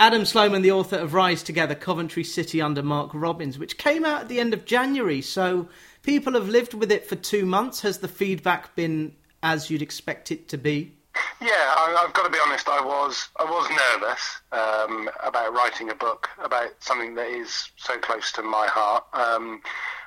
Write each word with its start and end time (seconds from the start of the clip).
Adam 0.00 0.24
Sloman, 0.24 0.62
the 0.62 0.72
author 0.72 0.96
of 0.96 1.14
Rise 1.14 1.44
Together 1.44 1.76
Coventry 1.76 2.24
City 2.24 2.60
under 2.60 2.82
Mark 2.82 3.12
Robins, 3.14 3.58
which 3.60 3.78
came 3.78 4.04
out 4.04 4.22
at 4.22 4.28
the 4.28 4.40
end 4.40 4.52
of 4.52 4.64
January. 4.64 5.20
So 5.20 5.68
people 6.02 6.32
have 6.32 6.48
lived 6.48 6.74
with 6.74 6.90
it 6.90 7.06
for 7.06 7.14
two 7.14 7.46
months. 7.46 7.82
Has 7.82 7.98
the 7.98 8.08
feedback 8.08 8.74
been 8.74 9.14
as 9.40 9.70
you'd 9.70 9.82
expect 9.82 10.32
it 10.32 10.48
to 10.48 10.58
be? 10.58 10.92
Yeah, 11.40 11.50
I, 11.50 11.96
have 12.02 12.12
got 12.12 12.24
to 12.24 12.30
be 12.30 12.38
honest. 12.44 12.68
I 12.68 12.84
was 12.84 13.28
I 13.38 13.44
was 13.44 13.70
nervous 13.70 14.40
um, 14.50 15.08
about 15.22 15.54
writing 15.54 15.90
a 15.90 15.94
book 15.94 16.28
about 16.42 16.70
something 16.80 17.14
that 17.14 17.28
is 17.28 17.70
so 17.76 17.96
close 17.98 18.32
to 18.32 18.42
my 18.42 18.66
heart. 18.66 19.04
Um, 19.12 19.62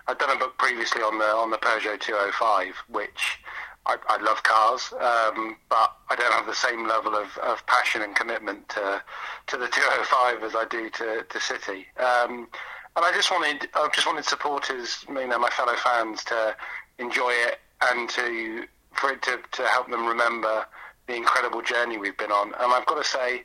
I'd 0.07 0.17
done 0.17 0.35
a 0.35 0.39
book 0.39 0.57
previously 0.57 1.01
on 1.01 1.17
the 1.17 1.25
on 1.25 1.49
the 1.49 1.57
Peugeot 1.57 2.01
205, 2.01 2.75
which 2.89 3.39
I, 3.88 3.95
I 4.09 4.21
love 4.21 4.43
cars, 4.43 4.93
um, 4.93 5.55
but 5.69 5.95
I 6.09 6.15
don't 6.15 6.33
have 6.33 6.45
the 6.45 6.54
same 6.54 6.87
level 6.87 7.15
of, 7.15 7.37
of 7.37 7.65
passion 7.67 8.01
and 8.01 8.15
commitment 8.15 8.67
to 8.69 9.01
to 9.47 9.57
the 9.57 9.67
205 9.71 10.43
as 10.43 10.55
I 10.55 10.65
do 10.69 10.89
to 10.89 11.25
to 11.27 11.39
City. 11.39 11.87
Um, 11.97 12.47
and 12.96 13.05
I 13.05 13.11
just 13.13 13.32
wanted 13.32 13.69
I 13.73 13.87
just 13.93 14.05
wanted 14.05 14.25
supporters, 14.25 15.05
you 15.07 15.27
know, 15.27 15.39
my 15.39 15.50
fellow 15.50 15.75
fans, 15.75 16.23
to 16.25 16.55
enjoy 17.00 17.32
it 17.32 17.60
and 17.82 18.10
to 18.10 18.65
for 18.93 19.11
it 19.11 19.21
to, 19.23 19.39
to 19.51 19.63
help 19.68 19.89
them 19.89 20.05
remember 20.05 20.65
the 21.07 21.15
incredible 21.15 21.61
journey 21.61 21.97
we've 21.97 22.18
been 22.18 22.32
on. 22.32 22.47
And 22.60 22.74
I've 22.74 22.85
got 22.85 23.01
to 23.01 23.07
say, 23.07 23.43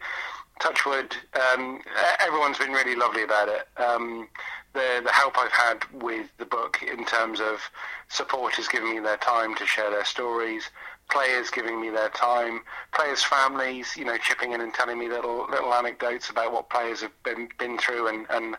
Touchwood, 0.63 1.17
um, 1.53 1.83
everyone's 2.21 2.57
been 2.57 2.71
really 2.71 2.95
lovely 2.95 3.25
about 3.25 3.49
it. 3.49 3.67
Um, 3.79 4.29
the 4.75 5.01
the 5.03 5.11
help 5.11 5.37
I've 5.37 5.51
had 5.51 5.83
with 5.93 6.29
the 6.39 6.45
book 6.45 6.79
in 6.83 7.05
terms 7.05 7.41
of 7.41 7.61
supporters 8.09 8.69
giving 8.69 8.95
me 8.95 9.01
their 9.01 9.17
time 9.17 9.57
to 9.57 9.67
share 9.67 9.91
their 9.91 10.05
stories, 10.05 10.71
players 11.11 11.51
giving 11.51 11.81
me 11.81 11.91
their 11.91 12.11
time, 12.11 12.61
players' 12.95 13.25
families, 13.25 13.97
you 13.97 14.05
know, 14.05 14.17
chipping 14.19 14.53
in 14.53 14.61
and 14.61 14.73
telling 14.73 15.01
me 15.01 15.09
little 15.09 15.49
little 15.51 15.75
anecdotes 15.75 16.31
about 16.31 16.53
what 16.53 16.71
players 16.71 17.01
have 17.01 17.23
been 17.25 17.49
been 17.59 17.77
through 17.77 18.07
and, 18.07 18.27
and 18.31 18.55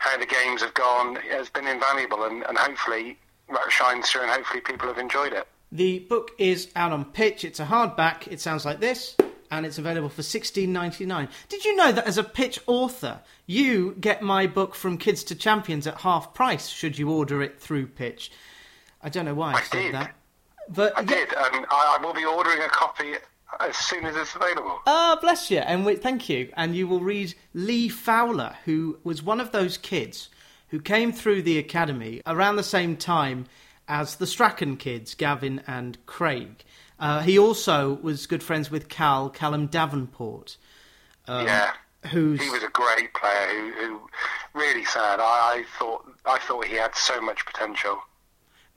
how 0.00 0.18
the 0.18 0.26
games 0.26 0.62
have 0.62 0.74
gone 0.74 1.14
has 1.30 1.48
been 1.48 1.68
invaluable 1.68 2.24
and, 2.24 2.42
and 2.42 2.58
hopefully 2.58 3.16
that 3.50 3.70
shines 3.70 4.10
through 4.10 4.22
and 4.22 4.32
hopefully 4.32 4.60
people 4.60 4.88
have 4.88 4.98
enjoyed 4.98 5.32
it. 5.32 5.46
The 5.70 6.00
book 6.00 6.32
is 6.38 6.72
out 6.74 6.90
on 6.90 7.04
pitch. 7.04 7.44
It's 7.44 7.60
a 7.60 7.66
hardback. 7.66 8.26
It 8.26 8.40
sounds 8.40 8.64
like 8.64 8.80
this 8.80 9.16
and 9.50 9.66
it's 9.66 9.78
available 9.78 10.08
for 10.08 10.22
sixteen 10.22 10.72
ninety 10.72 11.06
nine. 11.06 11.28
Did 11.48 11.64
you 11.64 11.76
know 11.76 11.92
that 11.92 12.06
as 12.06 12.18
a 12.18 12.24
pitch 12.24 12.58
author, 12.66 13.20
you 13.46 13.96
get 14.00 14.22
my 14.22 14.46
book 14.46 14.74
from 14.74 14.98
Kids 14.98 15.24
to 15.24 15.34
Champions 15.34 15.86
at 15.86 16.00
half 16.00 16.34
price 16.34 16.68
should 16.68 16.98
you 16.98 17.10
order 17.10 17.42
it 17.42 17.60
through 17.60 17.86
Pitch? 17.88 18.30
I 19.02 19.08
don't 19.08 19.24
know 19.24 19.34
why 19.34 19.52
I, 19.52 19.56
I 19.56 19.62
said 19.62 19.82
did. 19.82 19.94
that, 19.94 20.14
but 20.68 20.96
I 20.96 21.00
yeah. 21.00 21.06
did, 21.06 21.28
and 21.28 21.66
I, 21.70 21.96
I 21.98 22.04
will 22.04 22.14
be 22.14 22.24
ordering 22.24 22.60
a 22.60 22.68
copy 22.68 23.14
as 23.60 23.76
soon 23.76 24.04
as 24.04 24.16
it's 24.16 24.34
available. 24.34 24.80
Ah, 24.86 25.18
bless 25.20 25.50
you, 25.50 25.58
and 25.58 25.86
we, 25.86 25.96
thank 25.96 26.28
you. 26.28 26.50
And 26.56 26.74
you 26.74 26.88
will 26.88 27.00
read 27.00 27.34
Lee 27.54 27.88
Fowler, 27.88 28.56
who 28.64 28.98
was 29.04 29.22
one 29.22 29.40
of 29.40 29.52
those 29.52 29.78
kids 29.78 30.28
who 30.68 30.80
came 30.80 31.12
through 31.12 31.42
the 31.42 31.58
academy 31.58 32.22
around 32.26 32.56
the 32.56 32.62
same 32.62 32.96
time 32.96 33.46
as 33.88 34.16
the 34.16 34.26
Strachan 34.26 34.76
kids, 34.76 35.14
Gavin 35.14 35.62
and 35.66 36.04
Craig. 36.06 36.64
Uh, 36.98 37.20
he 37.20 37.38
also 37.38 37.94
was 37.94 38.26
good 38.26 38.42
friends 38.42 38.70
with 38.70 38.88
Cal, 38.88 39.28
Callum 39.28 39.66
Davenport. 39.66 40.56
Um, 41.28 41.46
yeah, 41.46 41.72
who's 42.10 42.42
he 42.42 42.48
was 42.50 42.62
a 42.62 42.68
great 42.68 43.12
player. 43.14 43.48
Who, 43.48 43.72
who 43.72 44.00
really 44.54 44.84
sad. 44.84 45.20
I, 45.20 45.58
I, 45.58 45.64
thought 45.78 46.10
I 46.24 46.38
thought 46.38 46.64
he 46.64 46.76
had 46.76 46.94
so 46.94 47.20
much 47.20 47.44
potential. 47.44 47.98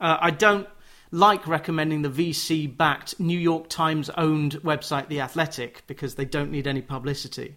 Uh, 0.00 0.18
I 0.20 0.30
don't 0.30 0.68
like 1.10 1.46
recommending 1.46 2.02
the 2.02 2.08
VC-backed 2.08 3.18
New 3.18 3.38
York 3.38 3.68
Times-owned 3.68 4.62
website, 4.62 5.08
The 5.08 5.20
Athletic, 5.20 5.82
because 5.86 6.14
they 6.14 6.24
don't 6.24 6.52
need 6.52 6.68
any 6.68 6.82
publicity. 6.82 7.56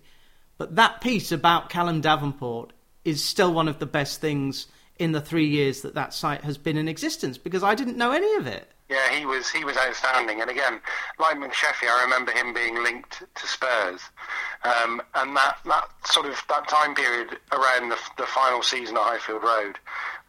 But 0.57 0.75
that 0.75 1.01
piece 1.01 1.31
about 1.31 1.69
Callum 1.69 2.01
Davenport 2.01 2.73
is 3.05 3.23
still 3.23 3.53
one 3.53 3.67
of 3.67 3.79
the 3.79 3.85
best 3.85 4.21
things 4.21 4.67
in 4.97 5.11
the 5.11 5.21
three 5.21 5.47
years 5.47 5.81
that 5.81 5.95
that 5.95 6.13
site 6.13 6.43
has 6.43 6.57
been 6.57 6.77
in 6.77 6.87
existence 6.87 7.37
because 7.37 7.63
I 7.63 7.75
didn't 7.75 7.97
know 7.97 8.11
any 8.11 8.35
of 8.35 8.47
it. 8.47 8.71
Yeah, 8.89 9.09
he 9.11 9.25
was 9.25 9.49
he 9.49 9.63
was 9.63 9.77
outstanding, 9.77 10.41
and 10.41 10.49
again, 10.49 10.81
like 11.17 11.37
McSheffrey, 11.37 11.87
I 11.89 12.03
remember 12.03 12.31
him 12.31 12.53
being 12.53 12.83
linked 12.83 13.23
to 13.33 13.47
Spurs, 13.47 14.01
um, 14.63 15.01
and 15.15 15.35
that, 15.37 15.57
that 15.65 15.87
sort 16.05 16.25
of 16.25 16.35
that 16.49 16.67
time 16.67 16.93
period 16.93 17.37
around 17.53 17.89
the, 17.89 17.97
the 18.17 18.25
final 18.25 18.61
season 18.61 18.97
at 18.97 19.03
Highfield 19.03 19.41
Road, 19.43 19.79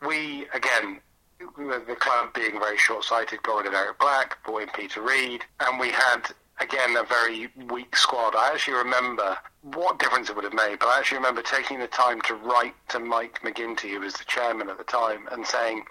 we 0.06 0.46
again 0.54 1.00
the 1.38 1.96
club 1.98 2.32
being 2.32 2.58
very 2.58 2.78
short-sighted, 2.78 3.40
rid 3.46 3.66
of 3.66 3.74
Eric 3.74 3.98
Black, 3.98 4.42
brought 4.44 4.62
in 4.62 4.68
Peter 4.68 5.02
Reid, 5.02 5.44
and 5.60 5.78
we 5.80 5.90
had 5.90 6.22
again 6.60 6.96
a 6.96 7.02
very 7.02 7.48
weak 7.68 7.96
squad. 7.96 8.34
I 8.36 8.52
actually 8.52 8.74
remember 8.74 9.36
what 9.62 9.98
difference 9.98 10.30
it 10.30 10.36
would 10.36 10.44
have 10.44 10.54
made, 10.54 10.78
but 10.78 10.88
I 10.88 10.98
actually 10.98 11.18
remember 11.18 11.42
taking 11.42 11.80
the 11.80 11.88
time 11.88 12.20
to 12.22 12.34
write 12.34 12.74
to 12.90 12.98
Mike 13.00 13.40
McGinnity, 13.42 13.90
who 13.90 14.00
was 14.00 14.14
the 14.14 14.24
chairman 14.24 14.70
at 14.70 14.78
the 14.78 14.84
time, 14.84 15.28
and 15.32 15.44
saying, 15.44 15.84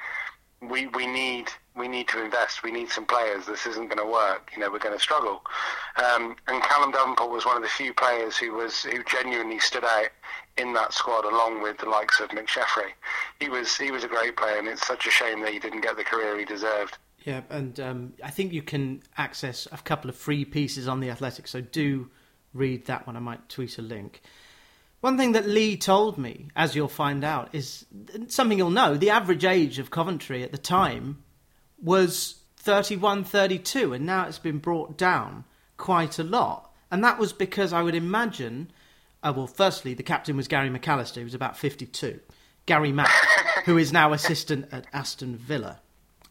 "We 0.62 0.88
we 0.88 1.06
need 1.06 1.50
we 1.76 1.88
need 1.88 2.08
to 2.10 2.24
invest. 2.24 2.64
We 2.64 2.72
need 2.72 2.90
some 2.90 3.06
players. 3.06 3.46
This 3.46 3.66
isn't 3.66 3.88
going 3.88 4.06
to 4.06 4.12
work. 4.12 4.52
You 4.54 4.62
know, 4.62 4.72
we're 4.72 4.80
going 4.80 4.98
to 4.98 5.02
struggle." 5.02 5.42
Um, 5.98 6.36
and 6.48 6.62
Callum 6.64 6.92
Davenport 6.92 7.32
was 7.32 7.46
one 7.46 7.58
of 7.58 7.64
the 7.64 7.70
few 7.70 7.94
players 7.94 8.38
who 8.38 8.54
was 8.54 8.84
who 8.84 9.04
genuinely 9.04 9.60
stood 9.60 9.84
out 9.84 10.10
in 10.58 10.74
that 10.74 10.94
squad, 10.94 11.26
along 11.26 11.62
with 11.62 11.78
the 11.80 11.90
likes 11.90 12.20
of 12.20 12.30
McSheffrey. 12.30 12.92
He 13.40 13.50
was 13.50 13.76
he 13.78 13.92
was 13.92 14.04
a 14.04 14.08
great 14.08 14.36
player, 14.36 14.60
and 14.60 14.68
it's 14.68 14.86
such 14.86 15.08
a 15.08 15.12
shame 15.12 15.42
that 15.42 15.52
he 15.52 15.60
didn't 15.60 15.82
get 15.82 15.98
the 15.98 16.04
career 16.04 16.38
he 16.38 16.46
deserved. 16.46 16.98
Yeah, 17.24 17.42
and 17.50 17.80
um, 17.80 18.14
I 18.24 18.30
think 18.32 18.52
you 18.52 18.62
can 18.62 19.02
access 19.18 19.68
a 19.72 19.78
couple 19.78 20.10
of 20.10 20.16
free 20.16 20.44
pieces 20.44 20.88
on 20.88 21.00
the 21.00 21.10
Athletic, 21.10 21.48
so 21.48 21.62
do 21.62 22.10
read 22.54 22.86
that 22.86 23.08
one. 23.08 23.16
I 23.16 23.20
might 23.20 23.48
tweet 23.50 23.78
a 23.78 23.82
link. 23.82 24.22
One 25.00 25.18
thing 25.18 25.34
that 25.34 25.48
Lee 25.48 25.76
told 25.76 26.18
me, 26.18 26.48
as 26.56 26.76
you'll 26.76 26.88
find 26.88 27.24
out, 27.24 27.54
is 27.54 27.86
something 28.28 28.58
you'll 28.58 28.70
know. 28.70 28.96
The 28.96 29.10
average 29.10 29.44
age 29.44 29.80
of 29.80 29.92
Coventry 29.92 30.44
at 30.44 30.52
the 30.52 30.58
time 30.58 31.24
was 31.84 32.40
31, 32.58 33.26
32, 33.26 33.94
and 33.94 34.06
now 34.06 34.26
it's 34.26 34.40
been 34.40 34.60
brought 34.60 34.98
down 34.98 35.44
quite 35.78 36.18
a 36.18 36.24
lot. 36.24 36.72
And 36.90 37.04
that 37.04 37.20
was 37.20 37.34
because 37.34 37.74
I 37.74 37.82
would 37.82 37.96
imagine, 37.96 38.72
uh, 39.22 39.34
well, 39.36 39.48
firstly, 39.48 39.94
the 39.94 40.04
captain 40.04 40.38
was 40.38 40.48
Gary 40.48 40.70
McAllister, 40.70 41.18
who 41.18 41.24
was 41.26 41.34
about 41.34 41.58
52. 41.58 42.20
Gary 42.66 42.92
Mack, 42.92 43.12
who 43.66 43.78
is 43.78 43.92
now 43.92 44.14
assistant 44.14 44.70
at 44.72 44.88
Aston 44.94 45.36
Villa 45.36 45.82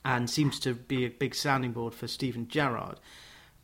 and 0.05 0.29
seems 0.29 0.59
to 0.61 0.75
be 0.75 1.05
a 1.05 1.11
big 1.11 1.35
sounding 1.35 1.73
board 1.73 1.95
for 1.95 2.09
Steven 2.09 2.49
Gerrard. 2.49 2.99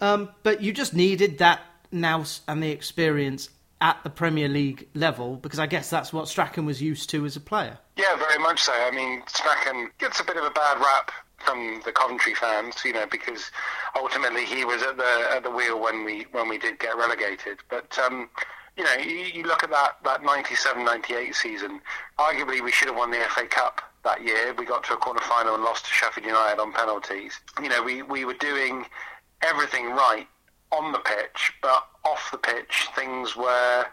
Um, 0.00 0.30
but 0.42 0.62
you 0.62 0.72
just 0.72 0.94
needed 0.94 1.38
that 1.38 1.60
nous 1.90 2.42
and 2.46 2.62
the 2.62 2.70
experience 2.70 3.48
at 3.80 4.02
the 4.04 4.10
Premier 4.10 4.48
League 4.48 4.88
level 4.94 5.36
because 5.36 5.58
I 5.58 5.66
guess 5.66 5.90
that's 5.90 6.12
what 6.12 6.28
Strachan 6.28 6.66
was 6.66 6.82
used 6.82 7.10
to 7.10 7.24
as 7.24 7.36
a 7.36 7.40
player. 7.40 7.78
Yeah, 7.96 8.16
very 8.16 8.38
much 8.38 8.62
so. 8.62 8.72
I 8.72 8.90
mean, 8.90 9.22
Strachan 9.26 9.90
gets 9.98 10.20
a 10.20 10.24
bit 10.24 10.36
of 10.36 10.44
a 10.44 10.50
bad 10.50 10.78
rap 10.78 11.12
from 11.38 11.80
the 11.84 11.92
Coventry 11.92 12.34
fans, 12.34 12.76
you 12.84 12.92
know, 12.92 13.06
because 13.10 13.50
ultimately 13.96 14.44
he 14.44 14.64
was 14.64 14.82
at 14.82 14.96
the 14.96 15.28
at 15.32 15.42
the 15.42 15.50
wheel 15.50 15.80
when 15.80 16.04
we 16.04 16.26
when 16.32 16.48
we 16.48 16.58
did 16.58 16.78
get 16.78 16.96
relegated. 16.96 17.58
But 17.68 17.98
um, 17.98 18.28
you 18.76 18.84
know, 18.84 18.94
you, 18.94 19.14
you 19.34 19.42
look 19.44 19.62
at 19.62 19.70
that 19.70 19.98
that 20.04 20.22
97-98 20.22 21.34
season. 21.34 21.80
Arguably, 22.18 22.62
we 22.62 22.70
should 22.70 22.88
have 22.88 22.96
won 22.96 23.10
the 23.10 23.18
FA 23.30 23.46
Cup 23.46 23.80
that 24.04 24.22
year. 24.22 24.54
We 24.56 24.64
got 24.64 24.84
to 24.84 24.94
a 24.94 24.96
quarter 24.96 25.20
final 25.20 25.54
and 25.54 25.64
lost 25.64 25.84
to 25.86 25.92
Sheffield 25.92 26.26
United 26.26 26.60
on 26.60 26.72
penalties. 26.72 27.38
You 27.62 27.68
know, 27.68 27.82
we, 27.82 28.02
we 28.02 28.24
were 28.24 28.34
doing 28.34 28.86
everything 29.42 29.86
right 29.90 30.26
on 30.70 30.92
the 30.92 30.98
pitch, 30.98 31.52
but 31.62 31.88
off 32.04 32.28
the 32.30 32.38
pitch, 32.38 32.88
things 32.94 33.36
were 33.36 33.86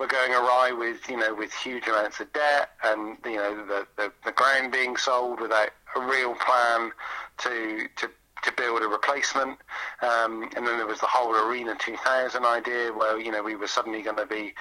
were 0.00 0.06
going 0.06 0.32
awry 0.32 0.72
with 0.72 1.08
you 1.10 1.16
know 1.16 1.34
with 1.34 1.52
huge 1.52 1.86
amounts 1.86 2.20
of 2.20 2.32
debt 2.32 2.70
and 2.82 3.18
you 3.24 3.36
know 3.36 3.54
the 3.66 3.86
the, 3.96 4.12
the 4.24 4.32
ground 4.32 4.72
being 4.72 4.96
sold 4.96 5.40
without 5.40 5.68
a 5.94 6.00
real 6.00 6.34
plan 6.34 6.90
to 7.36 7.86
to 7.96 8.08
to 8.42 8.52
build 8.52 8.82
a 8.82 8.88
replacement. 8.88 9.58
Um, 10.02 10.44
and 10.56 10.66
then 10.66 10.78
there 10.78 10.86
was 10.86 11.00
the 11.00 11.06
whole 11.06 11.34
Arena 11.34 11.74
2000 11.78 12.44
idea 12.44 12.90
where, 12.90 13.18
you 13.18 13.30
know, 13.30 13.42
we 13.42 13.54
were 13.54 13.66
suddenly 13.66 14.02
going 14.02 14.16
to 14.16 14.26
be 14.26 14.54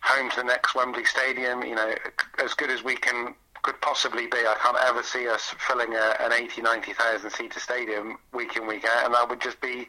home 0.00 0.30
to 0.30 0.36
the 0.36 0.44
next 0.44 0.74
Wembley 0.74 1.04
Stadium, 1.04 1.62
you 1.62 1.74
know, 1.74 1.94
as 2.42 2.54
good 2.54 2.70
as 2.70 2.82
we 2.82 2.96
can 2.96 3.34
could 3.62 3.80
possibly 3.80 4.26
be. 4.26 4.38
I 4.38 4.54
can't 4.62 4.76
ever 4.86 5.02
see 5.02 5.28
us 5.28 5.54
filling 5.58 5.94
a, 5.94 6.16
an 6.20 6.32
80, 6.32 6.62
90,000 6.62 7.30
seater 7.30 7.58
stadium 7.58 8.16
week 8.32 8.56
in, 8.56 8.66
week 8.66 8.84
out, 8.84 9.04
and 9.04 9.14
that 9.14 9.28
would 9.28 9.40
just 9.40 9.60
be 9.60 9.88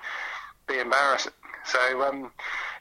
be 0.68 0.80
embarrassing. 0.80 1.34
So, 1.66 2.04
um, 2.04 2.32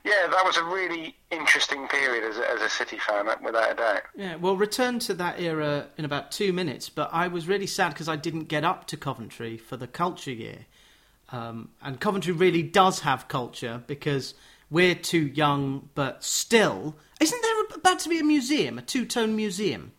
yeah, 0.04 0.26
that 0.28 0.44
was 0.44 0.56
a 0.56 0.64
really 0.64 1.16
interesting 1.30 1.88
period 1.88 2.24
as 2.24 2.38
a, 2.38 2.50
as 2.50 2.60
a 2.60 2.68
City 2.68 2.98
fan, 2.98 3.26
without 3.42 3.72
a 3.72 3.74
doubt. 3.74 4.02
Yeah, 4.14 4.36
we'll 4.36 4.56
return 4.56 4.98
to 5.00 5.14
that 5.14 5.40
era 5.40 5.88
in 5.96 6.04
about 6.04 6.32
two 6.32 6.52
minutes, 6.52 6.88
but 6.88 7.10
I 7.12 7.28
was 7.28 7.48
really 7.48 7.66
sad 7.66 7.90
because 7.90 8.08
I 8.08 8.16
didn't 8.16 8.44
get 8.44 8.64
up 8.64 8.86
to 8.88 8.96
Coventry 8.96 9.56
for 9.56 9.76
the 9.76 9.86
culture 9.86 10.32
year. 10.32 10.66
Um, 11.30 11.70
and 11.82 12.00
Coventry 12.00 12.32
really 12.32 12.62
does 12.62 13.00
have 13.00 13.28
culture 13.28 13.82
because 13.86 14.34
we're 14.70 14.94
too 14.94 15.26
young, 15.26 15.88
but 15.94 16.22
still. 16.22 16.96
Isn't 17.20 17.42
there 17.42 17.78
about 17.78 17.98
to 18.00 18.08
be 18.08 18.18
a 18.18 18.24
museum, 18.24 18.78
a 18.78 18.82
two 18.82 19.04
tone 19.04 19.34
museum? 19.34 19.92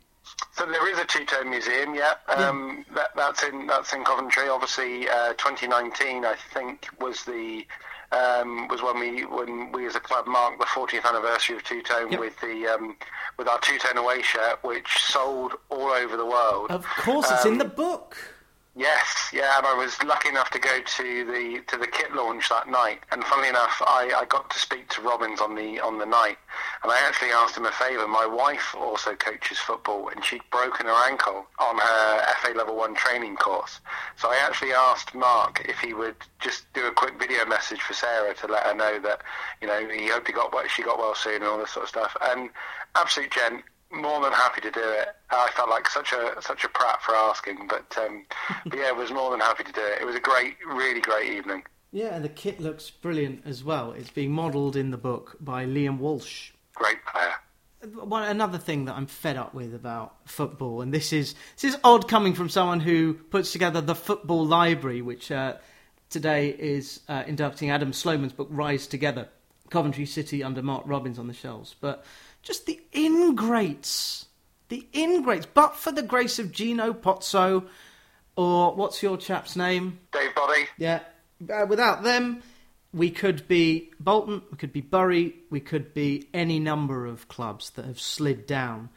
So 0.51 0.65
there 0.65 0.91
is 0.91 0.97
a 0.99 1.05
two-tone 1.05 1.49
museum, 1.49 1.95
yeah. 1.95 2.13
Um, 2.27 2.85
yeah. 2.89 2.95
That, 2.95 3.15
that's 3.15 3.43
in 3.43 3.67
that's 3.67 3.93
in 3.93 4.03
Coventry. 4.03 4.49
Obviously, 4.49 5.07
uh, 5.07 5.33
2019, 5.33 6.25
I 6.25 6.35
think, 6.53 6.87
was 6.99 7.23
the 7.23 7.65
um, 8.11 8.67
was 8.69 8.81
when 8.81 8.99
we 8.99 9.25
when 9.25 9.71
we 9.71 9.85
as 9.85 9.95
a 9.95 9.99
club 9.99 10.27
marked 10.27 10.59
the 10.59 10.65
40th 10.65 11.05
anniversary 11.05 11.55
of 11.57 11.63
Two 11.63 11.81
Tone 11.81 12.11
Yep. 12.11 12.19
with 12.19 12.39
the 12.39 12.67
um, 12.67 12.95
with 13.37 13.47
our 13.47 13.59
Two 13.59 13.77
Tone 13.77 13.97
away 13.97 14.21
shirt, 14.21 14.59
which 14.63 14.87
sold 14.99 15.53
all 15.69 15.89
over 15.89 16.15
the 16.17 16.25
world. 16.25 16.71
Of 16.71 16.85
course, 16.85 17.29
it's 17.31 17.45
in 17.45 17.53
Um, 17.53 17.57
the 17.59 17.65
book. 17.65 18.15
Yes, 18.77 19.31
yeah, 19.33 19.57
and 19.57 19.65
I 19.65 19.73
was 19.73 19.97
lucky 20.03 20.29
enough 20.29 20.51
to 20.51 20.59
go 20.59 20.79
to 20.79 21.25
the 21.25 21.63
to 21.65 21.77
the 21.77 21.87
kit 21.87 22.13
launch 22.13 22.47
that 22.49 22.69
night. 22.69 22.99
And 23.11 23.23
funnily 23.23 23.49
enough, 23.49 23.81
I, 23.81 24.13
I 24.15 24.25
got 24.25 24.51
to 24.51 24.59
speak 24.59 24.87
to 24.89 25.01
Robins 25.01 25.41
on 25.41 25.55
the 25.55 25.79
on 25.79 25.97
the 25.97 26.05
night, 26.05 26.37
and 26.83 26.91
I 26.91 26.99
actually 26.99 27.31
asked 27.31 27.57
him 27.57 27.65
a 27.65 27.71
favour. 27.71 28.07
My 28.07 28.27
wife 28.27 28.75
also 28.77 29.15
coaches 29.15 29.57
football, 29.57 30.09
and 30.09 30.23
she'd 30.23 30.43
broken 30.51 30.85
her 30.85 31.09
ankle 31.09 31.47
on 31.57 31.79
her 31.79 32.25
FA 32.39 32.53
Level 32.55 32.75
One 32.75 32.93
training 32.93 33.37
course. 33.37 33.79
So 34.15 34.29
I 34.29 34.37
actually 34.43 34.73
asked 34.73 35.15
Mark 35.15 35.65
if 35.67 35.79
he 35.79 35.95
would 35.95 36.17
just 36.39 36.71
do 36.73 36.85
a 36.85 36.91
quick 36.91 37.17
video 37.17 37.47
message 37.47 37.81
for 37.81 37.95
Sarah 37.95 38.35
to 38.35 38.45
let 38.45 38.61
her 38.67 38.75
know 38.75 38.99
that 38.99 39.21
you 39.59 39.67
know 39.67 39.89
he 39.89 40.09
hoped 40.09 40.27
he 40.27 40.33
got 40.33 40.53
well, 40.53 40.67
she 40.67 40.83
got 40.83 40.99
well 40.99 41.15
soon 41.15 41.37
and 41.37 41.45
all 41.45 41.57
this 41.57 41.71
sort 41.71 41.85
of 41.85 41.89
stuff. 41.89 42.15
And 42.21 42.51
absolute 42.93 43.31
gent, 43.31 43.63
more 43.91 44.21
than 44.21 44.31
happy 44.31 44.61
to 44.61 44.71
do 44.71 44.83
it. 44.83 45.09
I 45.29 45.49
felt 45.55 45.69
like 45.69 45.89
such 45.89 46.13
a 46.13 46.41
such 46.41 46.63
a 46.63 46.69
prat 46.69 47.01
for 47.01 47.15
asking, 47.15 47.67
but 47.67 47.97
um, 47.97 48.25
but 48.65 48.77
yeah, 48.77 48.91
was 48.91 49.11
more 49.11 49.31
than 49.31 49.39
happy 49.39 49.63
to 49.63 49.71
do 49.71 49.81
it. 49.81 50.01
It 50.01 50.05
was 50.05 50.15
a 50.15 50.19
great, 50.19 50.55
really 50.65 51.01
great 51.01 51.31
evening. 51.31 51.63
Yeah, 51.91 52.15
and 52.15 52.23
the 52.23 52.29
kit 52.29 52.59
looks 52.59 52.89
brilliant 52.89 53.43
as 53.45 53.63
well. 53.63 53.93
It's 53.93 54.09
being 54.09 54.31
modelled 54.31 54.75
in 54.75 54.91
the 54.91 54.97
book 54.97 55.37
by 55.39 55.65
Liam 55.65 55.99
Walsh. 55.99 56.51
Great 56.75 56.97
player. 57.05 57.33
One 58.03 58.23
another 58.23 58.57
thing 58.57 58.85
that 58.85 58.95
I'm 58.95 59.05
fed 59.05 59.37
up 59.37 59.53
with 59.53 59.73
about 59.73 60.15
football, 60.25 60.81
and 60.81 60.93
this 60.93 61.13
is 61.13 61.35
this 61.59 61.73
is 61.73 61.79
odd 61.83 62.07
coming 62.07 62.33
from 62.33 62.49
someone 62.49 62.79
who 62.79 63.13
puts 63.13 63.51
together 63.51 63.81
the 63.81 63.95
football 63.95 64.45
library, 64.45 65.01
which 65.01 65.31
uh, 65.31 65.55
today 66.09 66.49
is 66.49 67.01
uh, 67.07 67.23
inducting 67.27 67.69
Adam 67.69 67.93
Sloman's 67.93 68.33
book 68.33 68.47
"Rise 68.51 68.87
Together," 68.87 69.29
Coventry 69.69 70.05
City 70.05 70.43
under 70.43 70.61
Mark 70.61 70.83
Robins 70.85 71.19
on 71.19 71.27
the 71.27 71.33
shelves. 71.33 71.75
But 71.79 72.03
just 72.47 72.65
the 72.65 72.79
ingrates, 72.93 74.25
the 74.69 74.87
ingrates. 74.93 75.45
But 75.45 75.75
for 75.75 75.91
the 75.91 76.01
grace 76.01 76.39
of 76.39 76.51
Gino 76.53 76.93
Pozzo, 76.93 77.67
or 78.37 78.73
what's 78.73 79.03
your 79.03 79.17
chap's 79.17 79.55
name? 79.57 79.99
Dave 80.13 80.33
Boddy. 80.33 80.67
Yeah. 80.77 81.01
Uh, 81.53 81.65
without 81.67 82.03
them, 82.03 82.41
we 82.93 83.11
could 83.11 83.47
be 83.49 83.91
Bolton, 83.99 84.41
we 84.49 84.57
could 84.57 84.71
be 84.71 84.81
Bury, 84.81 85.35
we 85.49 85.59
could 85.59 85.93
be 85.93 86.29
any 86.33 86.57
number 86.59 87.05
of 87.05 87.27
clubs 87.27 87.71
that 87.71 87.85
have 87.85 87.99
slid 87.99 88.47
down. 88.47 88.89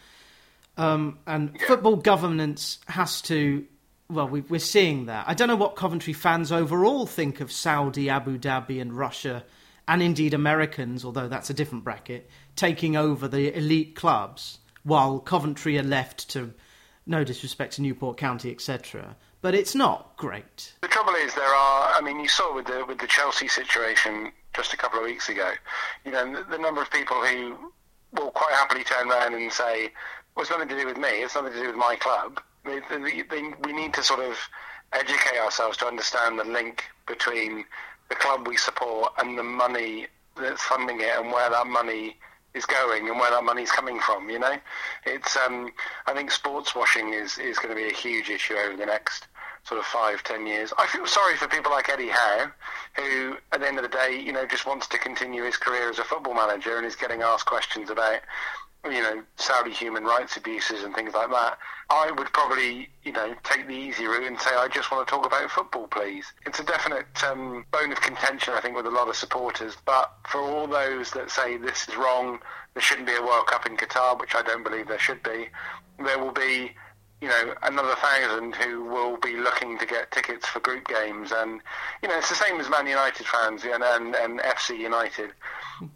Um, 0.76 1.18
and 1.26 1.56
Yeah. 1.60 1.66
football 1.66 1.96
governance 1.96 2.78
has 2.86 3.20
to. 3.22 3.66
Well, 4.08 4.28
we, 4.28 4.40
we're 4.42 4.58
seeing 4.60 5.06
that. 5.06 5.24
I 5.28 5.34
don't 5.34 5.48
know 5.48 5.56
what 5.56 5.76
Coventry 5.76 6.12
fans 6.12 6.50
overall 6.50 7.06
think 7.06 7.40
of 7.40 7.52
Saudi, 7.52 8.08
Abu 8.10 8.38
Dhabi, 8.38 8.80
and 8.80 8.92
Russia, 8.92 9.44
and 9.86 10.02
indeed 10.02 10.34
Americans, 10.34 11.04
although 11.04 11.28
that's 11.28 11.50
a 11.50 11.54
different 11.54 11.84
bracket, 11.84 12.28
taking 12.56 12.96
over 12.96 13.28
the 13.28 13.56
elite 13.56 13.94
clubs, 13.96 14.58
while 14.82 15.18
Coventry 15.18 15.78
are 15.78 15.82
left 15.82 16.28
to, 16.30 16.52
no 17.06 17.24
disrespect 17.24 17.74
to 17.74 17.82
Newport 17.82 18.16
County, 18.16 18.50
etc. 18.50 19.16
But 19.42 19.54
it's 19.54 19.74
not 19.74 20.16
great. 20.16 20.74
The 20.82 20.88
trouble 20.88 21.14
is, 21.14 21.34
there 21.34 21.44
are. 21.44 21.92
I 21.94 22.00
mean, 22.02 22.20
you 22.20 22.28
saw 22.28 22.54
with 22.54 22.66
the 22.66 22.84
with 22.86 22.98
the 22.98 23.06
Chelsea 23.06 23.48
situation 23.48 24.32
just 24.54 24.74
a 24.74 24.76
couple 24.76 24.98
of 24.98 25.06
weeks 25.06 25.28
ago. 25.28 25.52
You 26.04 26.12
know, 26.12 26.36
the, 26.36 26.44
the 26.50 26.58
number 26.58 26.82
of 26.82 26.90
people 26.90 27.16
who 27.24 27.72
will 28.12 28.30
quite 28.30 28.52
happily 28.52 28.84
turn 28.84 29.10
around 29.10 29.34
and 29.34 29.50
say, 29.50 29.92
"Well, 30.34 30.42
it's 30.42 30.50
nothing 30.50 30.68
to 30.68 30.76
do 30.76 30.86
with 30.86 30.98
me. 30.98 31.08
It's 31.08 31.34
nothing 31.34 31.52
to 31.52 31.58
do 31.60 31.68
with 31.68 31.76
my 31.76 31.96
club." 31.96 32.40
They, 32.64 32.80
they, 32.90 33.22
they, 33.22 33.42
we 33.64 33.72
need 33.72 33.94
to 33.94 34.02
sort 34.02 34.20
of 34.20 34.36
educate 34.92 35.38
ourselves 35.38 35.78
to 35.78 35.86
understand 35.86 36.38
the 36.38 36.44
link 36.44 36.84
between 37.06 37.64
the 38.10 38.16
club 38.16 38.46
we 38.46 38.56
support 38.58 39.12
and 39.18 39.38
the 39.38 39.42
money 39.42 40.08
that's 40.36 40.62
funding 40.62 41.00
it, 41.00 41.16
and 41.16 41.32
where 41.32 41.48
that 41.48 41.66
money 41.66 42.18
is 42.54 42.66
going 42.66 43.08
and 43.08 43.18
where 43.18 43.30
that 43.30 43.44
money's 43.44 43.70
coming 43.70 44.00
from. 44.00 44.30
You 44.30 44.38
know, 44.38 44.56
it's. 45.06 45.36
Um, 45.36 45.70
I 46.06 46.14
think 46.14 46.30
sports 46.30 46.74
washing 46.74 47.12
is 47.14 47.38
is 47.38 47.58
going 47.58 47.74
to 47.74 47.74
be 47.74 47.88
a 47.88 47.92
huge 47.92 48.28
issue 48.30 48.54
over 48.54 48.76
the 48.76 48.86
next 48.86 49.28
sort 49.64 49.78
of 49.78 49.86
five, 49.86 50.22
ten 50.24 50.46
years. 50.46 50.72
I 50.78 50.86
feel 50.86 51.06
sorry 51.06 51.36
for 51.36 51.46
people 51.46 51.70
like 51.70 51.88
Eddie 51.88 52.08
Howe, 52.08 52.50
who 52.96 53.36
at 53.52 53.60
the 53.60 53.68
end 53.68 53.78
of 53.78 53.82
the 53.82 53.88
day, 53.88 54.18
you 54.18 54.32
know, 54.32 54.46
just 54.46 54.66
wants 54.66 54.86
to 54.88 54.98
continue 54.98 55.44
his 55.44 55.56
career 55.56 55.90
as 55.90 55.98
a 55.98 56.04
football 56.04 56.34
manager 56.34 56.76
and 56.76 56.86
is 56.86 56.96
getting 56.96 57.22
asked 57.22 57.46
questions 57.46 57.90
about, 57.90 58.20
you 58.84 59.02
know, 59.02 59.22
Saudi 59.36 59.72
human 59.72 60.04
rights 60.04 60.36
abuses 60.36 60.84
and 60.84 60.94
things 60.94 61.12
like 61.14 61.30
that. 61.30 61.58
I 61.90 62.10
would 62.10 62.32
probably, 62.32 62.88
you 63.02 63.12
know, 63.12 63.34
take 63.42 63.66
the 63.66 63.74
easy 63.74 64.06
route 64.06 64.26
and 64.26 64.40
say, 64.40 64.50
I 64.54 64.68
just 64.68 64.90
want 64.90 65.06
to 65.06 65.10
talk 65.10 65.26
about 65.26 65.50
football, 65.50 65.86
please. 65.88 66.24
It's 66.46 66.60
a 66.60 66.64
definite 66.64 67.22
um, 67.24 67.64
bone 67.72 67.92
of 67.92 68.00
contention, 68.00 68.54
I 68.54 68.60
think, 68.60 68.76
with 68.76 68.86
a 68.86 68.90
lot 68.90 69.08
of 69.08 69.16
supporters. 69.16 69.76
But 69.84 70.12
for 70.26 70.40
all 70.40 70.66
those 70.66 71.10
that 71.10 71.30
say 71.30 71.56
this 71.56 71.88
is 71.88 71.96
wrong, 71.96 72.38
there 72.74 72.82
shouldn't 72.82 73.06
be 73.06 73.14
a 73.14 73.22
World 73.22 73.46
Cup 73.46 73.66
in 73.66 73.76
Qatar, 73.76 74.18
which 74.18 74.34
I 74.34 74.42
don't 74.42 74.62
believe 74.62 74.88
there 74.88 74.98
should 74.98 75.22
be, 75.22 75.48
there 75.98 76.18
will 76.18 76.32
be 76.32 76.72
you 77.20 77.28
know, 77.28 77.54
another 77.62 77.94
thousand 77.96 78.54
who 78.54 78.84
will 78.84 79.18
be 79.18 79.36
looking 79.36 79.78
to 79.78 79.86
get 79.86 80.10
tickets 80.10 80.46
for 80.46 80.60
group 80.60 80.88
games. 80.88 81.32
And, 81.32 81.60
you 82.02 82.08
know, 82.08 82.16
it's 82.16 82.30
the 82.30 82.34
same 82.34 82.58
as 82.58 82.70
Man 82.70 82.86
United 82.86 83.26
fans 83.26 83.62
and, 83.64 83.82
and, 83.82 84.14
and 84.14 84.40
FC 84.40 84.78
United. 84.78 85.32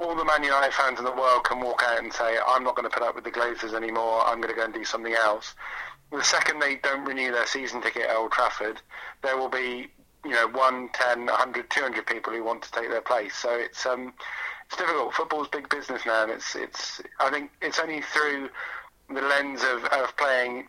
All 0.01 0.15
the 0.15 0.25
Man 0.25 0.43
United 0.43 0.75
fans 0.75 0.99
in 0.99 1.05
the 1.05 1.13
world 1.13 1.45
can 1.45 1.61
walk 1.61 1.83
out 1.87 1.99
and 1.99 2.13
say, 2.13 2.37
I'm 2.47 2.63
not 2.63 2.77
going 2.77 2.89
to 2.89 2.95
put 2.95 3.03
up 3.03 3.15
with 3.15 3.25
the 3.25 3.31
Glazers 3.31 3.75
anymore. 3.75 4.23
I'm 4.27 4.41
going 4.41 4.53
to 4.53 4.57
go 4.57 4.65
and 4.65 4.75
do 4.75 4.85
something 4.85 5.15
else. 5.15 5.55
The 6.13 6.23
second 6.23 6.61
they 6.61 6.77
don't 6.77 7.07
renew 7.07 7.33
their 7.33 7.47
season 7.47 7.81
ticket 7.81 8.03
at 8.03 8.17
Old 8.17 8.33
Trafford, 8.33 8.83
there 9.23 9.39
will 9.39 9.49
be, 9.49 9.89
you 10.25 10.31
know, 10.33 10.49
1, 10.49 10.91
10, 10.93 11.27
100, 11.27 11.71
200 11.71 12.07
people 12.07 12.35
who 12.35 12.45
want 12.45 12.63
to 12.63 12.73
take 12.73 12.91
their 12.91 13.01
place. 13.01 13.35
So 13.35 13.51
it's, 13.51 13.87
um, 13.87 14.13
it's 14.67 14.77
difficult. 14.77 15.15
Football's 15.15 15.49
big 15.49 15.71
business 15.71 16.05
now. 16.05 16.25
And 16.25 16.33
it's, 16.33 16.55
it's, 16.55 17.01
I 17.19 17.31
think 17.31 17.51
it's 17.63 17.79
only 17.79 18.03
through 18.03 18.51
the 19.09 19.23
lens 19.23 19.63
of, 19.63 19.85
of 19.85 20.15
playing 20.19 20.69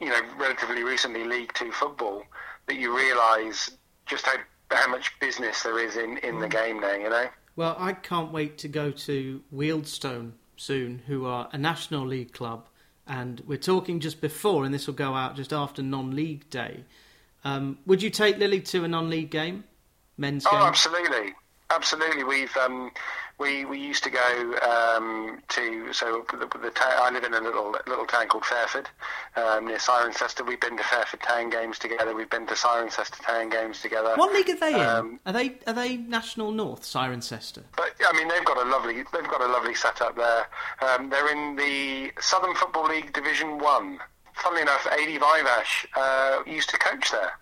you 0.00 0.08
know, 0.08 0.20
relatively 0.38 0.82
recently 0.82 1.24
League 1.24 1.52
Two 1.54 1.72
football, 1.72 2.22
that 2.66 2.76
you 2.76 2.96
realise 2.96 3.70
just 4.06 4.26
how 4.26 4.34
how 4.70 4.88
much 4.88 5.18
business 5.20 5.62
there 5.62 5.78
is 5.78 5.96
in, 5.96 6.18
in 6.18 6.40
the 6.40 6.48
game 6.48 6.80
now. 6.80 6.94
You 6.94 7.10
know. 7.10 7.26
Well, 7.56 7.76
I 7.78 7.92
can't 7.92 8.32
wait 8.32 8.58
to 8.58 8.68
go 8.68 8.90
to 8.90 9.42
Wealdstone 9.54 10.32
soon, 10.56 11.02
who 11.06 11.24
are 11.26 11.48
a 11.52 11.58
National 11.58 12.06
League 12.06 12.32
club, 12.32 12.66
and 13.06 13.42
we're 13.46 13.56
talking 13.58 14.00
just 14.00 14.20
before, 14.20 14.64
and 14.64 14.74
this 14.74 14.86
will 14.86 14.94
go 14.94 15.14
out 15.14 15.36
just 15.36 15.52
after 15.52 15.82
non-league 15.82 16.48
day. 16.50 16.84
Um, 17.44 17.78
would 17.86 18.02
you 18.02 18.10
take 18.10 18.38
Lily 18.38 18.60
to 18.60 18.84
a 18.84 18.88
non-league 18.88 19.30
game, 19.30 19.64
men's 20.18 20.44
Oh, 20.46 20.50
game? 20.50 20.60
absolutely, 20.60 21.34
absolutely. 21.70 22.24
We've 22.24 22.56
um, 22.56 22.90
we 23.38 23.64
we 23.64 23.78
used 23.78 24.02
to 24.04 24.10
go 24.10 24.58
um, 24.62 25.42
to 25.48 25.92
so 25.92 26.24
the, 26.30 26.46
the 26.58 26.70
ta- 26.70 27.00
I 27.02 27.10
live 27.10 27.24
in 27.24 27.34
a 27.34 27.40
little 27.40 27.76
little 27.86 28.06
town 28.06 28.28
called 28.28 28.44
Fairford 28.44 28.88
um, 29.36 29.66
near 29.66 29.76
Cirencester. 29.76 30.46
We've 30.46 30.60
been 30.60 30.76
to 30.76 30.82
Fairford 30.82 31.20
Town 31.20 31.50
games 31.50 31.78
together. 31.78 32.14
We've 32.14 32.30
been 32.30 32.46
to 32.46 32.54
Cirencester 32.54 33.22
Town 33.24 33.50
games 33.50 33.80
together. 33.82 34.14
What 34.16 34.32
league 34.32 34.48
are 34.48 34.56
they 34.56 34.74
in? 34.74 34.80
Um, 34.86 35.20
are 35.26 35.32
they 35.32 35.58
are 35.66 35.74
they 35.74 35.96
National 35.96 36.50
North, 36.50 36.82
Cirencester? 36.82 37.64
But 37.76 37.94
I 38.06 38.16
mean, 38.16 38.28
they've 38.28 38.44
got 38.44 38.64
a 38.64 38.68
lovely 38.68 39.04
they've 39.12 39.28
got 39.28 39.40
a 39.42 39.48
lovely 39.48 39.74
setup 39.74 40.16
there. 40.16 40.46
Um, 40.80 41.10
they're 41.10 41.30
in 41.30 41.56
the 41.56 42.12
Southern 42.20 42.54
Football 42.54 42.88
League 42.88 43.12
Division 43.12 43.58
One. 43.58 43.98
Funnily 44.34 44.62
enough, 44.62 44.86
Adi 44.92 45.18
Viveash 45.18 45.86
uh, 45.96 46.42
used 46.46 46.68
to 46.70 46.78
coach 46.78 47.10
there. 47.10 47.32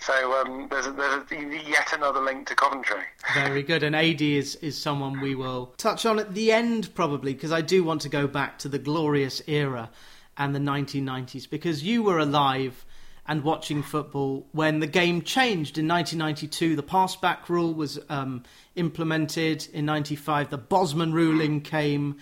So 0.00 0.40
um, 0.40 0.68
there's, 0.70 0.86
a, 0.86 0.92
there's 0.92 1.30
a, 1.30 1.68
yet 1.68 1.92
another 1.92 2.20
link 2.20 2.46
to 2.48 2.54
Coventry. 2.54 3.02
Very 3.34 3.62
good. 3.62 3.82
And 3.82 3.96
Adi 3.96 4.36
is, 4.36 4.54
is 4.56 4.78
someone 4.78 5.20
we 5.20 5.34
will 5.34 5.74
touch 5.76 6.06
on 6.06 6.18
at 6.18 6.34
the 6.34 6.52
end, 6.52 6.94
probably, 6.94 7.34
because 7.34 7.52
I 7.52 7.60
do 7.60 7.82
want 7.82 8.02
to 8.02 8.08
go 8.08 8.26
back 8.26 8.58
to 8.60 8.68
the 8.68 8.78
glorious 8.78 9.42
era 9.46 9.90
and 10.36 10.54
the 10.54 10.60
1990s, 10.60 11.50
because 11.50 11.82
you 11.82 12.04
were 12.04 12.18
alive 12.18 12.84
and 13.28 13.44
watching 13.44 13.82
football 13.82 14.46
when 14.52 14.80
the 14.80 14.86
game 14.86 15.20
changed. 15.20 15.76
In 15.76 15.86
1992, 15.86 16.76
the 16.76 16.82
pass 16.82 17.14
back 17.14 17.48
rule 17.50 17.74
was 17.74 17.98
um, 18.08 18.44
implemented. 18.74 19.68
In 19.74 19.84
95, 19.84 20.48
the 20.48 20.58
Bosman 20.58 21.12
ruling 21.12 21.60
came. 21.60 22.16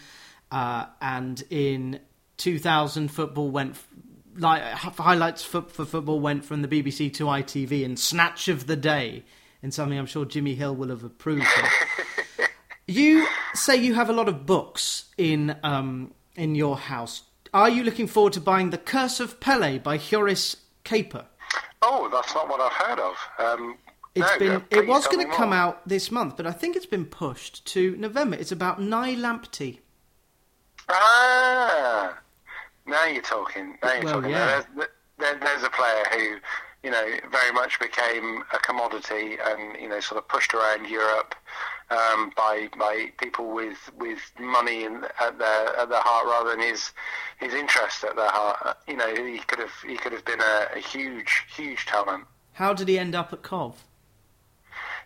Uh, 0.50 0.87
and 1.00 1.42
in 1.50 2.00
2000, 2.38 3.09
football 3.09 3.50
went. 3.50 3.76
Like, 4.38 4.62
highlights 4.62 5.43
for, 5.43 5.62
for 5.62 5.85
football 5.85 6.21
went 6.21 6.45
from 6.45 6.62
the 6.62 6.69
BBC 6.69 7.12
to 7.14 7.25
ITV, 7.25 7.85
and 7.85 7.99
Snatch 7.99 8.49
of 8.49 8.66
the 8.66 8.76
Day, 8.76 9.25
and 9.62 9.73
something 9.73 9.99
I'm 9.99 10.07
sure 10.07 10.25
Jimmy 10.25 10.55
Hill 10.55 10.75
will 10.75 10.88
have 10.88 11.05
approved 11.05 11.43
of. 11.43 12.49
you 12.87 13.26
say 13.55 13.76
you 13.76 13.95
have 13.95 14.09
a 14.11 14.12
lot 14.12 14.28
of 14.28 14.47
books 14.47 15.07
in 15.16 15.57
um, 15.62 16.12
in 16.35 16.55
your 16.55 16.76
house. 16.76 17.23
Are 17.55 17.71
you 17.71 17.83
looking 17.83 18.07
forward 18.07 18.35
to 18.35 18.40
buying 18.40 18.71
The 18.71 18.78
Curse 18.78 19.21
of 19.21 19.40
Pele 19.40 19.78
by 19.78 19.97
Joris 19.99 20.57
Caper? 20.85 21.26
Oh, 21.81 22.09
that's 22.12 22.35
not 22.35 22.49
what 22.49 22.61
I've 22.61 22.73
heard 22.73 22.99
of. 22.99 23.16
Um, 23.38 23.78
It's 24.14 24.26
no, 24.33 24.38
been 24.38 24.52
uh, 24.52 24.61
it 24.71 24.87
was 24.87 25.07
going 25.07 25.26
to 25.26 25.33
come 25.35 25.50
more. 25.50 25.59
out 25.59 25.88
this 25.88 26.11
month, 26.11 26.37
but 26.37 26.47
I 26.47 26.52
think 26.52 26.75
it's 26.76 26.87
been 26.87 27.05
pushed 27.07 27.64
to 27.66 27.97
November. 27.97 28.37
It's 28.37 28.52
about 28.52 28.81
Nii 28.81 29.16
Lamptey. 29.16 29.78
Ah, 30.88 32.19
now 32.87 33.05
you're 33.07 33.23
talking. 33.23 33.78
Now 33.83 33.93
you're 33.95 34.05
Well, 34.05 34.14
talking. 34.14 34.31
yeah. 34.31 34.62
There's, 34.76 34.88
there, 35.19 35.38
there's 35.40 35.62
a 35.62 35.71
player 35.71 36.05
who, 36.12 36.37
you 36.83 36.90
know, 36.90 37.07
very 37.31 37.52
much 37.52 37.81
became 37.81 38.43
a 38.52 38.59
commodity 38.59 39.38
and, 39.45 39.81
you 39.81 39.88
know, 39.88 40.00
sort 40.00 40.19
of 40.19 40.28
pushed 40.28 40.52
around 40.55 40.88
Europe 40.88 41.35
um, 41.90 42.33
by 42.37 42.69
by 42.78 43.12
people 43.19 43.52
with 43.55 43.78
with 43.97 44.19
money 44.40 44.85
in, 44.85 45.05
at 45.21 45.38
their 45.38 45.76
at 45.78 45.88
their 45.88 46.00
heart 46.02 46.26
rather 46.26 46.50
than 46.50 46.61
his 46.61 46.93
his 47.38 47.55
interest 47.55 48.05
at 48.05 48.16
their 48.16 48.28
heart. 48.31 48.76
You 48.87 48.97
know, 48.97 49.14
he 49.14 49.38
could 49.38 49.59
have 49.61 49.73
he 49.87 49.97
could 49.97 50.12
have 50.12 50.25
been 50.25 50.40
a, 50.40 50.76
a 50.76 50.81
huge 50.81 51.45
huge 51.57 51.87
talent. 51.87 52.25
How 52.55 52.73
did 52.73 52.88
he 52.88 52.99
end 52.99 53.14
up 53.14 53.33
at 53.33 53.43
Cov? 53.43 53.85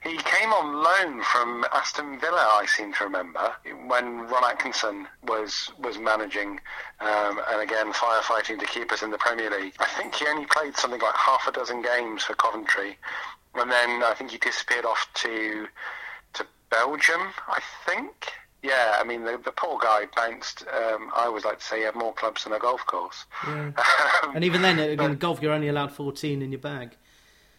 He 0.03 0.17
came 0.17 0.51
on 0.51 0.83
loan 0.83 1.23
from 1.23 1.67
Aston 1.75 2.19
Villa, 2.19 2.49
I 2.53 2.65
seem 2.65 2.95
to 2.95 3.05
remember, 3.05 3.55
when 3.87 4.21
Ron 4.21 4.45
Atkinson 4.45 5.07
was 5.27 5.71
was 5.79 5.99
managing, 5.99 6.59
um, 7.01 7.41
and 7.51 7.61
again 7.61 7.93
firefighting 7.93 8.59
to 8.61 8.67
keep 8.67 8.93
us 8.93 9.03
in 9.03 9.11
the 9.11 9.19
Premier 9.19 9.51
League. 9.51 9.75
I 9.79 9.87
think 9.87 10.15
he 10.15 10.27
only 10.27 10.47
played 10.47 10.75
something 10.77 11.01
like 11.01 11.15
half 11.15 11.47
a 11.47 11.53
dozen 11.53 11.83
games 11.83 12.25
for 12.25 12.35
Coventry, 12.35 12.97
and 13.55 13.71
then 13.71 14.03
I 14.03 14.15
think 14.15 14.31
he 14.31 14.39
disappeared 14.39 14.87
off 14.87 15.07
to 15.17 15.67
to 16.33 16.47
Belgium. 16.71 17.21
I 17.47 17.61
think. 17.85 18.33
Yeah, 18.63 18.97
I 18.99 19.05
mean 19.05 19.25
the, 19.25 19.39
the 19.45 19.53
poor 19.53 19.79
guy 19.79 20.07
bounced. 20.17 20.63
Um, 20.63 21.11
I 21.15 21.25
always 21.27 21.45
like 21.45 21.59
to 21.59 21.65
say 21.65 21.79
he 21.81 21.85
had 21.85 21.95
more 21.95 22.15
clubs 22.15 22.45
than 22.45 22.55
a 22.55 22.59
golf 22.59 22.87
course. 22.87 23.27
Yeah. 23.47 23.73
and 24.35 24.45
even 24.45 24.63
then, 24.63 24.79
in 24.79 25.17
golf, 25.17 25.43
you're 25.43 25.53
only 25.53 25.69
allowed 25.69 25.93
14 25.93 26.41
in 26.41 26.53
your 26.53 26.59
bag. 26.59 26.97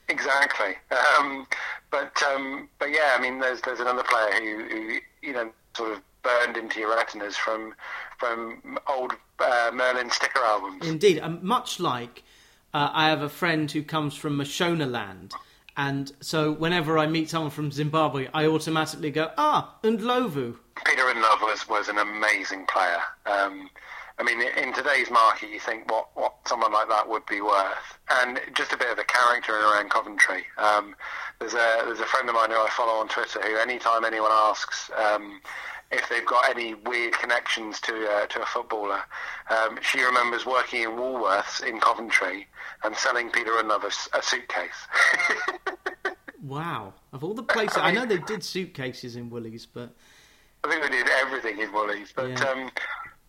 Exactly. 0.09 0.75
Um, 0.91 1.47
but 1.89 2.21
um, 2.23 2.69
but 2.79 2.91
yeah, 2.91 3.15
I 3.17 3.21
mean, 3.21 3.39
there's 3.39 3.61
there's 3.61 3.79
another 3.79 4.03
player 4.03 4.33
who, 4.33 4.63
who 4.63 4.99
you 5.21 5.33
know 5.33 5.51
sort 5.75 5.91
of 5.91 6.01
burned 6.23 6.57
into 6.57 6.79
your 6.79 6.95
retinas 6.95 7.37
from 7.37 7.73
from 8.19 8.77
old 8.87 9.13
uh, 9.39 9.71
Merlin 9.73 10.09
sticker 10.09 10.39
albums. 10.39 10.85
Indeed, 10.85 11.19
um, 11.19 11.39
much 11.41 11.79
like 11.79 12.23
uh, 12.73 12.89
I 12.91 13.09
have 13.09 13.21
a 13.21 13.29
friend 13.29 13.69
who 13.71 13.83
comes 13.83 14.15
from 14.15 14.37
Mashonaland. 14.37 15.33
And 15.77 16.11
so, 16.19 16.51
whenever 16.51 16.97
I 16.97 17.07
meet 17.07 17.29
someone 17.29 17.49
from 17.49 17.71
Zimbabwe, 17.71 18.27
I 18.33 18.45
automatically 18.45 19.09
go, 19.09 19.31
ah, 19.37 19.75
Ndlovu. 19.83 20.57
Peter 20.85 21.01
Ndlovu 21.03 21.41
was, 21.43 21.67
was 21.69 21.87
an 21.87 21.97
amazing 21.97 22.65
player. 22.65 22.99
Um, 23.25 23.69
I 24.17 24.23
mean, 24.23 24.41
in 24.41 24.73
today's 24.73 25.09
market, 25.09 25.49
you 25.49 25.59
think 25.59 25.89
what, 25.89 26.09
what 26.15 26.35
someone 26.45 26.71
like 26.71 26.89
that 26.89 27.07
would 27.07 27.25
be 27.25 27.41
worth, 27.41 27.99
and 28.09 28.39
just 28.53 28.73
a 28.73 28.77
bit 28.77 28.91
of 28.91 28.99
a 28.99 29.03
character 29.03 29.53
around 29.53 29.89
Coventry. 29.89 30.45
Um, 30.57 30.95
there's 31.39 31.53
a 31.53 31.83
there's 31.85 31.99
a 31.99 32.05
friend 32.05 32.29
of 32.29 32.35
mine 32.35 32.51
who 32.51 32.57
I 32.57 32.69
follow 32.69 32.99
on 32.99 33.07
Twitter 33.07 33.41
who, 33.41 33.57
anytime 33.57 34.05
anyone 34.05 34.31
asks 34.31 34.91
um, 34.97 35.41
if 35.91 36.07
they've 36.09 36.25
got 36.25 36.49
any 36.49 36.73
weird 36.73 37.13
connections 37.13 37.79
to 37.81 38.07
uh, 38.09 38.25
to 38.27 38.41
a 38.41 38.45
footballer, 38.45 39.01
um, 39.49 39.79
she 39.81 40.01
remembers 40.01 40.45
working 40.45 40.83
in 40.83 40.91
Woolworths 40.91 41.63
in 41.63 41.79
Coventry 41.79 42.47
and 42.83 42.95
selling 42.95 43.29
Peter 43.29 43.51
Ndlovu 43.51 44.09
a, 44.13 44.19
a 44.19 44.21
suitcase. 44.21 44.87
wow! 46.43 46.93
Of 47.11 47.23
all 47.23 47.33
the 47.33 47.43
places, 47.43 47.77
I, 47.77 47.91
mean, 47.91 47.97
I 47.97 48.01
know 48.01 48.15
they 48.15 48.21
did 48.21 48.43
suitcases 48.43 49.15
in 49.15 49.29
Woolies, 49.29 49.65
but 49.65 49.93
I 50.63 50.69
think 50.69 50.83
they 50.83 50.89
did 50.89 51.07
everything 51.09 51.59
in 51.59 51.71
Woolies. 51.73 52.13
But 52.15 52.29
yeah. 52.29 52.43
um, 52.45 52.71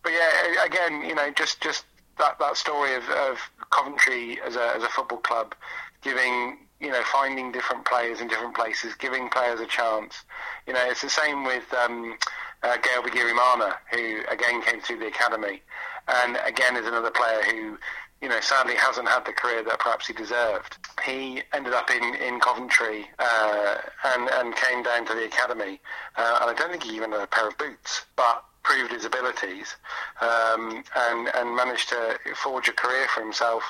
but 0.03 0.13
yeah, 0.13 0.65
again, 0.65 1.05
you 1.05 1.15
know, 1.15 1.31
just 1.31 1.61
just 1.61 1.85
that 2.19 2.39
that 2.39 2.57
story 2.57 2.95
of, 2.95 3.09
of 3.09 3.39
Coventry 3.71 4.41
as 4.45 4.57
a 4.57 4.75
as 4.77 4.83
a 4.83 4.89
football 4.89 5.19
club, 5.19 5.55
giving 6.03 6.59
you 6.81 6.91
know 6.91 7.03
finding 7.05 7.53
different 7.53 7.85
players 7.85 8.21
in 8.21 8.29
different 8.29 8.55
places, 8.55 8.95
giving 8.95 9.29
players 9.29 9.61
a 9.61 9.67
chance. 9.67 10.25
You 10.67 10.75
know, 10.75 10.85
it's 10.85 11.03
the 11.03 11.11
same 11.11 11.45
with 11.45 11.73
um, 11.75 12.17
uh, 12.63 12.77
Bigirimana, 12.79 13.77
who 13.91 14.23
again 14.29 14.63
came 14.63 14.81
through 14.81 14.99
the 14.99 15.07
academy, 15.07 15.63
and 16.09 16.39
again 16.45 16.77
is 16.77 16.87
another 16.87 17.11
player 17.11 17.43
who. 17.43 17.79
You 18.21 18.29
know, 18.29 18.39
sadly 18.39 18.77
hasn't 18.77 19.09
had 19.09 19.27
the 19.27 19.33
career 19.33 19.65
that 19.65 19.81
perhaps 19.81 20.07
he 20.07 20.13
deserved. 20.13 20.77
He 21.05 21.43
ended 21.53 21.73
up 21.73 21.91
in 21.91 22.15
in 22.15 22.39
Coventry 22.39 23.11
uh, 23.19 23.79
and 24.15 24.31
and 24.31 24.55
came 24.55 24.85
down 24.85 25.07
to 25.07 25.15
the 25.15 25.25
academy, 25.25 25.81
uh, 26.17 26.39
and 26.41 26.49
I 26.49 26.55
don't 26.57 26.71
think 26.71 26.85
he 26.85 26.95
even 26.95 27.11
had 27.11 27.21
a 27.21 27.27
pair 27.27 27.49
of 27.49 27.59
boots. 27.59 28.05
But 28.15 28.45
proved 28.63 28.93
his 28.93 29.05
abilities 29.05 29.75
um, 30.21 30.85
and 30.97 31.29
and 31.35 31.57
managed 31.57 31.89
to 31.89 32.19
forge 32.35 32.69
a 32.69 32.73
career 32.73 33.07
for 33.09 33.21
himself 33.21 33.63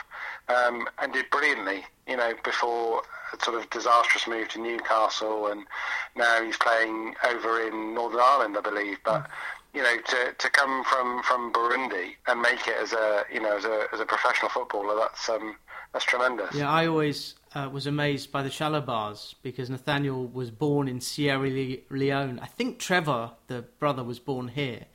um, 0.49 0.89
and 0.99 1.13
did 1.13 1.29
brilliantly. 1.31 1.85
You 2.07 2.17
know, 2.17 2.33
before 2.45 3.03
a 3.33 3.45
sort 3.45 3.61
of 3.61 3.71
disastrous 3.71 4.27
move 4.27 4.49
to 4.49 4.61
Newcastle, 4.61 5.47
and 5.47 5.65
now 6.17 6.43
he's 6.43 6.57
playing 6.57 7.15
over 7.29 7.67
in 7.67 7.95
Northern 7.95 8.21
Ireland, 8.21 8.57
I 8.59 8.61
believe. 8.61 8.99
But 9.05 9.29
you 9.75 9.83
know, 9.83 9.97
to, 9.97 10.35
to 10.37 10.51
come 10.51 10.85
from, 10.85 11.23
from 11.23 11.53
Burundi 11.53 12.17
and 12.27 12.43
make 12.43 12.67
it 12.67 12.77
as 12.81 12.93
a 12.93 13.25
you 13.33 13.41
know 13.41 13.57
as 13.57 13.65
a 13.65 13.87
as 13.93 14.01
a 14.01 14.05
professional 14.05 14.51
footballer, 14.51 14.97
that's 14.97 15.29
um, 15.29 15.57
that's 15.93 16.05
tremendous. 16.05 16.55
Yeah, 16.55 16.71
I 16.71 16.87
always 16.87 17.35
uh, 17.55 17.69
was 17.73 17.87
amazed 17.87 18.33
by 18.33 18.43
the 18.43 18.49
Chalobahs 18.49 19.35
because 19.43 19.71
Nathaniel 19.71 20.27
was 20.27 20.51
born 20.51 20.89
in 20.89 21.01
Sierra 21.01 21.49
Leone. 21.91 22.39
I 22.41 22.47
think 22.47 22.79
Trevor, 22.79 23.33
the 23.47 23.63
brother, 23.79 24.05
was 24.05 24.19
born 24.19 24.49
here. 24.49 24.87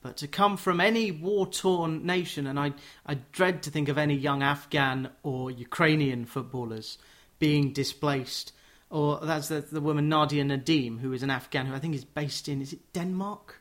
But 0.00 0.16
to 0.18 0.28
come 0.28 0.56
from 0.56 0.80
any 0.80 1.10
war 1.10 1.46
torn 1.46 2.06
nation, 2.06 2.46
and 2.46 2.58
I, 2.58 2.72
I 3.04 3.14
dread 3.32 3.62
to 3.64 3.70
think 3.70 3.88
of 3.88 3.98
any 3.98 4.14
young 4.14 4.42
Afghan 4.42 5.10
or 5.22 5.50
Ukrainian 5.50 6.24
footballers 6.24 6.98
being 7.38 7.72
displaced. 7.72 8.52
Or 8.90 9.18
that's 9.20 9.48
the, 9.48 9.60
the 9.60 9.80
woman 9.80 10.08
Nadia 10.08 10.44
Nadim, 10.44 11.00
who 11.00 11.12
is 11.12 11.22
an 11.22 11.30
Afghan 11.30 11.66
who 11.66 11.74
I 11.74 11.78
think 11.78 11.94
is 11.94 12.04
based 12.04 12.48
in, 12.48 12.62
is 12.62 12.72
it 12.72 12.92
Denmark? 12.92 13.60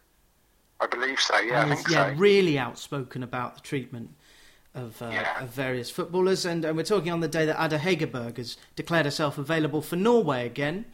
I 0.79 0.85
believe 0.85 1.19
so, 1.19 1.37
yeah, 1.39 1.63
and 1.63 1.73
I 1.73 1.75
think 1.75 1.89
yeah, 1.89 2.13
so. 2.13 2.19
really 2.19 2.59
outspoken 2.59 3.23
about 3.23 3.55
the 3.55 3.61
treatment 3.61 4.11
of, 4.77 5.01
uh, 5.01 5.09
yeah. 5.11 5.43
of 5.43 5.49
various 5.49 5.89
footballers. 5.89 6.45
And, 6.45 6.63
and, 6.63 6.77
we're 6.77 6.83
talking 6.83 7.11
on 7.11 7.19
the 7.19 7.27
day 7.27 7.45
that 7.45 7.63
Ada 7.63 7.79
Hegerberg 7.79 8.37
has 8.37 8.57
declared 8.75 9.05
herself 9.05 9.37
available 9.37 9.81
for 9.81 9.95
Norway 9.95 10.45
again. 10.45 10.85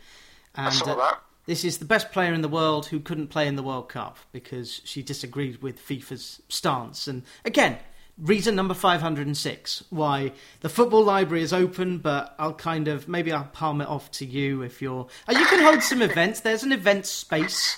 And, 0.56 0.68
I 0.68 0.70
saw 0.72 0.94
uh, 0.94 0.96
that. 0.96 1.22
This 1.46 1.66
is 1.66 1.80
the 1.80 1.86
best 1.86 2.12
player 2.12 2.34
in 2.34 2.42
the 2.42 2.48
world 2.48 2.86
who 2.88 3.00
couldn't 3.00 3.28
play 3.28 3.48
in 3.48 3.58
the 3.58 3.64
World 3.64 3.90
Cup 3.90 4.18
because 4.32 4.82
she 4.86 5.04
disagreed 5.04 5.62
with 5.62 5.78
FIFA's 5.78 6.42
stance. 6.48 7.06
And 7.06 7.24
again, 7.44 7.80
reason 8.18 8.56
number 8.56 8.74
506 8.74 9.84
why 9.90 10.32
the 10.62 10.70
football 10.70 11.04
library 11.04 11.44
is 11.44 11.52
open, 11.52 11.98
but 11.98 12.34
I'll 12.40 12.54
kind 12.54 12.88
of 12.88 13.10
maybe 13.10 13.34
I'll 13.34 13.44
palm 13.44 13.82
it 13.82 13.90
off 13.90 14.10
to 14.12 14.26
you 14.26 14.62
if 14.62 14.82
you're. 14.82 15.08
Uh, 15.28 15.34
you 15.38 15.46
can 15.48 15.62
hold 15.62 15.84
some 15.84 16.02
events. 16.02 16.40
There's 16.40 16.64
an 16.64 16.72
event 16.72 17.06
space. 17.06 17.78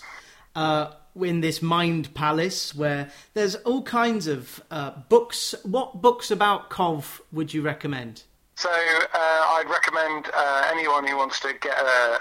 Uh, 0.55 0.91
in 1.21 1.41
this 1.41 1.61
mind 1.61 2.13
palace 2.13 2.75
where 2.75 3.09
there's 3.33 3.55
all 3.55 3.83
kinds 3.83 4.27
of 4.27 4.61
uh, 4.71 4.91
books. 5.09 5.55
What 5.63 6.01
books 6.01 6.31
about 6.31 6.69
Cov 6.69 7.21
would 7.31 7.53
you 7.53 7.61
recommend? 7.61 8.23
So 8.57 8.69
uh, 8.69 9.13
I'd 9.13 9.69
recommend 9.69 10.27
uh, 10.33 10.67
anyone 10.71 11.05
who 11.05 11.17
wants 11.17 11.41
to 11.41 11.53
get 11.59 11.77
a, 11.77 12.19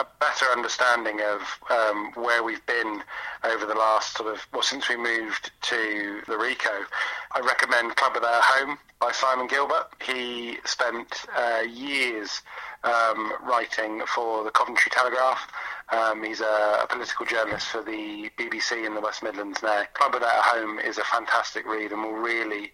a 0.00 0.06
better 0.18 0.46
understanding 0.46 1.20
of 1.20 1.42
um, 1.70 2.12
where 2.14 2.42
we've 2.42 2.64
been 2.64 3.02
over 3.44 3.66
the 3.66 3.74
last 3.74 4.16
sort 4.16 4.32
of 4.32 4.46
well 4.52 4.62
since 4.62 4.88
we 4.88 4.96
moved 4.96 5.50
to 5.62 6.22
the 6.26 6.34
Ricoh. 6.34 6.86
I 7.32 7.40
recommend 7.40 7.96
Club 7.96 8.14
at 8.16 8.24
Our 8.24 8.40
Home 8.42 8.78
by 8.98 9.12
Simon 9.12 9.46
Gilbert. 9.46 9.88
He 10.02 10.56
spent 10.64 11.26
uh, 11.36 11.60
years 11.70 12.40
um, 12.82 13.32
writing 13.42 14.02
for 14.06 14.42
the 14.42 14.50
Coventry 14.50 14.90
Telegraph 14.90 15.46
um, 15.90 16.22
he's 16.24 16.40
a, 16.40 16.80
a, 16.82 16.86
political 16.88 17.26
journalist 17.26 17.66
for 17.66 17.82
the 17.82 18.30
BBC 18.38 18.86
in 18.86 18.94
the 18.94 19.00
West 19.00 19.22
Midlands 19.22 19.62
now. 19.62 19.84
Club 19.92 20.14
at 20.14 20.22
Home 20.22 20.78
is 20.78 20.96
a 20.96 21.04
fantastic 21.04 21.66
read 21.66 21.92
and 21.92 22.02
will 22.02 22.12
really 22.12 22.72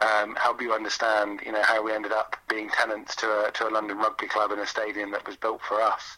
um, 0.00 0.36
help 0.36 0.62
you 0.62 0.72
understand, 0.72 1.40
you 1.44 1.52
know, 1.52 1.62
how 1.62 1.82
we 1.82 1.92
ended 1.92 2.12
up 2.12 2.36
being 2.48 2.68
tenants 2.70 3.16
to 3.16 3.26
a, 3.26 3.50
to 3.52 3.68
a 3.68 3.70
London 3.70 3.98
rugby 3.98 4.28
club 4.28 4.52
in 4.52 4.60
a 4.60 4.66
stadium 4.66 5.10
that 5.10 5.26
was 5.26 5.36
built 5.36 5.60
for 5.62 5.82
us. 5.82 6.16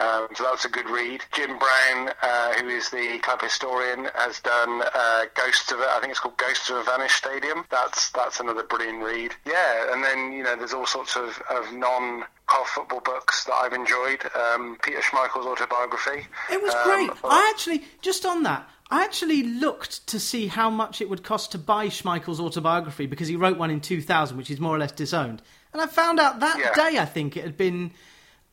Um, 0.00 0.28
so 0.34 0.44
that's 0.44 0.64
a 0.64 0.68
good 0.68 0.88
read. 0.88 1.22
Jim 1.32 1.58
Brown, 1.58 2.12
uh, 2.22 2.52
who 2.54 2.68
is 2.68 2.88
the 2.88 3.18
club 3.22 3.42
historian, 3.42 4.08
has 4.14 4.40
done 4.40 4.82
uh, 4.94 5.24
Ghosts 5.34 5.70
of, 5.72 5.80
I 5.80 5.98
think 6.00 6.10
it's 6.10 6.20
called 6.20 6.38
Ghosts 6.38 6.70
of 6.70 6.76
a 6.76 6.82
Vanished 6.84 7.16
Stadium. 7.16 7.64
That's 7.70 8.10
that's 8.10 8.40
another 8.40 8.62
brilliant 8.62 9.02
read. 9.02 9.32
Yeah, 9.44 9.92
and 9.92 10.02
then 10.02 10.32
you 10.32 10.42
know 10.42 10.56
there's 10.56 10.72
all 10.72 10.86
sorts 10.86 11.16
of, 11.16 11.42
of 11.50 11.72
non 11.72 12.24
football 12.66 13.00
books 13.00 13.44
that 13.44 13.54
I've 13.54 13.72
enjoyed. 13.72 14.24
Um, 14.34 14.78
Peter 14.82 15.00
Schmeichel's 15.00 15.46
autobiography. 15.46 16.26
It 16.50 16.62
was 16.62 16.74
um, 16.74 16.84
great. 16.84 17.10
I 17.24 17.50
actually 17.54 17.84
just 18.00 18.24
on 18.24 18.42
that. 18.44 18.68
I 18.90 19.04
actually 19.04 19.44
looked 19.44 20.06
to 20.08 20.18
see 20.18 20.48
how 20.48 20.68
much 20.68 21.00
it 21.00 21.08
would 21.08 21.22
cost 21.22 21.52
to 21.52 21.58
buy 21.58 21.86
Schmeichel's 21.86 22.40
autobiography 22.40 23.06
because 23.06 23.28
he 23.28 23.36
wrote 23.36 23.56
one 23.56 23.70
in 23.70 23.80
2000, 23.80 24.36
which 24.36 24.50
is 24.50 24.58
more 24.58 24.74
or 24.74 24.78
less 24.78 24.92
disowned. 24.92 25.42
And 25.72 25.80
I 25.80 25.86
found 25.86 26.18
out 26.18 26.40
that 26.40 26.58
yeah. 26.58 26.74
day, 26.74 26.98
I 26.98 27.04
think, 27.04 27.36
it 27.36 27.44
had 27.44 27.56
been 27.56 27.92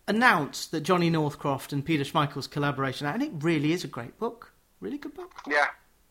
announced 0.07 0.71
that 0.71 0.81
Johnny 0.81 1.09
Northcroft 1.09 1.73
and 1.73 1.85
Peter 1.85 2.03
Schmeichel's 2.03 2.47
collaboration, 2.47 3.07
and 3.07 3.21
it 3.21 3.31
really 3.39 3.73
is 3.73 3.83
a 3.83 3.87
great 3.87 4.17
book. 4.19 4.53
Really 4.79 4.97
good 4.97 5.13
book. 5.13 5.31
Yeah, 5.47 5.67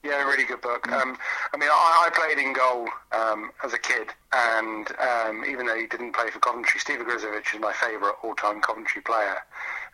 yeah, 0.06 0.22
really 0.24 0.44
good 0.44 0.60
book. 0.60 0.86
Mm. 0.86 1.00
Um, 1.00 1.18
I 1.52 1.56
mean, 1.56 1.68
I, 1.70 2.06
I, 2.06 2.10
played 2.10 2.44
in 2.44 2.52
goal 2.52 2.88
um, 3.12 3.50
as 3.64 3.72
a 3.72 3.78
kid, 3.78 4.08
and 4.32 4.88
um, 5.00 5.44
even 5.44 5.66
though 5.66 5.76
he 5.76 5.86
didn't 5.86 6.12
play 6.12 6.30
for 6.30 6.38
Coventry, 6.38 6.78
Steve 6.78 7.00
Ogrizovic 7.00 7.54
is 7.54 7.60
my 7.60 7.72
favourite 7.72 8.14
all-time 8.22 8.60
Coventry 8.60 9.02
player. 9.02 9.38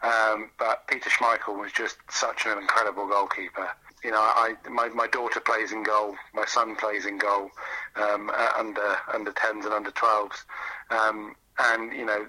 Um, 0.03 0.51
but 0.59 0.87
Peter 0.89 1.09
Schmeichel 1.09 1.59
was 1.59 1.73
just 1.73 1.97
such 2.11 2.45
an 2.47 2.59
incredible 2.59 3.07
goalkeeper. 3.07 3.69
You 4.05 4.11
know, 4.11 4.21
I 4.21 4.55
my, 4.69 4.89
my 4.89 5.07
daughter 5.07 5.39
plays 5.39 5.71
in 5.73 5.85
goal, 5.85 6.17
my 6.35 6.45
son 6.45 6.75
plays 6.75 7.07
in 7.07 7.19
goal, 7.19 7.51
um, 7.95 8.31
under 8.59 8.97
under 9.15 9.31
10s 9.33 9.65
and 9.65 9.73
under 9.73 9.93
12s. 9.93 10.43
Um, 10.91 11.37
and 11.59 11.93
you 11.93 12.05
know, 12.05 12.27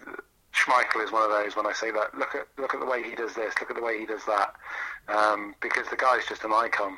Schmeichel 0.63 1.03
is 1.03 1.11
one 1.11 1.23
of 1.23 1.29
those. 1.29 1.55
When 1.55 1.65
I 1.65 1.73
say 1.73 1.91
that, 1.91 2.17
look 2.17 2.35
at 2.35 2.47
look 2.57 2.73
at 2.73 2.79
the 2.79 2.85
way 2.85 3.03
he 3.03 3.15
does 3.15 3.33
this, 3.33 3.53
look 3.59 3.69
at 3.69 3.75
the 3.75 3.83
way 3.83 3.99
he 3.99 4.05
does 4.05 4.23
that, 4.25 4.53
um, 5.07 5.55
because 5.61 5.87
the 5.89 5.95
guy's 5.95 6.25
just 6.25 6.43
an 6.43 6.53
icon. 6.53 6.97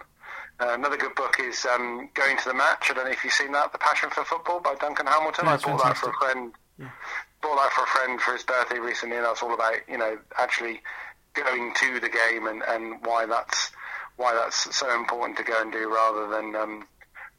Uh, 0.60 0.74
another 0.74 0.98
good 0.98 1.16
book 1.16 1.38
is 1.40 1.66
um, 1.66 2.10
Going 2.14 2.38
to 2.38 2.46
the 2.46 2.54
Match. 2.54 2.88
I 2.90 2.94
don't 2.94 3.06
know 3.06 3.12
if 3.12 3.24
you've 3.26 3.34
seen 3.34 3.52
that, 3.52 3.74
The 3.74 3.78
Passion 3.78 4.10
for 4.10 4.24
Football 4.24 4.62
by 4.62 4.76
Duncan 4.76 5.06
Hamilton. 5.06 5.46
No, 5.46 5.52
I 5.52 5.58
bought 5.58 5.84
that 5.84 5.98
for 5.98 6.12
a 6.12 6.14
friend. 6.14 6.54
Yeah. 6.80 6.90
Bought 7.42 7.58
that 7.58 7.72
for 7.74 7.84
a 7.84 7.88
friend 7.88 8.22
for 8.22 8.32
his 8.34 8.44
birthday 8.44 8.80
recently, 8.80 9.18
and 9.18 9.26
that's 9.26 9.44
all 9.44 9.54
about 9.54 9.76
you 9.90 9.98
know 9.98 10.18
actually 10.38 10.82
going 11.34 11.74
to 11.76 12.00
the 12.00 12.10
game 12.10 12.48
and, 12.48 12.64
and 12.68 13.06
why 13.06 13.26
that's 13.26 13.72
why 14.18 14.34
that's 14.34 14.74
so 14.76 14.94
important 14.96 15.38
to 15.38 15.44
go 15.44 15.62
and 15.62 15.72
do 15.72 15.94
rather 15.94 16.30
than 16.30 16.56
um, 16.56 16.88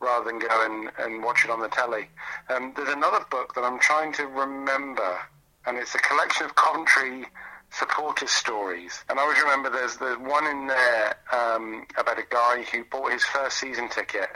rather 0.00 0.24
than 0.24 0.38
go 0.38 0.64
and, 0.64 0.90
and 0.98 1.22
watch 1.22 1.44
it 1.44 1.50
on 1.50 1.60
the 1.60 1.68
telly. 1.68 2.08
Um, 2.48 2.72
there's 2.76 2.90
another 2.90 3.24
book 3.30 3.54
that 3.54 3.64
I'm 3.64 3.78
trying 3.78 4.12
to 4.14 4.26
remember, 4.26 5.18
and 5.66 5.78
it's 5.78 5.94
a 5.94 5.98
collection 5.98 6.46
of 6.46 6.54
Coventry 6.54 7.26
supporters' 7.70 8.30
stories. 8.30 9.04
And 9.08 9.18
I 9.18 9.22
always 9.22 9.40
remember 9.40 9.70
there's 9.70 9.96
there's 9.96 10.18
one 10.18 10.46
in 10.46 10.66
there 10.66 11.16
um, 11.32 11.86
about 11.98 12.18
a 12.18 12.24
guy 12.28 12.64
who 12.72 12.84
bought 12.84 13.12
his 13.12 13.24
first 13.24 13.58
season 13.58 13.88
ticket, 13.88 14.28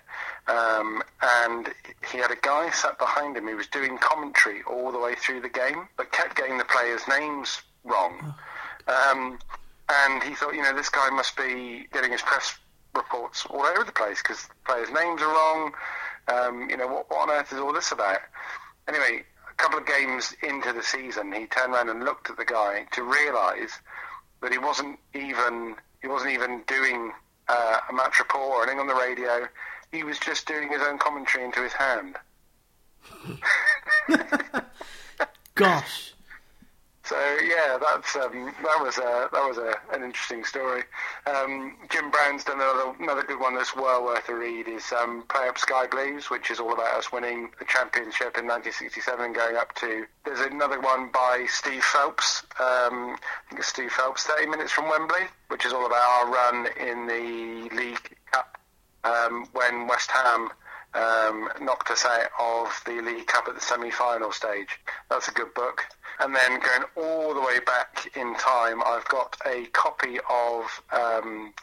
um, 0.49 1.03
and 1.45 1.71
he 2.11 2.19
had 2.19 2.31
a 2.31 2.37
guy 2.43 2.71
sat 2.71 2.99
behind 2.99 3.37
him 3.37 3.47
who 3.47 3.57
was 3.57 3.69
doing 3.69 3.99
commentary 3.99 4.63
all 4.65 4.93
the 4.93 4.99
way 4.99 5.15
through 5.15 5.41
the 5.41 5.49
game, 5.49 5.89
but 5.97 6.13
kept 6.13 6.37
getting 6.37 6.59
the 6.59 6.65
players' 6.65 7.03
names 7.09 7.63
wrong. 7.85 8.35
Um, 8.89 9.39
and 9.89 10.23
he 10.23 10.35
thought, 10.35 10.55
you 10.55 10.63
know, 10.63 10.75
this 10.75 10.89
guy 10.89 11.09
must 11.11 11.37
be 11.37 11.87
getting 11.93 12.13
his 12.13 12.23
press 12.23 12.57
reports 12.95 13.47
all 13.47 13.63
over 13.63 13.85
the 13.85 13.93
place 13.93 14.23
because 14.23 14.47
the 14.47 14.55
players' 14.67 14.89
names 14.91 15.23
are 15.23 15.29
wrong. 15.29 15.73
Um, 16.29 16.71
you 16.71 16.77
know, 16.77 16.87
what, 16.87 17.11
what 17.11 17.29
on 17.29 17.31
earth 17.31 17.53
is 17.53 17.59
all 17.59 17.73
this 17.73 17.93
about? 17.93 18.19
Anyway, 18.89 19.25
couple 19.61 19.79
of 19.79 19.87
games 19.87 20.35
into 20.43 20.73
the 20.73 20.83
season, 20.83 21.33
he 21.33 21.47
turned 21.47 21.75
around 21.75 21.91
and 21.91 22.03
looked 22.03 22.31
at 22.31 22.37
the 22.37 22.45
guy 22.45 22.87
to 22.93 23.03
realise 23.03 23.79
that 24.41 24.51
he 24.53 24.59
wasn't 24.59 24.99
even 25.15 25.77
he 26.01 26.09
wasn't 26.09 26.33
even 26.33 26.63
doing 26.67 27.13
uh, 27.49 27.79
a 27.91 27.93
match 27.93 28.19
report 28.19 28.51
or 28.51 28.63
anything 28.63 28.81
on 28.81 28.87
the 28.87 28.95
radio. 28.95 29.47
He 29.93 30.03
was 30.03 30.19
just 30.19 30.47
doing 30.47 30.71
his 30.71 30.81
own 30.81 30.99
commentary 30.99 31.45
into 31.45 31.63
his 31.63 31.73
hand. 31.75 32.17
Gosh. 35.55 36.10
So 37.11 37.19
yeah, 37.43 37.77
that's 37.77 38.15
um, 38.15 38.55
that 38.63 38.79
was 38.81 38.97
a, 38.99 39.29
that 39.33 39.45
was 39.45 39.59
a, 39.59 39.75
an 39.93 40.05
interesting 40.05 40.45
story. 40.45 40.85
Um, 41.27 41.77
Jim 41.89 42.09
Brown's 42.09 42.45
done 42.45 42.61
another 42.61 42.95
another 43.01 43.25
good 43.25 43.41
one 43.41 43.57
that's 43.57 43.75
well 43.75 44.05
worth 44.05 44.29
a 44.29 44.35
read. 44.37 44.69
Is 44.69 44.93
um, 44.93 45.25
Play 45.29 45.49
Up 45.49 45.59
Sky 45.59 45.89
Blues, 45.89 46.31
which 46.31 46.53
is 46.53 46.61
all 46.61 46.73
about 46.73 46.95
us 46.95 47.11
winning 47.11 47.51
the 47.59 47.65
championship 47.65 48.39
in 48.39 48.47
1967 48.47 49.25
and 49.25 49.35
going 49.35 49.57
up 49.57 49.75
to. 49.83 50.05
There's 50.25 50.39
another 50.39 50.81
one 50.81 51.11
by 51.11 51.47
Steve 51.49 51.83
Phelps. 51.83 52.45
Um, 52.61 53.17
I 53.17 53.49
think 53.49 53.59
it's 53.59 53.67
Steve 53.67 53.91
Phelps, 53.91 54.23
30 54.23 54.47
minutes 54.47 54.71
from 54.71 54.89
Wembley, 54.89 55.27
which 55.49 55.67
is 55.67 55.73
all 55.73 55.87
about 55.87 56.09
our 56.09 56.31
run 56.31 56.69
in 56.79 57.09
the 57.09 57.75
League 57.75 58.17
Cup 58.31 58.57
um, 59.03 59.49
when 59.53 59.89
West 59.89 60.13
Ham 60.13 60.51
um, 60.95 61.49
knocked 61.61 61.91
us 61.91 62.05
out 62.05 62.31
of 62.39 62.81
the 62.87 63.01
League 63.03 63.27
Cup 63.27 63.49
at 63.49 63.57
the 63.57 63.61
semi-final 63.61 64.31
stage. 64.31 64.79
That's 65.09 65.27
a 65.27 65.33
good 65.33 65.53
book. 65.55 65.87
And 66.21 66.35
then 66.35 66.61
going 66.61 66.85
all 66.97 67.35
the 67.35 67.41
way 67.41 67.61
back 67.61 68.11
in 68.15 68.35
time, 68.37 68.83
I've 68.85 69.09
got 69.09 69.37
a 69.47 69.65
copy 69.73 70.19
of 70.29 70.83
um, 70.93 71.55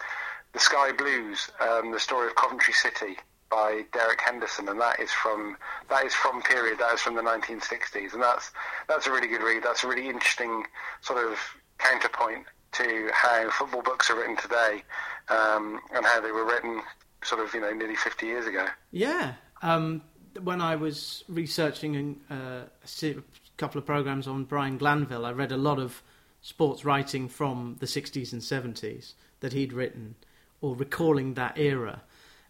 the 0.54 0.60
Sky 0.60 0.92
Blues, 0.92 1.50
um, 1.60 1.92
the 1.92 2.00
story 2.00 2.28
of 2.28 2.36
Coventry 2.36 2.74
City 2.74 3.18
by 3.50 3.84
Derek 3.94 4.20
Henderson, 4.22 4.68
and 4.68 4.82
that 4.82 5.00
is 5.00 5.12
from 5.12 5.58
that 5.90 6.06
is 6.06 6.14
from 6.14 6.42
period 6.42 6.80
that 6.80 6.94
is 6.94 7.02
from 7.02 7.16
the 7.16 7.22
1960s, 7.22 8.14
and 8.14 8.22
that's 8.22 8.52
that's 8.88 9.08
a 9.08 9.12
really 9.12 9.28
good 9.28 9.42
read. 9.42 9.64
That's 9.64 9.84
a 9.84 9.88
really 9.88 10.10
interesting 10.10 10.66
sort 11.02 11.24
of 11.24 11.38
counterpoint 11.78 12.46
to 12.74 13.10
how 13.14 13.50
football 13.52 13.84
books 13.84 14.10
are 14.10 14.18
written 14.18 14.38
today, 14.38 14.84
um, 15.30 15.80
and 15.94 16.06
how 16.06 16.20
they 16.20 16.32
were 16.32 16.46
written 16.46 16.82
sort 17.24 17.42
of 17.42 17.54
you 17.54 17.62
know 17.62 17.72
nearly 17.72 17.96
50 17.96 18.26
years 18.26 18.48
ago. 18.48 18.66
Yeah. 18.92 19.36
Um, 19.62 20.02
when 20.44 20.62
I 20.62 20.76
was 20.76 21.24
researching 21.28 22.20
uh, 22.30 22.64
a 22.84 22.88
couple 23.58 23.80
of 23.80 23.86
programs 23.86 24.28
on 24.28 24.46
Brian 24.46 24.78
Glanville, 24.78 25.26
I 25.26 25.32
read 25.32 25.52
a 25.52 25.58
lot 25.58 25.80
of 25.80 26.04
sports 26.42 26.86
writing 26.86 27.28
from 27.28 27.78
the 27.80 27.86
60s 27.86 28.32
and 28.32 28.42
70s 28.42 29.14
that 29.40 29.54
he'd 29.54 29.74
written 29.74 30.16
or 30.62 30.76
recalling 30.76 31.34
that 31.34 31.58
era. 31.58 32.02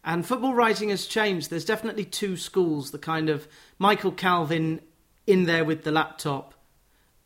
And 0.03 0.25
football 0.25 0.53
writing 0.53 0.89
has 0.89 1.05
changed. 1.05 1.49
There's 1.49 1.65
definitely 1.65 2.05
two 2.05 2.37
schools 2.37 2.91
the 2.91 2.99
kind 2.99 3.29
of 3.29 3.47
Michael 3.77 4.11
Calvin 4.11 4.81
in 5.25 5.45
there 5.45 5.65
with 5.65 5.83
the 5.83 5.91
laptop, 5.91 6.53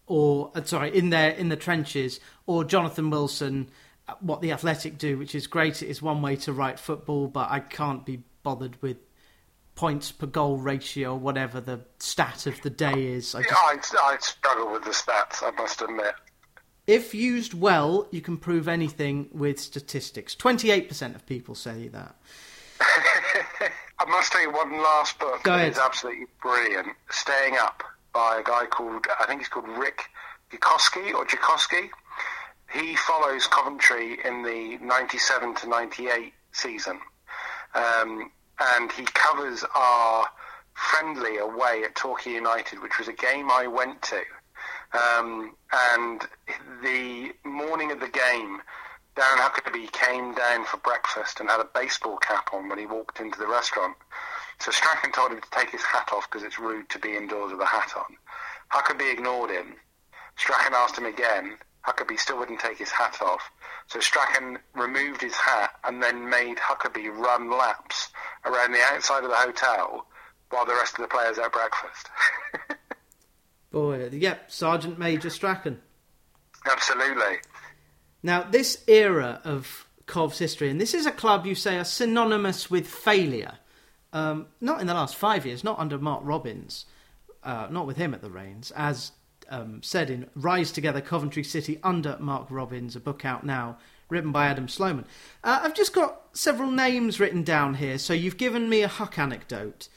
or 0.07 0.51
uh, 0.55 0.63
sorry, 0.63 0.95
in 0.95 1.11
there 1.11 1.29
in 1.29 1.49
the 1.49 1.55
trenches, 1.55 2.19
or 2.47 2.63
Jonathan 2.63 3.09
Wilson, 3.11 3.69
uh, 4.07 4.15
what 4.19 4.41
the 4.41 4.51
Athletic 4.51 4.97
do, 4.97 5.17
which 5.17 5.35
is 5.35 5.45
great. 5.45 5.83
It 5.83 5.89
is 5.89 6.01
one 6.01 6.21
way 6.21 6.35
to 6.37 6.53
write 6.53 6.79
football, 6.79 7.27
but 7.27 7.51
I 7.51 7.59
can't 7.59 8.05
be 8.05 8.23
bothered 8.41 8.81
with 8.81 8.97
points 9.81 10.11
per 10.11 10.27
goal 10.27 10.57
ratio, 10.57 11.15
whatever 11.15 11.59
the 11.59 11.79
stat 11.97 12.45
of 12.45 12.61
the 12.61 12.69
day 12.69 12.93
is. 13.13 13.33
I 13.33 13.39
Yeah, 13.39 13.45
just, 13.77 13.95
I, 13.95 14.13
I 14.13 14.17
struggle 14.19 14.71
with 14.71 14.83
the 14.83 14.91
stats, 14.91 15.41
I 15.41 15.49
must 15.59 15.81
admit. 15.81 16.13
if 16.85 17.15
used 17.15 17.55
well, 17.55 18.07
you 18.11 18.21
can 18.21 18.37
prove 18.37 18.67
anything 18.67 19.27
with 19.31 19.59
statistics. 19.59 20.35
Twenty-eight 20.35 20.87
percent 20.87 21.15
of 21.15 21.25
people 21.25 21.55
say 21.55 21.87
that. 21.87 22.15
I 23.99 24.05
must 24.07 24.31
tell 24.31 24.41
you 24.43 24.51
one 24.51 24.71
last 24.77 25.17
book 25.17 25.41
Go 25.43 25.51
that 25.53 25.57
ahead. 25.61 25.71
is 25.71 25.79
absolutely 25.79 26.27
brilliant. 26.43 26.89
Staying 27.09 27.55
Up 27.59 27.81
by 28.13 28.37
a 28.39 28.43
guy 28.43 28.65
called, 28.67 29.07
I 29.19 29.25
think 29.25 29.41
he's 29.41 29.47
called 29.49 29.67
Rick 29.67 30.03
Gekoski 30.51 31.11
or 31.13 31.25
Gekoski. 31.25 31.89
He 32.71 32.95
follows 32.95 33.47
Coventry 33.47 34.19
in 34.23 34.43
the 34.43 34.77
97 34.83 35.55
to 35.55 35.67
98 35.69 36.33
season. 36.51 36.99
Um, 37.73 38.31
and 38.61 38.91
he 38.91 39.03
covers 39.03 39.63
our 39.75 40.27
friendly 40.73 41.37
away 41.37 41.83
at 41.83 41.95
Torquay 41.95 42.33
United, 42.33 42.81
which 42.81 42.97
was 42.97 43.07
a 43.07 43.13
game 43.13 43.49
I 43.51 43.67
went 43.67 44.01
to. 44.03 44.21
Um, 44.93 45.55
and 45.95 46.21
the 46.83 47.31
morning 47.43 47.91
of 47.91 47.99
the 47.99 48.09
game, 48.09 48.61
Darren 49.15 49.37
Huckerby 49.37 49.91
came 49.91 50.33
down 50.33 50.65
for 50.65 50.77
breakfast 50.77 51.39
and 51.39 51.49
had 51.49 51.59
a 51.59 51.69
baseball 51.73 52.17
cap 52.17 52.49
on 52.53 52.69
when 52.69 52.79
he 52.79 52.85
walked 52.85 53.19
into 53.19 53.39
the 53.39 53.47
restaurant. 53.47 53.95
So 54.59 54.71
Strachan 54.71 55.11
told 55.11 55.31
him 55.31 55.41
to 55.41 55.49
take 55.51 55.69
his 55.69 55.81
hat 55.81 56.09
off 56.13 56.29
because 56.29 56.43
it's 56.43 56.59
rude 56.59 56.89
to 56.89 56.99
be 56.99 57.15
indoors 57.15 57.51
with 57.51 57.61
a 57.61 57.65
hat 57.65 57.93
on. 57.97 58.15
Huckerby 58.71 59.11
ignored 59.11 59.49
him. 59.49 59.75
Strachan 60.37 60.73
asked 60.73 60.97
him 60.97 61.05
again. 61.05 61.57
Huckerby 61.85 62.17
still 62.17 62.37
wouldn't 62.37 62.59
take 62.59 62.77
his 62.77 62.91
hat 62.91 63.17
off. 63.21 63.41
So 63.87 63.99
Strachan 63.99 64.59
removed 64.75 65.21
his 65.21 65.35
hat 65.35 65.71
and 65.83 66.01
then 66.01 66.29
made 66.29 66.57
Huckerby 66.57 67.09
run 67.09 67.49
laps 67.49 68.09
around 68.45 68.71
the 68.71 68.81
outside 68.91 69.23
of 69.23 69.29
the 69.29 69.35
hotel 69.35 70.05
while 70.49 70.65
the 70.65 70.73
rest 70.73 70.95
of 70.95 71.01
the 71.01 71.07
players 71.07 71.37
ate 71.37 71.51
breakfast. 71.51 72.09
Boy, 73.71 74.09
yep, 74.11 74.51
Sergeant 74.51 74.99
Major 74.99 75.29
Strachan. 75.29 75.81
Absolutely. 76.69 77.37
Now, 78.21 78.43
this 78.43 78.83
era 78.87 79.41
of 79.43 79.87
Cov's 80.05 80.37
history, 80.37 80.69
and 80.69 80.79
this 80.79 80.93
is 80.93 81.05
a 81.05 81.11
club 81.11 81.45
you 81.45 81.55
say 81.55 81.77
are 81.77 81.85
synonymous 81.85 82.69
with 82.69 82.87
failure. 82.87 83.53
Um, 84.13 84.47
not 84.59 84.81
in 84.81 84.87
the 84.87 84.93
last 84.93 85.15
five 85.15 85.45
years, 85.45 85.63
not 85.63 85.79
under 85.79 85.97
Mark 85.97 86.21
Robins, 86.23 86.85
uh, 87.43 87.67
not 87.71 87.87
with 87.87 87.97
him 87.97 88.13
at 88.13 88.21
the 88.21 88.29
reins, 88.29 88.71
as 88.71 89.13
um, 89.51 89.83
said 89.83 90.09
in 90.09 90.27
Rise 90.35 90.71
Together 90.71 91.01
Coventry 91.01 91.43
City 91.43 91.79
under 91.83 92.17
Mark 92.19 92.47
Robins, 92.49 92.95
a 92.95 92.99
book 92.99 93.23
out 93.25 93.45
now, 93.45 93.77
written 94.09 94.31
by 94.31 94.47
Adam 94.47 94.67
Sloman. 94.67 95.05
Uh, 95.43 95.61
I've 95.63 95.75
just 95.75 95.93
got 95.93 96.21
several 96.33 96.71
names 96.71 97.19
written 97.19 97.43
down 97.43 97.75
here, 97.75 97.97
so 97.97 98.13
you've 98.13 98.37
given 98.37 98.67
me 98.69 98.81
a 98.81 98.87
Huck 98.87 99.19
anecdote. 99.19 99.87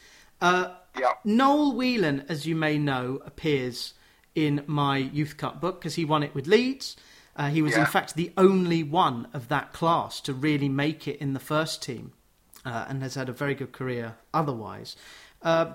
Uh, 0.40 0.74
Yeah. 0.98 1.14
Noel 1.24 1.72
Whelan, 1.74 2.24
as 2.28 2.46
you 2.46 2.54
may 2.54 2.78
know, 2.78 3.20
appears 3.24 3.94
in 4.34 4.62
my 4.66 4.98
Youth 4.98 5.36
Cup 5.36 5.60
book 5.60 5.80
because 5.80 5.94
he 5.96 6.04
won 6.04 6.22
it 6.22 6.34
with 6.34 6.46
Leeds. 6.46 6.96
Uh, 7.36 7.48
he 7.48 7.62
was, 7.62 7.76
in 7.76 7.86
fact, 7.86 8.14
the 8.14 8.32
only 8.36 8.84
one 8.84 9.26
of 9.32 9.48
that 9.48 9.72
class 9.72 10.20
to 10.20 10.32
really 10.32 10.68
make 10.68 11.08
it 11.08 11.18
in 11.20 11.32
the 11.34 11.40
first 11.40 11.82
team 11.82 12.12
uh, 12.64 12.84
and 12.88 13.02
has 13.02 13.16
had 13.16 13.28
a 13.28 13.32
very 13.32 13.54
good 13.56 13.72
career 13.72 14.14
otherwise. 14.32 14.94
Uh, 15.42 15.74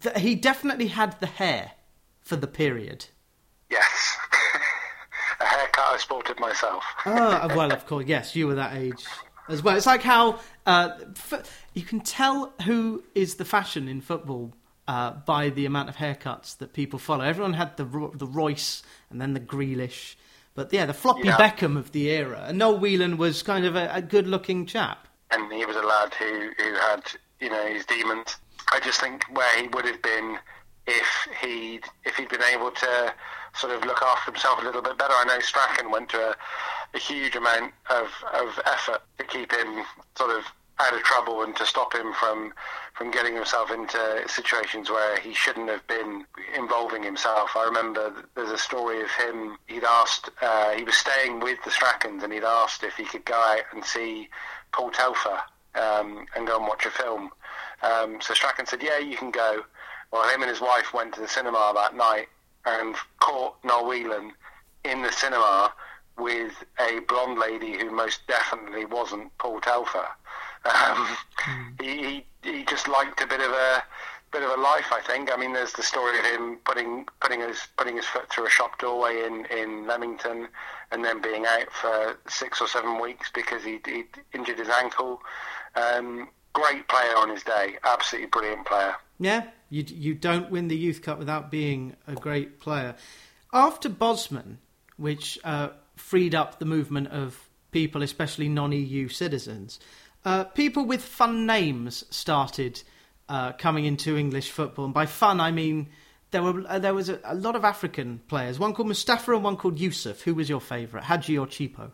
th- 0.00 0.16
he 0.18 0.34
definitely 0.34 0.86
had 0.86 1.20
the 1.20 1.26
hair 1.26 1.72
for 2.30 2.36
the 2.36 2.46
period. 2.46 3.06
Yes. 3.70 4.16
a 5.40 5.44
haircut 5.44 5.84
I 5.88 5.96
sported 5.98 6.38
myself. 6.38 6.84
Ah, 7.04 7.52
well, 7.56 7.72
of 7.72 7.86
course, 7.86 8.06
yes, 8.06 8.36
you 8.36 8.46
were 8.46 8.54
that 8.54 8.74
age 8.76 9.04
as 9.48 9.62
well. 9.64 9.76
It's 9.76 9.86
like 9.86 10.02
how 10.02 10.38
uh, 10.64 10.90
f- 11.16 11.66
you 11.74 11.82
can 11.82 12.00
tell 12.00 12.52
who 12.62 13.02
is 13.16 13.34
the 13.34 13.44
fashion 13.44 13.88
in 13.88 14.00
football 14.00 14.54
uh, 14.86 15.10
by 15.26 15.48
the 15.50 15.66
amount 15.66 15.88
of 15.88 15.96
haircuts 15.96 16.56
that 16.58 16.72
people 16.72 16.98
follow. 17.00 17.24
Everyone 17.24 17.54
had 17.54 17.76
the 17.76 17.84
the 18.14 18.26
Royce 18.26 18.82
and 19.10 19.20
then 19.20 19.34
the 19.34 19.40
Grealish, 19.40 20.14
but 20.54 20.72
yeah, 20.72 20.86
the 20.86 20.94
floppy 20.94 21.26
Yeah. 21.28 21.36
Beckham 21.36 21.76
of 21.76 21.90
the 21.90 22.08
era. 22.10 22.44
And 22.46 22.58
Noel 22.58 22.78
Whelan 22.78 23.16
was 23.16 23.42
kind 23.42 23.64
of 23.66 23.74
a, 23.74 23.90
a 23.92 24.02
good-looking 24.02 24.66
chap. 24.66 25.08
and 25.32 25.52
he 25.52 25.64
was 25.66 25.76
a 25.76 25.82
lad 25.82 26.14
who, 26.14 26.50
who 26.58 26.74
had, 26.74 27.02
you 27.40 27.50
know, 27.50 27.66
his 27.66 27.84
demons. 27.86 28.36
I 28.72 28.78
just 28.80 29.00
think 29.00 29.24
where 29.36 29.60
he 29.60 29.66
would 29.68 29.84
have 29.84 30.00
been 30.02 30.38
if 30.90 31.28
he'd 31.40 31.84
if 32.04 32.16
he'd 32.16 32.28
been 32.28 32.42
able 32.52 32.70
to 32.70 33.14
sort 33.54 33.72
of 33.72 33.84
look 33.84 34.02
after 34.02 34.30
himself 34.30 34.60
a 34.60 34.64
little 34.64 34.82
bit 34.82 34.98
better. 34.98 35.14
I 35.14 35.24
know 35.24 35.40
Strachan 35.40 35.90
went 35.90 36.08
to 36.10 36.30
a, 36.30 36.36
a 36.94 36.98
huge 36.98 37.36
amount 37.36 37.72
of, 37.88 38.08
of 38.32 38.60
effort 38.64 39.02
to 39.18 39.24
keep 39.24 39.52
him 39.52 39.84
sort 40.16 40.30
of 40.30 40.44
out 40.78 40.94
of 40.94 41.02
trouble 41.02 41.42
and 41.42 41.54
to 41.56 41.66
stop 41.66 41.94
him 41.94 42.12
from 42.14 42.52
from 42.94 43.10
getting 43.10 43.34
himself 43.34 43.70
into 43.70 44.22
situations 44.26 44.90
where 44.90 45.18
he 45.20 45.32
shouldn't 45.32 45.68
have 45.68 45.86
been 45.86 46.24
involving 46.54 47.02
himself. 47.02 47.50
I 47.56 47.64
remember 47.64 48.26
there's 48.34 48.50
a 48.50 48.58
story 48.58 49.00
of 49.02 49.10
him. 49.10 49.56
He'd 49.68 49.84
asked, 49.84 50.28
uh, 50.42 50.72
he 50.72 50.84
was 50.84 50.96
staying 50.96 51.40
with 51.40 51.58
the 51.64 51.70
Strachans, 51.70 52.22
and 52.22 52.32
he'd 52.32 52.44
asked 52.44 52.82
if 52.82 52.96
he 52.96 53.04
could 53.04 53.24
go 53.24 53.34
out 53.34 53.62
and 53.72 53.84
see 53.84 54.28
Paul 54.72 54.90
Telfer 54.90 55.40
um, 55.76 56.26
and 56.36 56.46
go 56.46 56.58
and 56.58 56.66
watch 56.66 56.84
a 56.84 56.90
film. 56.90 57.30
Um, 57.82 58.20
so 58.20 58.34
Strachan 58.34 58.66
said, 58.66 58.82
"Yeah, 58.82 58.98
you 58.98 59.16
can 59.16 59.30
go." 59.30 59.64
Well, 60.12 60.28
him 60.28 60.42
and 60.42 60.50
his 60.50 60.60
wife 60.60 60.92
went 60.92 61.14
to 61.14 61.20
the 61.20 61.28
cinema 61.28 61.72
that 61.74 61.94
night 61.94 62.28
and 62.66 62.94
caught 63.20 63.56
Noel 63.64 63.86
Whelan 63.86 64.32
in 64.84 65.02
the 65.02 65.12
cinema 65.12 65.72
with 66.18 66.52
a 66.78 67.00
blonde 67.08 67.38
lady 67.38 67.78
who 67.78 67.90
most 67.90 68.26
definitely 68.26 68.84
wasn't 68.84 69.36
Paul 69.38 69.60
Telfer. 69.60 70.06
Um, 70.64 71.16
mm. 71.38 71.80
he, 71.80 72.26
he 72.42 72.64
just 72.64 72.88
liked 72.88 73.22
a 73.22 73.26
bit 73.26 73.40
of 73.40 73.50
a 73.50 73.82
bit 74.30 74.42
of 74.42 74.50
a 74.50 74.60
life, 74.60 74.92
I 74.92 75.00
think. 75.00 75.32
I 75.32 75.36
mean, 75.36 75.52
there's 75.52 75.72
the 75.72 75.82
story 75.82 76.18
of 76.18 76.24
him 76.24 76.58
putting 76.64 77.06
putting 77.20 77.40
his 77.40 77.66
putting 77.76 77.96
his 77.96 78.04
foot 78.04 78.28
through 78.28 78.46
a 78.46 78.50
shop 78.50 78.78
doorway 78.78 79.24
in, 79.24 79.46
in 79.46 79.86
Leamington, 79.86 80.48
and 80.92 81.04
then 81.04 81.20
being 81.20 81.46
out 81.46 81.72
for 81.72 82.18
six 82.28 82.60
or 82.60 82.68
seven 82.68 83.00
weeks 83.00 83.30
because 83.34 83.64
he 83.64 83.80
he 83.84 84.04
injured 84.34 84.58
his 84.58 84.68
ankle. 84.68 85.20
Um, 85.74 86.28
great 86.52 86.88
player 86.88 87.16
on 87.16 87.30
his 87.30 87.42
day, 87.42 87.76
absolutely 87.84 88.28
brilliant 88.28 88.66
player. 88.66 88.94
Yeah, 89.18 89.44
you 89.70 89.84
you 89.86 90.14
don't 90.14 90.50
win 90.50 90.68
the 90.68 90.76
Youth 90.76 91.00
Cup 91.02 91.18
without 91.18 91.50
being 91.50 91.96
a 92.06 92.14
great 92.14 92.60
player. 92.60 92.96
After 93.52 93.88
Bosman, 93.88 94.58
which 94.96 95.38
uh, 95.44 95.70
freed 95.96 96.34
up 96.34 96.58
the 96.58 96.64
movement 96.64 97.08
of 97.08 97.48
people, 97.70 98.02
especially 98.02 98.48
non-EU 98.48 99.08
citizens, 99.08 99.80
uh, 100.24 100.44
people 100.44 100.84
with 100.84 101.02
fun 101.02 101.46
names 101.46 102.04
started 102.10 102.82
uh, 103.28 103.52
coming 103.52 103.84
into 103.84 104.16
English 104.16 104.50
football, 104.50 104.84
and 104.84 104.94
by 104.94 105.06
fun 105.06 105.40
I 105.40 105.52
mean 105.52 105.88
there 106.30 106.42
were 106.42 106.64
uh, 106.68 106.78
there 106.78 106.94
was 106.94 107.08
a, 107.08 107.20
a, 107.24 107.34
lot 107.34 107.56
of 107.56 107.64
African 107.64 108.20
players. 108.28 108.58
One 108.58 108.74
called 108.74 108.88
Mustafa 108.88 109.32
and 109.32 109.44
one 109.44 109.56
called 109.56 109.78
Yusuf. 109.78 110.22
Who 110.22 110.34
was 110.34 110.48
your 110.48 110.60
favourite, 110.60 111.04
Hadji 111.04 111.38
or 111.38 111.46
Chippo? 111.46 111.90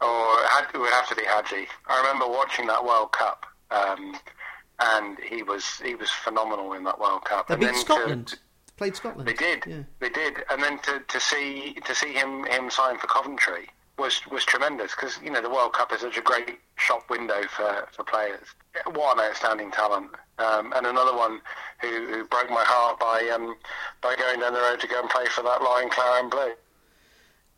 Oh, 0.00 0.66
it 0.72 0.78
would 0.78 0.90
have 0.90 1.08
to 1.08 1.14
be 1.14 1.24
Hadji. 1.24 1.66
I 1.86 1.98
remember 1.98 2.26
watching 2.28 2.66
that 2.68 2.84
World 2.84 3.12
Cup, 3.12 3.46
um, 3.70 4.16
and 4.80 5.18
he 5.18 5.42
was 5.42 5.80
he 5.84 5.94
was 5.94 6.10
phenomenal 6.10 6.72
in 6.72 6.84
that 6.84 6.98
World 6.98 7.24
Cup. 7.24 7.48
They 7.48 7.54
and 7.54 7.60
beat 7.60 7.76
Scotland. 7.76 8.28
To, 8.28 8.38
Played 8.76 8.96
Scotland. 8.96 9.28
They 9.28 9.34
did. 9.34 9.64
Yeah. 9.66 9.82
They 9.98 10.08
did, 10.08 10.42
and 10.50 10.62
then 10.62 10.78
to, 10.78 11.00
to 11.06 11.20
see 11.20 11.76
to 11.84 11.94
see 11.94 12.14
him 12.14 12.44
him 12.44 12.70
sign 12.70 12.96
for 12.96 13.06
Coventry 13.08 13.68
was 13.98 14.26
was 14.30 14.44
tremendous 14.44 14.94
because 14.94 15.18
you 15.22 15.30
know 15.30 15.42
the 15.42 15.50
World 15.50 15.74
Cup 15.74 15.92
is 15.92 16.00
such 16.00 16.16
a 16.16 16.22
great 16.22 16.58
shop 16.76 17.08
window 17.10 17.42
for, 17.54 17.86
for 17.92 18.04
players. 18.04 18.46
What 18.94 19.18
an 19.18 19.24
outstanding 19.24 19.70
talent! 19.70 20.10
Um, 20.38 20.72
and 20.74 20.86
another 20.86 21.14
one 21.14 21.42
who, 21.82 22.06
who 22.06 22.24
broke 22.24 22.48
my 22.48 22.64
heart 22.64 22.98
by 22.98 23.28
um, 23.34 23.54
by 24.00 24.16
going 24.16 24.40
down 24.40 24.54
the 24.54 24.60
road 24.60 24.80
to 24.80 24.88
go 24.88 24.98
and 24.98 25.10
play 25.10 25.26
for 25.26 25.42
that 25.42 25.62
Lion 25.62 25.90
Clare 25.90 26.20
and 26.20 26.30
Blue. 26.30 26.52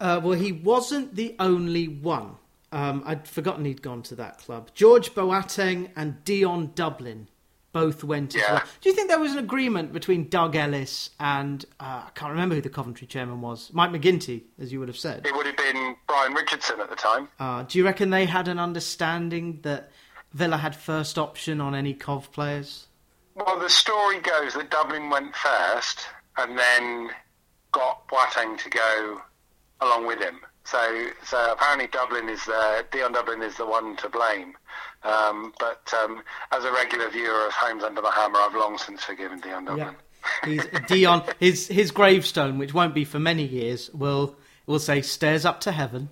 Uh, 0.01 0.21
well, 0.23 0.37
he 0.37 0.51
wasn't 0.51 1.15
the 1.15 1.37
only 1.39 1.87
one. 1.87 2.35
Um, 2.73 3.03
I'd 3.05 3.29
forgotten 3.29 3.65
he'd 3.65 3.83
gone 3.83 4.03
to 4.05 4.15
that 4.17 4.39
club. 4.39 4.71
George 4.75 5.15
Boateng 5.15 5.91
and 5.95 6.25
Dion 6.25 6.73
Dublin 6.75 7.29
both 7.73 8.05
went 8.05 8.35
yeah. 8.35 8.43
as 8.43 8.49
well. 8.49 8.63
Do 8.81 8.89
you 8.89 8.95
think 8.95 9.09
there 9.09 9.19
was 9.19 9.33
an 9.33 9.39
agreement 9.39 9.93
between 9.93 10.29
Doug 10.29 10.57
Ellis 10.57 11.11
and 11.19 11.65
uh, 11.81 12.05
I 12.07 12.11
can't 12.15 12.31
remember 12.31 12.55
who 12.55 12.61
the 12.61 12.71
Coventry 12.71 13.07
chairman 13.07 13.41
was, 13.41 13.71
Mike 13.73 13.91
McGinnity, 13.91 14.43
as 14.61 14.73
you 14.73 14.79
would 14.79 14.89
have 14.89 14.97
said? 14.97 15.27
It 15.27 15.35
would 15.35 15.47
have 15.47 15.57
been 15.57 15.97
Brian 16.07 16.35
Richardson 16.35 16.81
at 16.81 16.91
the 16.91 16.97
time. 16.97 17.29
Uh, 17.39 17.65
do 17.65 17.79
you 17.79 17.85
reckon 17.85 18.11
they 18.11 18.27
had 18.27 18.49
an 18.49 18.59
understanding 18.59 19.61
that 19.63 19.91
Villa 20.33 20.59
had 20.59 20.77
first 20.77 21.19
option 21.19 21.61
on 21.61 21.75
any 21.75 21.95
Cov 21.95 22.31
players? 22.33 22.89
Well, 23.35 23.59
the 23.59 23.71
story 23.71 24.21
goes 24.21 24.55
that 24.55 24.71
Dublin 24.71 25.09
went 25.09 25.35
first 25.35 26.07
and 26.37 26.59
then 26.59 27.11
got 27.73 28.07
Boateng 28.09 28.59
to 28.59 28.71
go 28.71 29.23
along 29.81 30.07
with 30.07 30.21
him. 30.21 30.41
So, 30.65 31.09
so 31.25 31.53
apparently 31.53 31.89
Dublin 31.89 32.29
is 32.29 32.45
the 32.45 32.85
Dion 32.93 33.13
Dublin 33.13 33.43
is 33.43 33.57
the 33.57 33.67
one 33.67 33.97
to 33.97 34.09
blame. 34.09 34.55
Um, 35.03 35.53
but 35.59 35.93
um, 36.03 36.23
as 36.53 36.65
a 36.65 36.73
regular 36.73 37.11
viewer 37.11 37.47
of 37.47 37.53
Homes 37.53 37.83
Under 37.83 38.01
the 38.01 38.11
Hammer, 38.11 38.39
I've 38.39 38.55
long 38.55 38.79
since 38.79 39.03
forgiven 39.03 39.41
Dion 39.41 39.65
Dublin. 39.65 39.95
Yeah. 40.45 40.49
He's, 40.49 40.67
Dion, 40.87 41.25
his 41.41 41.67
his 41.67 41.91
gravestone, 41.91 42.59
which 42.59 42.73
won't 42.73 42.95
be 42.95 43.05
for 43.05 43.19
many 43.19 43.45
years, 43.45 43.91
will 43.91 44.37
will 44.67 44.79
say 44.79 45.03
"Stairs 45.03 45.45
up 45.45 45.61
to 45.61 45.73
heaven." 45.73 46.11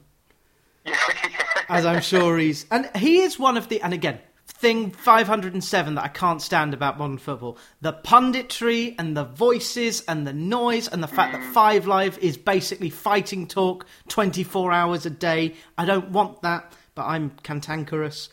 as 1.69 1.87
I'm 1.87 2.01
sure 2.01 2.37
he's, 2.39 2.67
and 2.71 2.91
he 2.97 3.21
is 3.21 3.39
one 3.39 3.57
of 3.57 3.69
the, 3.69 3.81
and 3.81 3.95
again, 3.95 4.19
thing 4.61 4.91
507 4.91 5.95
that 5.95 6.05
I 6.05 6.09
can't 6.09 6.43
stand 6.43 6.75
about 6.75 6.99
modern 6.99 7.17
football 7.17 7.57
the 7.81 7.95
punditry 7.95 8.95
and 8.99 9.17
the 9.17 9.25
voices 9.25 10.03
and 10.07 10.27
the 10.27 10.35
noise 10.35 10.87
and 10.87 11.03
the 11.03 11.09
fact 11.09 11.33
that 11.33 11.43
Five 11.55 11.87
Live 11.87 12.19
is 12.19 12.37
basically 12.37 12.91
fighting 12.91 13.47
talk 13.47 13.87
24 14.09 14.71
hours 14.71 15.07
a 15.07 15.11
day. 15.11 15.55
I 15.79 15.87
don't 15.87 16.11
want 16.11 16.43
that, 16.43 16.75
but 16.95 17.07
I'm 17.07 17.31
cantankerous. 17.43 18.29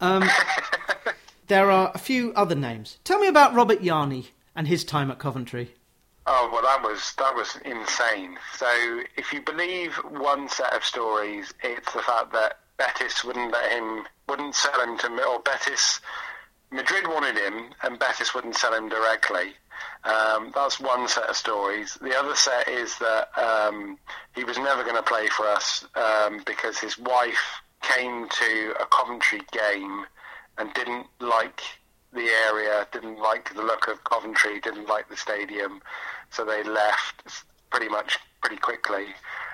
Um, 0.00 0.28
there 1.46 1.70
are 1.70 1.90
a 1.94 1.98
few 1.98 2.34
other 2.34 2.54
names. 2.54 2.98
Tell 3.04 3.18
me 3.18 3.28
about 3.28 3.54
Robert 3.54 3.80
Jarni 3.80 4.28
and 4.54 4.68
his 4.68 4.84
time 4.84 5.10
at 5.10 5.18
Coventry. 5.18 5.74
Oh 6.26 6.50
well, 6.52 6.62
that 6.62 6.82
was 6.82 7.14
that 7.16 7.34
was 7.34 7.56
insane. 7.64 8.36
So, 8.54 8.68
if 9.16 9.32
you 9.32 9.40
believe 9.40 9.94
one 10.10 10.48
set 10.50 10.74
of 10.74 10.84
stories, 10.84 11.54
it's 11.62 11.92
the 11.94 12.02
fact 12.02 12.32
that 12.34 12.58
Betis 12.80 13.22
wouldn't 13.24 13.52
let 13.52 13.72
him, 13.72 14.06
wouldn't 14.26 14.54
sell 14.54 14.80
him 14.80 14.96
to, 14.96 15.08
or 15.24 15.40
Betis, 15.40 16.00
Madrid 16.70 17.06
wanted 17.06 17.36
him, 17.36 17.74
and 17.82 17.98
Betis 17.98 18.34
wouldn't 18.34 18.56
sell 18.56 18.72
him 18.72 18.88
directly. 18.88 19.52
Um, 20.04 20.50
that's 20.54 20.80
one 20.80 21.06
set 21.06 21.28
of 21.28 21.36
stories. 21.36 21.98
The 22.00 22.18
other 22.18 22.34
set 22.34 22.68
is 22.68 22.96
that 22.98 23.28
um, 23.38 23.98
he 24.34 24.44
was 24.44 24.56
never 24.56 24.82
going 24.82 24.96
to 24.96 25.02
play 25.02 25.26
for 25.26 25.46
us 25.46 25.84
um, 25.94 26.42
because 26.46 26.78
his 26.78 26.98
wife 26.98 27.60
came 27.82 28.30
to 28.30 28.74
a 28.80 28.86
Coventry 28.86 29.42
game 29.52 30.06
and 30.56 30.72
didn't 30.72 31.06
like 31.20 31.60
the 32.14 32.30
area, 32.48 32.88
didn't 32.92 33.18
like 33.18 33.54
the 33.54 33.62
look 33.62 33.88
of 33.88 34.04
Coventry, 34.04 34.58
didn't 34.58 34.88
like 34.88 35.10
the 35.10 35.18
stadium, 35.18 35.82
so 36.30 36.46
they 36.46 36.62
left 36.62 37.44
pretty 37.70 37.88
much 37.88 38.18
pretty 38.40 38.56
quickly. 38.56 39.06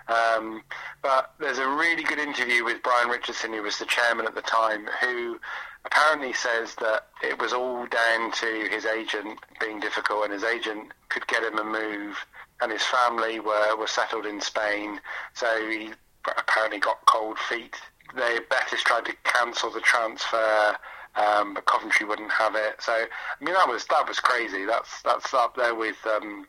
Um, 0.08 0.62
but 1.02 1.34
there's 1.40 1.58
a 1.58 1.68
really 1.68 2.04
good 2.04 2.18
interview 2.18 2.64
with 2.64 2.82
Brian 2.82 3.08
Richardson, 3.08 3.52
who 3.52 3.62
was 3.62 3.78
the 3.78 3.86
chairman 3.86 4.26
at 4.26 4.34
the 4.34 4.42
time, 4.42 4.88
who 5.00 5.38
apparently 5.84 6.32
says 6.32 6.74
that 6.76 7.06
it 7.22 7.40
was 7.40 7.52
all 7.52 7.86
down 7.86 8.32
to 8.32 8.68
his 8.70 8.86
agent 8.86 9.38
being 9.60 9.80
difficult, 9.80 10.24
and 10.24 10.32
his 10.32 10.44
agent 10.44 10.92
could 11.08 11.26
get 11.26 11.42
him 11.42 11.58
a 11.58 11.64
move, 11.64 12.16
and 12.60 12.70
his 12.70 12.82
family 12.82 13.40
were, 13.40 13.76
were 13.76 13.86
settled 13.86 14.26
in 14.26 14.40
Spain, 14.40 15.00
so 15.34 15.46
he 15.68 15.90
apparently 16.38 16.78
got 16.78 17.04
cold 17.06 17.38
feet. 17.38 17.76
They 18.14 18.38
Betis 18.48 18.82
tried 18.82 19.06
to 19.06 19.14
cancel 19.24 19.70
the 19.70 19.80
transfer. 19.80 20.76
Um, 21.16 21.54
but 21.54 21.64
Coventry 21.64 22.04
wouldn't 22.04 22.30
have 22.30 22.54
it. 22.56 22.76
So 22.78 22.92
I 22.92 23.42
mean 23.44 23.54
that 23.54 23.66
was 23.66 23.86
that 23.86 24.06
was 24.06 24.20
crazy. 24.20 24.66
That's 24.66 25.00
that's 25.00 25.32
up 25.32 25.56
there 25.56 25.74
with 25.74 25.96
um, 26.04 26.46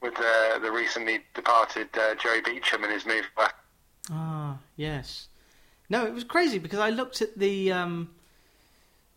with 0.00 0.14
the 0.16 0.58
the 0.60 0.70
recently 0.70 1.20
departed 1.34 1.88
uh, 1.94 2.14
Joey 2.14 2.40
Beauchamp 2.40 2.84
and 2.84 2.92
his 2.92 3.06
move 3.06 3.26
back. 3.36 3.54
Ah, 4.10 4.58
yes. 4.76 5.28
No, 5.88 6.06
it 6.06 6.14
was 6.14 6.24
crazy 6.24 6.58
because 6.58 6.78
I 6.78 6.90
looked 6.90 7.20
at 7.20 7.38
the 7.38 7.72
um, 7.72 8.10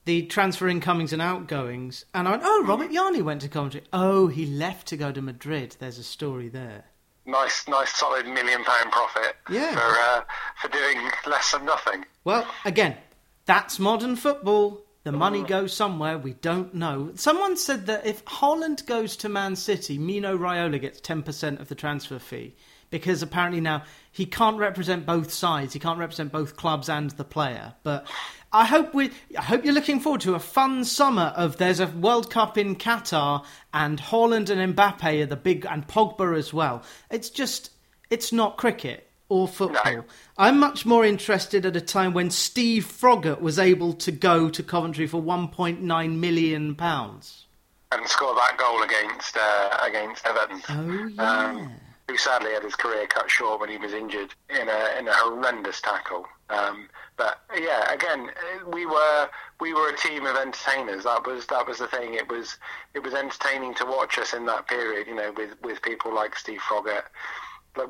the 0.05 0.23
transfer 0.23 0.67
incomings 0.67 1.13
and 1.13 1.21
outgoings, 1.21 2.05
and 2.13 2.27
I 2.27 2.31
went, 2.31 2.43
"Oh, 2.45 2.63
Robert 2.65 2.91
Jarni 2.91 3.21
went 3.21 3.41
to 3.41 3.49
Coventry. 3.49 3.83
Oh, 3.93 4.27
he 4.27 4.45
left 4.45 4.87
to 4.87 4.97
go 4.97 5.11
to 5.11 5.21
Madrid. 5.21 5.75
There's 5.79 5.97
a 5.97 6.03
story 6.03 6.49
there." 6.49 6.85
Nice, 7.25 7.67
nice, 7.69 7.95
solid 7.95 8.25
million 8.25 8.63
pound 8.65 8.91
profit. 8.91 9.35
Yeah. 9.49 9.71
For 9.73 9.79
uh, 9.79 10.23
for 10.61 10.67
doing 10.67 11.09
less 11.25 11.51
than 11.51 11.65
nothing. 11.65 12.05
Well, 12.25 12.45
again, 12.65 12.97
that's 13.45 13.79
modern 13.79 14.15
football. 14.15 14.81
The 15.03 15.11
money 15.11 15.43
goes 15.43 15.73
somewhere 15.73 16.17
we 16.17 16.33
don't 16.33 16.73
know. 16.73 17.11
Someone 17.15 17.57
said 17.57 17.87
that 17.87 18.05
if 18.05 18.23
Haaland 18.23 18.85
goes 18.85 19.17
to 19.17 19.27
Man 19.27 19.57
City, 19.57 19.97
Mino 19.97 20.37
Raiola 20.37 20.79
gets 20.79 21.01
10% 21.01 21.59
of 21.59 21.67
the 21.67 21.75
transfer 21.75 22.19
fee 22.19 22.55
because 22.89 23.21
apparently 23.21 23.59
now 23.59 23.83
he 24.11 24.25
can't 24.25 24.57
represent 24.57 25.05
both 25.05 25.33
sides. 25.33 25.73
He 25.73 25.79
can't 25.79 25.99
represent 25.99 26.31
both 26.31 26.55
clubs 26.55 26.87
and 26.87 27.11
the 27.11 27.25
player. 27.25 27.73
But 27.83 28.07
I 28.53 28.65
hope 28.65 28.93
we 28.93 29.11
I 29.37 29.41
hope 29.41 29.65
you're 29.65 29.73
looking 29.73 29.99
forward 29.99 30.21
to 30.21 30.35
a 30.35 30.39
fun 30.39 30.85
summer 30.85 31.33
of 31.35 31.57
there's 31.57 31.81
a 31.81 31.87
World 31.87 32.29
Cup 32.31 32.57
in 32.57 32.75
Qatar 32.75 33.43
and 33.73 33.99
Haaland 33.99 34.49
and 34.49 34.75
Mbappe 34.75 35.23
are 35.23 35.25
the 35.25 35.35
big 35.35 35.65
and 35.65 35.85
Pogba 35.85 36.37
as 36.37 36.53
well. 36.53 36.83
It's 37.11 37.29
just 37.29 37.71
it's 38.09 38.31
not 38.31 38.57
cricket 38.57 39.09
or 39.33 39.47
football. 39.47 39.81
No. 39.95 40.03
I'm 40.37 40.59
much 40.59 40.85
more 40.85 41.03
interested 41.03 41.65
at 41.65 41.75
a 41.75 41.81
time 41.81 42.13
when 42.13 42.29
Steve 42.29 42.85
Froggatt 42.85 43.41
was 43.41 43.57
able 43.57 43.93
to 43.93 44.11
go 44.11 44.49
to 44.49 44.61
Coventry 44.61 45.07
for 45.07 45.21
1.9 45.21 46.17
million 46.19 46.75
pounds. 46.75 47.45
and 47.91 48.07
score 48.07 48.35
that 48.35 48.57
goal 48.57 48.81
against 48.83 49.35
uh, 49.37 49.77
against 49.89 50.25
Everton. 50.25 50.61
Oh 50.69 51.07
yeah. 51.15 51.49
Um, 51.49 51.71
who 52.09 52.17
sadly 52.17 52.51
had 52.51 52.63
his 52.63 52.75
career 52.75 53.07
cut 53.07 53.29
short 53.31 53.61
when 53.61 53.69
he 53.69 53.77
was 53.77 53.93
injured 53.93 54.33
in 54.49 54.67
a 54.69 54.99
in 54.99 55.07
a 55.07 55.13
horrendous 55.13 55.79
tackle. 55.81 56.25
Um, 56.49 56.89
but 57.17 57.39
yeah, 57.57 57.91
again, 57.93 58.29
we 58.67 58.85
were 58.85 59.29
we 59.61 59.73
were 59.73 59.89
a 59.89 59.97
team 59.97 60.25
of 60.25 60.35
entertainers. 60.35 61.03
That 61.05 61.25
was 61.25 61.45
that 61.47 61.65
was 61.67 61.77
the 61.79 61.87
thing. 61.87 62.13
It 62.15 62.27
was 62.29 62.57
it 62.93 63.01
was 63.03 63.13
entertaining 63.13 63.73
to 63.75 63.85
watch 63.85 64.17
us 64.19 64.33
in 64.33 64.45
that 64.47 64.67
period. 64.67 65.07
You 65.07 65.15
know, 65.15 65.31
with 65.35 65.51
with 65.63 65.81
people 65.81 66.13
like 66.13 66.35
Steve 66.35 66.59
Froggatt, 66.59 67.03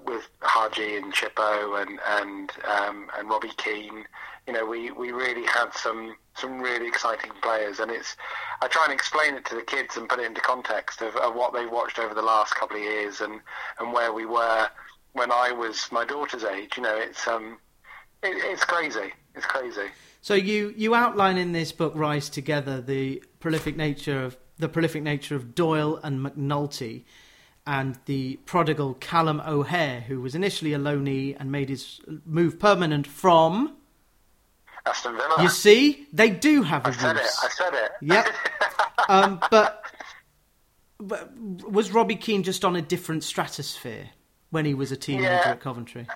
with 0.06 0.28
Hadji 0.42 0.96
and 0.96 1.14
Chippo 1.14 1.82
and 1.82 2.00
and 2.08 2.52
um, 2.66 3.10
and 3.18 3.30
Robbie 3.30 3.52
Keane 3.58 4.06
you 4.48 4.54
know, 4.54 4.66
we, 4.66 4.92
we 4.92 5.12
really 5.12 5.46
had 5.46 5.74
some 5.74 6.16
some 6.36 6.60
really 6.60 6.88
exciting 6.88 7.32
players, 7.42 7.80
and 7.80 7.92
it's 7.92 8.16
I 8.62 8.68
try 8.68 8.84
and 8.86 8.94
explain 8.94 9.36
it 9.36 9.46
to 9.46 9.56
the 9.56 9.62
kids 9.62 9.96
and 9.98 10.10
put 10.10 10.20
it 10.20 10.26
into 10.26 10.42
context 10.42 11.02
of, 11.02 11.16
of 11.16 11.36
what 11.36 11.54
they've 11.54 11.72
watched 11.72 12.00
over 12.00 12.14
the 12.14 12.22
last 12.22 12.56
couple 12.56 12.76
of 12.78 12.84
years 12.84 13.22
and, 13.22 13.40
and 13.80 13.94
where 13.94 14.12
we 14.12 14.26
were 14.26 14.68
when 15.14 15.32
I 15.32 15.52
was 15.52 15.88
my 15.92 16.04
daughter's 16.04 16.44
age. 16.44 16.76
You 16.76 16.84
know, 16.84 16.98
it's 16.98 17.26
um, 17.28 17.58
it, 18.22 18.36
it's 18.52 18.66
crazy. 18.66 19.14
It's 19.36 19.46
crazy. 19.46 19.88
So 20.22 20.34
you 20.34 20.74
you 20.76 20.94
outline 20.94 21.38
in 21.38 21.54
this 21.54 21.72
book 21.72 21.94
Rise 21.96 22.30
Together 22.30 22.82
the 22.82 23.24
prolific 23.40 23.78
nature 23.78 24.24
of 24.24 24.38
the 24.58 24.68
prolific 24.68 25.04
nature 25.04 25.36
of 25.36 25.56
Doyle 25.56 26.00
and 26.04 26.26
McNulty 26.26 27.06
and 27.66 27.98
the 28.06 28.38
prodigal 28.46 28.96
Callum 28.96 29.42
O'Hare, 29.46 30.02
who 30.02 30.22
was 30.22 30.36
initially 30.36 30.74
a 30.74 30.80
loanee 30.80 31.36
and 31.40 31.52
made 31.52 31.70
his 31.70 32.02
move 32.26 32.60
permanent 32.60 33.08
from 33.08 33.76
Aston 34.86 35.16
Villa. 35.16 35.42
You 35.42 35.50
see, 35.50 36.08
they 36.12 36.30
do 36.30 36.64
have 36.64 36.86
a 36.86 36.90
I 36.90 36.92
said 36.92 37.16
it. 37.16 37.30
I 37.42 37.50
said 37.50 37.74
it. 37.74 37.92
Yep. 38.02 38.28
um, 39.10 39.40
but, 39.50 39.84
but 41.00 41.32
was 41.38 41.92
Robbie 41.92 42.18
Keane 42.18 42.44
just 42.44 42.66
on 42.66 42.76
a 42.76 42.82
different 42.82 43.24
stratosphere 43.24 44.10
when 44.50 44.66
he 44.66 44.74
was 44.74 44.92
a 44.92 44.98
teenager 44.98 45.24
yeah. 45.24 45.52
at 45.52 45.62
Coventry? 45.62 46.08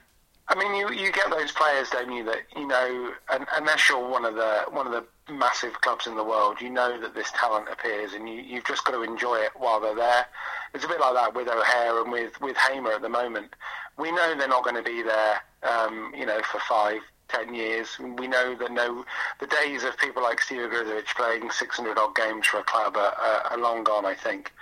I 0.49 0.55
mean, 0.55 0.75
you 0.75 0.89
you 0.91 1.12
get 1.12 1.29
those 1.29 1.51
players, 1.51 1.89
don't 1.89 2.12
you? 2.12 2.23
That 2.23 2.38
you 2.55 2.67
know, 2.67 3.12
unless 3.57 3.89
you're 3.89 4.07
one 4.07 4.23
of 4.23 4.36
the 4.36 4.63
one 4.69 4.88
of 4.88 4.93
the 4.93 5.03
massive 5.30 5.82
clubs 5.82 6.08
in 6.08 6.16
the 6.16 6.24
world, 6.24 6.62
you 6.62 6.70
know 6.70 7.00
that 7.00 7.16
this 7.16 7.32
talent 7.32 7.68
appears, 7.72 8.13
and 8.13 8.28
you 8.28 8.36
you've 8.36 8.66
just 8.66 8.86
got 8.86 8.94
to 8.94 9.04
enjoy 9.04 9.36
it 9.36 9.52
while 9.56 9.80
they're 9.80 9.96
there. 9.96 10.26
It's 10.74 10.84
a 10.84 10.88
bit 10.88 11.00
like 11.00 11.13
that 11.13 11.34
with 11.34 11.48
O'Hare 11.48 12.02
and 12.02 12.12
with 12.12 12.40
with 12.42 12.58
Hamer 12.58 12.92
at 12.92 13.02
the 13.02 13.10
moment. 13.10 13.54
We 13.98 14.12
know 14.12 14.36
they're 14.38 14.48
not 14.48 14.63
going 14.63 14.76
to 14.76 14.84
be 14.84 15.02
there, 15.02 15.42
um, 15.63 16.13
you 16.16 16.26
know, 16.26 16.42
for 16.44 16.60
five, 16.60 17.02
ten 17.30 17.54
years. 17.54 17.98
We 18.00 18.28
know 18.28 18.56
that 18.56 18.72
no, 18.72 19.06
the 19.40 19.48
days 19.48 19.84
of 19.84 19.98
people 19.98 20.24
like 20.24 20.42
Steve 20.42 20.70
Ogrizovic 20.70 21.08
playing 21.16 21.50
600 21.50 21.98
odd 21.98 22.16
games 22.16 22.48
for 22.48 22.60
a 22.60 22.63
club 22.63 22.96
are, 22.96 23.13
are 23.50 23.58
long 23.58 23.84
gone, 23.84 24.06
I 24.06 24.13
think. 24.13 24.54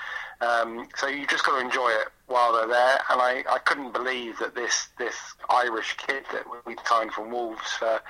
Um, 0.41 0.87
so 0.95 1.07
you 1.07 1.25
just 1.27 1.45
got 1.45 1.59
to 1.59 1.65
enjoy 1.65 1.89
it 1.89 2.07
while 2.27 2.53
they're 2.53 2.67
there. 2.67 2.99
And 3.09 3.21
I, 3.21 3.43
I 3.49 3.59
couldn't 3.59 3.93
believe 3.93 4.39
that 4.39 4.55
this, 4.55 4.87
this 4.97 5.15
Irish 5.49 5.95
kid 5.97 6.23
that 6.31 6.45
we 6.65 6.75
signed 6.85 7.11
from 7.11 7.31
Wolves 7.31 7.71
for 7.71 8.01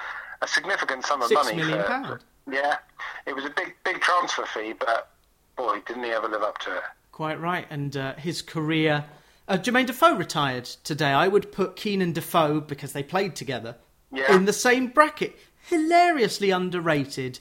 a 0.41 0.47
significant 0.47 1.05
sum 1.05 1.21
of 1.21 1.27
Six 1.27 1.43
money. 1.43 1.57
Million 1.57 1.81
for, 1.81 1.87
pound. 1.87 2.19
Yeah, 2.49 2.77
it 3.25 3.35
was 3.35 3.45
a 3.45 3.49
big, 3.49 3.75
big 3.83 4.01
transfer 4.01 4.45
fee, 4.45 4.73
but 4.73 5.11
boy, 5.55 5.79
didn't 5.87 6.03
he 6.03 6.11
ever 6.11 6.27
live 6.27 6.43
up 6.43 6.57
to 6.59 6.75
it. 6.75 6.83
Quite 7.11 7.39
right. 7.39 7.65
And 7.69 7.95
uh, 7.95 8.15
his 8.15 8.41
career. 8.41 9.05
Uh, 9.47 9.57
Jermaine 9.57 9.85
Defoe 9.85 10.15
retired 10.15 10.65
today. 10.65 11.11
I 11.11 11.27
would 11.27 11.51
put 11.51 11.75
Keane 11.75 12.01
and 12.01 12.13
Defoe, 12.13 12.59
because 12.59 12.93
they 12.93 13.03
played 13.03 13.35
together, 13.35 13.75
yeah. 14.11 14.35
in 14.35 14.45
the 14.45 14.53
same 14.53 14.87
bracket. 14.87 15.35
Hilariously 15.67 16.51
underrated, 16.51 17.39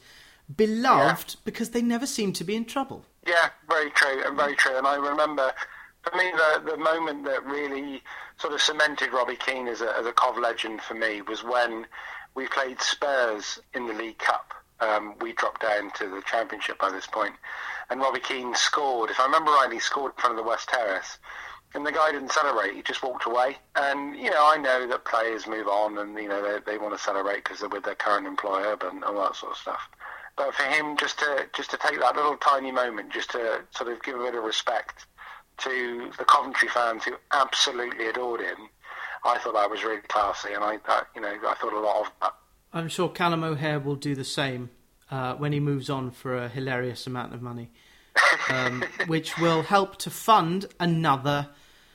beloved 0.54 1.34
yeah. 1.34 1.40
because 1.44 1.70
they 1.70 1.82
never 1.82 2.06
seem 2.06 2.32
to 2.34 2.44
be 2.44 2.54
in 2.54 2.64
trouble. 2.64 3.04
Yeah, 3.26 3.50
very 3.68 3.90
true, 3.90 4.22
and 4.24 4.36
very 4.36 4.54
true. 4.54 4.76
And 4.76 4.86
I 4.86 4.96
remember, 4.96 5.52
for 6.02 6.16
me, 6.16 6.30
the 6.32 6.70
the 6.72 6.76
moment 6.78 7.24
that 7.26 7.44
really 7.44 8.02
sort 8.38 8.54
of 8.54 8.62
cemented 8.62 9.12
Robbie 9.12 9.36
Keane 9.36 9.68
as 9.68 9.80
a, 9.80 9.96
as 9.98 10.06
a 10.06 10.12
Cov 10.12 10.38
legend 10.38 10.80
for 10.80 10.94
me 10.94 11.20
was 11.22 11.44
when 11.44 11.86
we 12.34 12.46
played 12.48 12.80
Spurs 12.80 13.58
in 13.74 13.86
the 13.86 13.92
League 13.92 14.18
Cup. 14.18 14.54
Um, 14.80 15.14
we 15.20 15.32
dropped 15.32 15.62
down 15.62 15.92
to 15.92 16.08
the 16.08 16.22
Championship 16.26 16.78
by 16.78 16.90
this 16.90 17.06
point, 17.06 17.34
and 17.90 18.00
Robbie 18.00 18.20
Keane 18.20 18.54
scored. 18.54 19.10
If 19.10 19.20
I 19.20 19.24
remember 19.24 19.52
rightly, 19.52 19.78
scored 19.78 20.12
in 20.12 20.20
front 20.20 20.38
of 20.38 20.44
the 20.44 20.48
West 20.48 20.68
Terrace 20.68 21.18
and 21.74 21.84
the 21.84 21.92
guy 21.92 22.12
didn't 22.12 22.32
celebrate. 22.32 22.74
He 22.74 22.82
just 22.82 23.02
walked 23.02 23.26
away. 23.26 23.56
And 23.74 24.16
you 24.16 24.30
know, 24.30 24.42
I 24.42 24.56
know 24.56 24.87
that 24.87 25.04
players 25.04 25.46
move 25.46 25.66
on, 25.66 25.98
and 25.98 26.16
you 26.16 26.28
know 26.28 26.42
they, 26.42 26.72
they 26.72 26.78
want 26.78 26.96
to 26.96 27.02
celebrate 27.02 27.44
because 27.44 27.60
they're 27.60 27.68
with 27.68 27.84
their 27.84 27.96
current 27.96 28.26
employer, 28.26 28.76
and 28.80 29.04
all 29.04 29.20
that 29.22 29.37
sort 29.37 29.52
of 29.52 29.58
stuff. 29.58 29.88
But 30.37 30.54
for 30.54 30.64
him, 30.64 30.96
just 30.96 31.18
to 31.18 31.46
just 31.54 31.70
to 31.72 31.76
take 31.76 31.98
that 32.00 32.16
little 32.16 32.37
tiny 32.37 32.70
moment, 32.70 33.12
just 33.12 33.30
to 33.32 33.62
sort 33.72 33.90
of 33.90 34.02
give 34.02 34.18
a 34.18 34.22
bit 34.22 34.34
of 34.34 34.44
respect 34.44 35.06
to 35.58 36.10
the 36.16 36.24
Coventry 36.24 36.68
fans 36.68 37.04
who 37.04 37.14
absolutely 37.32 38.08
adored 38.08 38.40
him, 38.40 38.68
I 39.24 39.38
thought 39.38 39.54
that 39.54 39.70
was 39.70 39.84
really 39.84 40.00
classy, 40.02 40.52
and 40.52 40.62
I, 40.64 40.78
I 40.87 41.02
you 41.14 41.20
know 41.20 41.37
I 41.46 41.54
thought 41.54 41.72
a 41.72 41.80
lot 41.80 42.06
of 42.06 42.12
that. 42.22 42.34
I'm 42.74 42.88
sure 42.88 43.08
Callum 43.08 43.44
O'Hare 43.44 43.78
will 43.78 43.94
do 43.94 44.16
the 44.16 44.24
same 44.24 44.68
uh, 45.08 45.34
when 45.34 45.52
he 45.52 45.60
moves 45.60 45.88
on 45.88 46.10
for 46.10 46.37
a 46.37 46.48
hilarious 46.48 47.06
amount 47.06 47.32
of 47.32 47.40
money, 47.40 47.70
um, 48.50 48.82
which 49.06 49.38
will 49.38 49.62
help 49.62 49.96
to 49.98 50.10
fund 50.10 50.66
another 50.80 51.50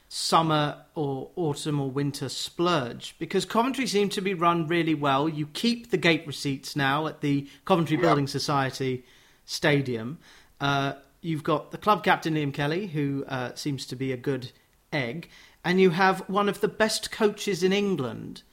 summer 0.07 0.85
or 0.95 1.31
autumn 1.35 1.81
or 1.81 1.91
winter 1.91 2.29
splurge 2.29 3.13
because 3.19 3.43
Coventry 3.43 3.87
seem 3.87 4.07
to 4.07 4.21
be 4.21 4.33
run 4.33 4.67
really 4.67 4.95
well. 4.95 5.27
You 5.27 5.47
keep 5.47 5.91
the 5.91 5.97
gate 5.97 6.25
receipts 6.25 6.77
now 6.77 7.07
at 7.07 7.19
the 7.19 7.49
Coventry 7.65 7.97
yep. 7.97 8.03
Building 8.03 8.27
Society 8.27 9.03
Stadium. 9.43 10.17
Uh, 10.61 10.93
you've 11.19 11.43
got 11.43 11.71
the 11.71 11.77
club 11.77 12.05
captain 12.05 12.35
Liam 12.35 12.53
Kelly, 12.53 12.87
who 12.87 13.25
uh, 13.27 13.53
seems 13.53 13.85
to 13.87 13.97
be 13.97 14.13
a 14.13 14.17
good 14.17 14.53
egg, 14.93 15.27
and 15.65 15.81
you 15.81 15.89
have 15.89 16.21
one 16.29 16.47
of 16.47 16.61
the 16.61 16.69
best 16.69 17.11
coaches 17.11 17.63
in 17.63 17.73
England, 17.73 18.43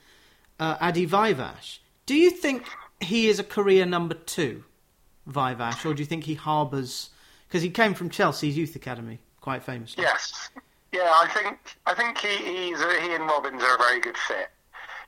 uh, 0.59 0.77
Adi 0.81 1.07
Viveash. 1.07 1.79
Do 2.07 2.15
you 2.15 2.31
think 2.31 2.65
he 3.01 3.29
is 3.29 3.39
a 3.39 3.45
career 3.45 3.85
number 3.85 4.15
two, 4.15 4.65
Viveash, 5.29 5.85
or 5.85 5.93
do 5.93 6.01
you 6.01 6.07
think 6.07 6.25
he 6.25 6.35
harbours 6.35 7.11
because 7.49 7.63
he 7.63 7.71
came 7.71 7.95
from 7.95 8.11
Chelsea's 8.11 8.57
youth 8.57 8.77
academy 8.77 9.19
quite 9.41 9.63
famously? 9.65 10.03
Yes, 10.05 10.51
yeah, 10.93 11.13
I 11.23 11.29
think 11.29 11.59
I 11.85 11.95
think 11.95 12.19
he 12.19 12.29
he 12.29 12.73
and 13.15 13.27
Robins 13.27 13.63
are 13.63 13.75
a 13.75 13.79
very 13.79 14.01
good 14.01 14.17
fit. 14.17 14.51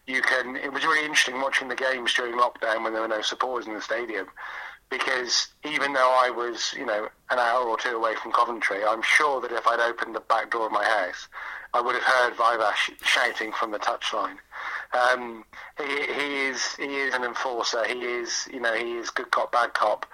You 0.06 0.22
can. 0.22 0.56
It 0.56 0.72
was 0.72 0.84
really 0.84 1.04
interesting 1.04 1.40
watching 1.40 1.68
the 1.68 1.76
games 1.76 2.12
during 2.14 2.34
lockdown 2.34 2.82
when 2.82 2.92
there 2.92 3.02
were 3.02 3.08
no 3.08 3.22
supporters 3.22 3.68
in 3.68 3.74
the 3.74 3.80
stadium, 3.80 4.26
because 4.90 5.48
even 5.64 5.92
though 5.92 6.16
I 6.18 6.30
was 6.30 6.74
you 6.76 6.86
know 6.86 7.08
an 7.30 7.38
hour 7.38 7.64
or 7.64 7.76
two 7.76 7.90
away 7.90 8.14
from 8.16 8.32
Coventry, 8.32 8.84
I'm 8.84 9.02
sure 9.02 9.40
that 9.40 9.52
if 9.52 9.66
I'd 9.66 9.80
opened 9.80 10.14
the 10.14 10.20
back 10.20 10.50
door 10.50 10.66
of 10.66 10.72
my 10.72 10.84
house, 10.84 11.28
I 11.74 11.80
would 11.80 11.94
have 11.94 12.04
heard 12.04 12.34
Viveash 12.34 13.04
shouting 13.04 13.52
from 13.52 13.70
the 13.70 13.78
touchline. 13.78 14.38
Um, 14.92 15.44
he, 15.78 16.12
he 16.12 16.46
is 16.46 16.74
he 16.76 16.96
is 16.96 17.14
an 17.14 17.24
enforcer. 17.24 17.84
He 17.86 18.00
is 18.00 18.48
you 18.52 18.60
know 18.60 18.74
he 18.74 18.92
is 18.92 19.10
good 19.10 19.30
cop 19.30 19.52
bad 19.52 19.74
cop, 19.74 20.06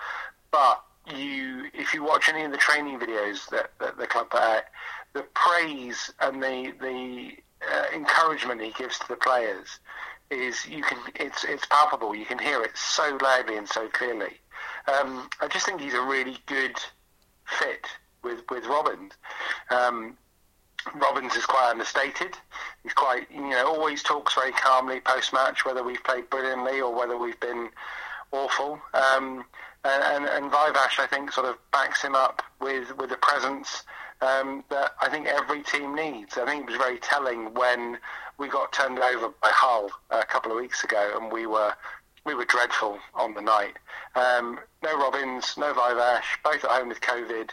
but 0.51 0.83
you 1.15 1.67
if 1.75 1.95
you 1.95 2.03
watch 2.03 2.29
any 2.29 2.43
of 2.45 2.51
the 2.51 2.57
training 2.57 2.99
videos 2.99 3.49
that, 3.51 3.71
that 3.81 3.97
the 3.99 4.07
club 4.07 4.31
put 4.31 4.41
out, 4.41 4.65
the 5.13 5.23
praise 5.35 6.13
and 6.21 6.43
the 6.43 6.73
the 6.81 7.33
uh, 7.73 7.85
encouragement 7.95 8.61
he 8.61 8.73
gives 8.73 8.99
to 8.99 9.09
the 9.09 9.17
players 9.17 9.79
is 10.31 10.67
you 10.67 10.83
can 10.83 10.99
it's 11.17 11.45
it's 11.45 11.67
palpable. 11.67 12.15
You 12.15 12.25
can 12.25 12.39
hear 12.39 12.63
it 12.63 12.77
so 12.77 13.19
loudly 13.23 13.57
and 13.57 13.69
so 13.69 13.89
clearly. 13.89 14.41
Um, 14.87 15.29
I 15.41 15.49
just 15.49 15.67
think 15.67 15.81
he's 15.81 15.95
a 15.95 16.03
really 16.03 16.37
good 16.47 16.77
fit 17.59 17.87
with 18.23 18.41
with 18.51 18.67
Robins. 18.67 19.13
Um, 19.71 20.17
Robins 20.95 21.35
is 21.35 21.47
quite 21.47 21.71
understated. 21.71 22.37
He's 22.83 22.93
quite 22.93 23.31
you 23.31 23.51
know 23.51 23.67
always 23.67 24.03
talks 24.03 24.35
very 24.35 24.53
calmly 24.53 25.01
post 25.01 25.33
match, 25.33 25.65
whether 25.65 25.83
we've 25.83 26.03
played 26.05 26.29
brilliantly 26.31 26.81
or 26.81 26.95
whether 26.95 27.17
we've 27.17 27.41
been 27.41 27.71
awful. 28.33 28.81
Um, 28.93 29.45
and, 29.85 30.03
and, 30.03 30.25
and 30.25 30.53
Viveash, 30.53 30.99
I 30.99 31.07
think, 31.07 31.31
sort 31.33 31.47
of 31.47 31.57
backs 31.73 32.03
him 32.03 32.15
up 32.15 32.43
with 32.61 32.97
with 32.97 33.13
a 33.13 33.17
presence 33.17 33.85
um, 34.21 34.65
that 34.71 34.93
I 35.01 35.09
think 35.09 35.27
every 35.27 35.63
team 35.63 35.95
needs. 35.95 36.39
I 36.39 36.47
think 36.47 36.65
it 36.65 36.71
was 36.71 36.79
very 36.79 36.99
telling 36.99 37.55
when 37.55 37.99
we 38.39 38.49
got 38.49 38.73
turned 38.73 38.99
over 38.99 39.29
by 39.43 39.51
Hull 39.51 39.91
a 40.11 40.25
couple 40.25 40.53
of 40.53 40.59
weeks 40.59 40.85
ago, 40.85 41.19
and 41.21 41.31
we 41.33 41.47
were 41.47 41.75
we 42.25 42.35
were 42.35 42.45
dreadful 42.45 42.99
on 43.15 43.35
the 43.35 43.41
night. 43.41 43.77
Um, 44.15 44.59
no 44.83 44.99
Robins, 44.99 45.55
no 45.59 45.75
Viveash, 45.75 46.43
both 46.43 46.65
at 46.65 46.71
home 46.71 46.89
with 46.89 47.01
COVID. 47.01 47.51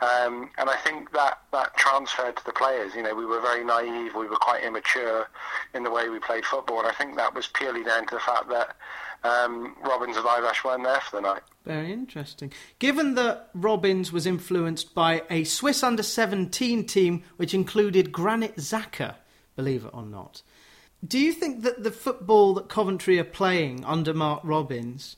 Um, 0.00 0.50
and 0.58 0.68
I 0.68 0.76
think 0.76 1.12
that, 1.12 1.38
that 1.52 1.76
transferred 1.76 2.36
to 2.36 2.44
the 2.44 2.52
players. 2.52 2.94
You 2.94 3.02
know, 3.02 3.14
we 3.14 3.26
were 3.26 3.40
very 3.40 3.64
naive, 3.64 4.14
we 4.14 4.26
were 4.26 4.36
quite 4.36 4.64
immature 4.64 5.28
in 5.74 5.82
the 5.82 5.90
way 5.90 6.08
we 6.08 6.18
played 6.18 6.44
football, 6.44 6.80
and 6.80 6.88
I 6.88 6.92
think 6.92 7.16
that 7.16 7.34
was 7.34 7.46
purely 7.46 7.84
down 7.84 8.06
to 8.08 8.14
the 8.14 8.20
fact 8.20 8.48
that 8.48 8.76
um, 9.24 9.76
Robins 9.82 10.16
and 10.16 10.24
Viveash 10.24 10.64
weren't 10.64 10.84
there 10.84 11.00
for 11.00 11.16
the 11.16 11.22
night. 11.22 11.42
Very 11.64 11.92
interesting. 11.92 12.52
Given 12.78 13.14
that 13.14 13.50
Robins 13.54 14.12
was 14.12 14.26
influenced 14.26 14.94
by 14.94 15.22
a 15.30 15.44
Swiss 15.44 15.82
under 15.82 16.02
17 16.02 16.86
team 16.86 17.22
which 17.36 17.54
included 17.54 18.12
Granit 18.12 18.56
Xhaka, 18.56 19.16
believe 19.56 19.84
it 19.84 19.94
or 19.94 20.04
not, 20.04 20.42
do 21.06 21.18
you 21.18 21.32
think 21.32 21.62
that 21.62 21.82
the 21.82 21.90
football 21.90 22.54
that 22.54 22.68
Coventry 22.68 23.18
are 23.18 23.24
playing 23.24 23.84
under 23.84 24.14
Mark 24.14 24.40
Robins 24.44 25.16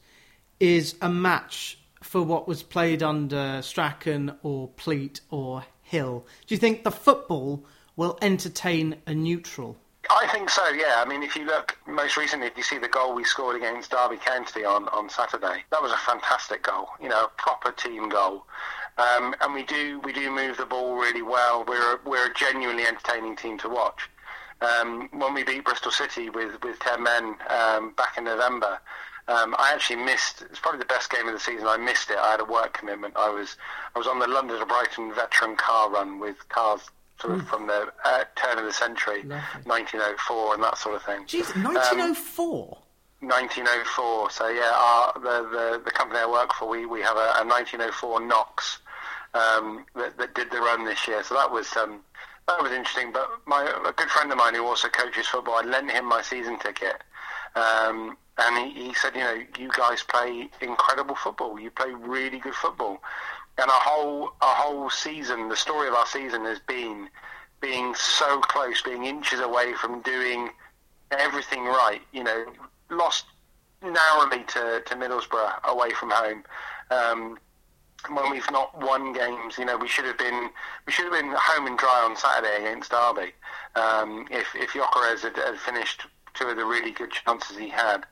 is 0.60 0.96
a 1.02 1.08
match 1.08 1.78
for 2.02 2.22
what 2.22 2.46
was 2.46 2.62
played 2.62 3.02
under 3.02 3.60
Strachan 3.62 4.36
or 4.42 4.68
Pleat 4.68 5.20
or 5.30 5.64
Hill. 5.82 6.26
Do 6.46 6.54
you 6.54 6.58
think 6.58 6.84
the 6.84 6.90
football 6.90 7.64
will 7.96 8.18
entertain 8.22 8.96
a 9.06 9.14
neutral? 9.14 9.76
I 10.08 10.28
think 10.28 10.50
so, 10.50 10.68
yeah. 10.68 11.02
I 11.04 11.04
mean, 11.04 11.22
if 11.22 11.34
you 11.34 11.46
look 11.46 11.76
most 11.86 12.16
recently, 12.16 12.46
if 12.46 12.56
you 12.56 12.62
see 12.62 12.78
the 12.78 12.88
goal 12.88 13.14
we 13.14 13.24
scored 13.24 13.56
against 13.56 13.90
Derby 13.90 14.16
County 14.16 14.64
on, 14.64 14.88
on 14.88 15.08
Saturday, 15.08 15.64
that 15.70 15.82
was 15.82 15.90
a 15.90 15.96
fantastic 15.96 16.62
goal. 16.62 16.88
You 17.02 17.08
know, 17.08 17.24
a 17.24 17.28
proper 17.36 17.72
team 17.72 18.08
goal. 18.08 18.46
Um, 18.98 19.34
and 19.40 19.52
we 19.52 19.64
do 19.64 20.00
we 20.00 20.12
do 20.12 20.30
move 20.30 20.56
the 20.56 20.64
ball 20.64 20.96
really 20.96 21.22
well. 21.22 21.64
We're 21.66 21.96
a, 21.96 21.98
we're 22.04 22.30
a 22.30 22.34
genuinely 22.34 22.84
entertaining 22.84 23.36
team 23.36 23.58
to 23.58 23.68
watch. 23.68 24.08
Um, 24.60 25.10
when 25.12 25.34
we 25.34 25.44
beat 25.44 25.64
Bristol 25.64 25.90
City 25.90 26.30
with 26.30 26.62
with 26.62 26.78
ten 26.80 27.02
men 27.02 27.36
um, 27.48 27.92
back 27.96 28.16
in 28.16 28.24
November, 28.24 28.78
um, 29.28 29.54
I 29.58 29.72
actually 29.74 30.04
missed. 30.04 30.42
It's 30.42 30.58
probably 30.58 30.78
the 30.78 30.86
best 30.86 31.10
game 31.10 31.26
of 31.26 31.34
the 31.34 31.40
season. 31.40 31.66
I 31.66 31.76
missed 31.76 32.10
it. 32.10 32.16
I 32.16 32.30
had 32.32 32.40
a 32.40 32.44
work 32.44 32.72
commitment. 32.72 33.14
I 33.16 33.28
was 33.28 33.56
I 33.94 33.98
was 33.98 34.06
on 34.06 34.18
the 34.18 34.26
London 34.26 34.58
to 34.58 34.66
Brighton 34.66 35.12
veteran 35.14 35.56
car 35.56 35.90
run 35.90 36.20
with 36.20 36.48
cars 36.48 36.80
sort 37.20 37.34
of 37.34 37.40
mm. 37.40 37.48
from 37.48 37.66
the 37.66 37.92
uh, 38.04 38.24
turn 38.36 38.58
of 38.58 38.64
the 38.64 38.72
century, 38.72 39.22
Lovely. 39.22 39.62
1904, 39.64 40.54
and 40.54 40.62
that 40.62 40.78
sort 40.78 40.96
of 40.96 41.02
thing. 41.02 41.24
Jeez, 41.24 41.48
1904. 41.64 42.78
1904. 43.20 44.30
So 44.30 44.48
yeah, 44.48 44.72
our, 44.74 45.12
the, 45.14 45.48
the 45.48 45.82
the 45.84 45.90
company 45.90 46.20
I 46.20 46.30
work 46.30 46.52
for, 46.52 46.68
we 46.68 46.86
we 46.86 47.00
have 47.00 47.16
a, 47.16 47.40
a 47.40 47.44
1904 47.44 48.20
Knox 48.20 48.78
um, 49.34 49.86
that, 49.94 50.16
that, 50.18 50.34
did 50.34 50.50
the 50.50 50.58
run 50.58 50.84
this 50.84 51.08
year. 51.08 51.22
So 51.22 51.34
that 51.34 51.50
was 51.50 51.74
um, 51.76 52.00
that 52.48 52.62
was 52.62 52.72
interesting. 52.72 53.12
But 53.12 53.28
my 53.46 53.64
a 53.86 53.92
good 53.92 54.08
friend 54.10 54.30
of 54.30 54.38
mine 54.38 54.54
who 54.54 54.64
also 54.64 54.88
coaches 54.88 55.26
football, 55.26 55.54
I 55.54 55.62
lent 55.62 55.90
him 55.90 56.06
my 56.06 56.22
season 56.22 56.58
ticket, 56.58 57.02
um, 57.54 58.16
and 58.38 58.72
he, 58.72 58.88
he 58.88 58.94
said, 58.94 59.14
you 59.14 59.22
know, 59.22 59.42
you 59.58 59.70
guys 59.76 60.02
play 60.02 60.48
incredible 60.60 61.14
football. 61.14 61.58
You 61.58 61.70
play 61.70 61.92
really 61.92 62.38
good 62.38 62.54
football, 62.54 63.02
and 63.58 63.70
our 63.70 63.80
whole 63.80 64.32
our 64.40 64.54
whole 64.54 64.90
season, 64.90 65.48
the 65.48 65.56
story 65.56 65.88
of 65.88 65.94
our 65.94 66.06
season 66.06 66.44
has 66.44 66.58
been 66.60 67.08
being 67.60 67.94
so 67.94 68.40
close, 68.40 68.82
being 68.82 69.04
inches 69.04 69.40
away 69.40 69.72
from 69.74 70.02
doing 70.02 70.50
everything 71.10 71.64
right. 71.64 72.02
You 72.12 72.24
know, 72.24 72.46
lost 72.90 73.24
narrowly 73.82 74.44
to, 74.44 74.82
to 74.84 74.94
Middlesbrough 74.94 75.64
away 75.64 75.90
from 75.90 76.10
home. 76.10 76.44
Um, 76.90 77.38
when 78.10 78.30
we've 78.30 78.50
not 78.50 78.78
won 78.80 79.12
games, 79.12 79.58
you 79.58 79.64
know, 79.64 79.76
we 79.76 79.88
should 79.88 80.04
have 80.04 80.18
been 80.18 80.50
we 80.86 80.92
should 80.92 81.04
have 81.04 81.14
been 81.14 81.34
home 81.36 81.66
and 81.66 81.78
dry 81.78 82.02
on 82.04 82.16
Saturday 82.16 82.64
against 82.64 82.90
Derby. 82.90 83.32
Um, 83.74 84.26
if 84.30 84.54
if 84.54 84.70
Gyökeres 84.70 85.22
had, 85.22 85.36
had 85.36 85.58
finished 85.58 86.06
two 86.34 86.48
of 86.48 86.56
the 86.56 86.64
really 86.64 86.92
good 86.92 87.10
chances 87.10 87.56
he 87.56 87.68
had. 87.68 88.04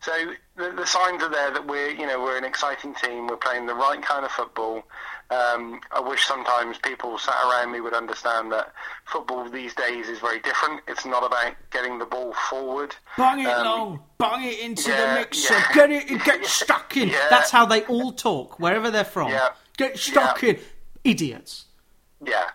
So 0.00 0.12
the, 0.56 0.72
the, 0.72 0.84
signs 0.84 1.22
are 1.22 1.30
there 1.30 1.52
that 1.52 1.66
we're, 1.66 1.90
you 1.90 2.06
know, 2.06 2.20
we're 2.20 2.36
an 2.36 2.44
exciting 2.44 2.92
team. 2.92 3.28
We're 3.28 3.36
playing 3.36 3.66
the 3.66 3.74
right 3.74 4.02
kind 4.02 4.24
of 4.24 4.32
football. 4.32 4.82
Um, 5.32 5.80
I 5.90 6.00
wish 6.00 6.26
sometimes 6.26 6.76
people 6.78 7.16
sat 7.16 7.34
around 7.46 7.72
me 7.72 7.80
would 7.80 7.94
understand 7.94 8.52
that 8.52 8.72
football 9.06 9.48
these 9.48 9.74
days 9.74 10.08
is 10.08 10.18
very 10.18 10.40
different. 10.40 10.82
It's 10.86 11.06
not 11.06 11.24
about 11.24 11.54
getting 11.70 11.98
the 11.98 12.04
ball 12.04 12.34
forward. 12.50 12.94
Bang 13.16 13.40
it 13.40 13.46
um, 13.46 13.64
long, 13.64 14.00
bang 14.18 14.44
it 14.44 14.60
into 14.60 14.90
yeah, 14.90 15.14
the 15.14 15.20
mixer, 15.20 15.54
yeah. 15.54 15.72
get 15.72 15.90
it, 15.90 16.24
get 16.24 16.44
stuck 16.60 16.96
in. 16.98 17.08
Yeah. 17.08 17.28
That's 17.30 17.50
how 17.50 17.64
they 17.64 17.82
all 17.84 18.12
talk, 18.12 18.58
wherever 18.60 18.90
they're 18.90 19.04
from. 19.04 19.32
Get 19.78 19.98
stuck 19.98 20.42
in, 20.42 20.58
idiots. 21.02 21.64
Yeah. 22.24 22.50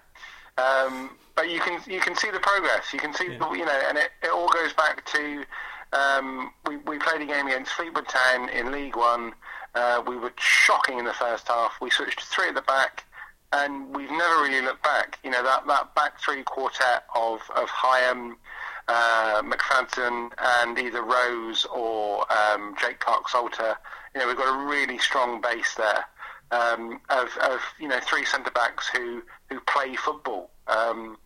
Um, 0.60 1.12
but 1.36 1.50
you 1.50 1.60
can 1.60 1.82
you 1.88 2.00
can 2.00 2.16
see 2.16 2.30
the 2.30 2.40
progress. 2.40 2.94
You 2.94 3.00
can 3.00 3.14
see 3.14 3.26
you 3.26 3.40
know, 3.40 3.82
and 3.90 3.98
it, 3.98 4.10
it 4.22 4.30
all 4.30 4.50
goes 4.50 4.74
back 4.74 5.04
to 5.06 5.44
um, 5.94 6.52
we, 6.68 6.78
we 6.78 7.00
played 7.00 7.22
a 7.22 7.26
game 7.26 7.48
against 7.48 7.72
Fleetwood 7.72 8.08
Town 8.08 8.50
in 8.50 8.72
League 8.72 8.96
One. 8.96 9.34
Uh, 9.76 10.02
we 10.06 10.18
were 10.18 10.34
shocking 10.38 11.00
in 11.00 11.06
the 11.06 11.14
first 11.14 11.48
half. 11.48 11.74
We 11.82 11.90
switched 11.90 12.20
to 12.20 12.26
three 12.26 12.50
at 12.50 12.56
the 12.56 12.62
back, 12.62 13.06
and 13.54 13.96
we've 13.96 14.12
never 14.12 14.42
really 14.42 14.62
looked 14.62 14.84
back. 14.84 15.20
You 15.24 15.32
know 15.32 15.44
that, 15.44 15.68
that 15.68 15.96
back 15.96 16.20
three 16.20 16.44
quartet 16.44 17.04
of 17.16 17.42
of 17.56 17.70
Hyam, 17.70 18.36
uh, 18.88 19.42
McFadzean, 19.44 20.32
and 20.62 20.78
either 20.80 21.04
Rose 21.04 21.66
or 21.66 22.26
um, 22.32 22.76
Jake 22.80 23.00
Clarke-Salter. 23.00 23.78
You 24.16 24.22
know 24.22 24.28
we've 24.28 24.38
got 24.38 24.54
a 24.54 24.66
really 24.68 24.98
strong 24.98 25.42
base 25.42 25.76
there 25.76 26.06
um, 26.52 27.00
of, 27.10 27.30
of 27.42 27.60
you 27.80 27.88
know 27.88 28.00
three 28.00 28.26
centre 28.26 28.52
backs 28.52 28.88
who 28.88 29.24
who 29.50 29.60
play 29.62 29.96
football. 29.96 30.50
Um, 30.68 31.18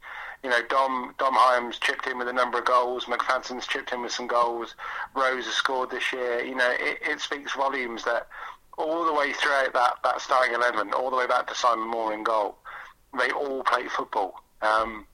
you 0.44 0.50
know, 0.50 0.62
Dom 0.70 1.14
Dom 1.20 1.34
Hyam's 1.34 1.78
chipped 1.78 2.08
in 2.08 2.18
with 2.18 2.28
a 2.28 2.34
number 2.34 2.60
of 2.60 2.66
goals. 2.66 3.06
McFadzean's 3.06 3.68
chipped 3.68 3.94
in 3.94 4.02
with 4.02 4.12
some 4.12 4.28
goals. 4.28 4.76
Rose 5.16 5.46
has 5.46 5.54
scored 5.54 5.92
this 5.92 6.12
year. 6.12 6.44
You 6.44 6.56
know, 6.56 6.72
it, 6.72 7.00
it 7.02 7.22
speaks 7.22 7.54
volumes 7.54 8.04
that 8.06 8.28
all 8.78 9.06
the 9.06 9.14
way 9.14 9.34
throughout 9.34 9.74
that, 9.74 9.94
that 10.04 10.22
starting 10.22 10.56
eleven, 10.56 10.94
all 10.94 11.12
the 11.12 11.18
way 11.18 11.28
back 11.28 11.48
to 11.48 11.56
Simon 11.56 11.88
Moore 11.88 12.14
in 12.14 12.24
goal, 12.24 12.58
they 13.18 13.30
all 13.32 13.64
play 13.64 13.88
football. 13.88 14.44
Um, 14.62 15.06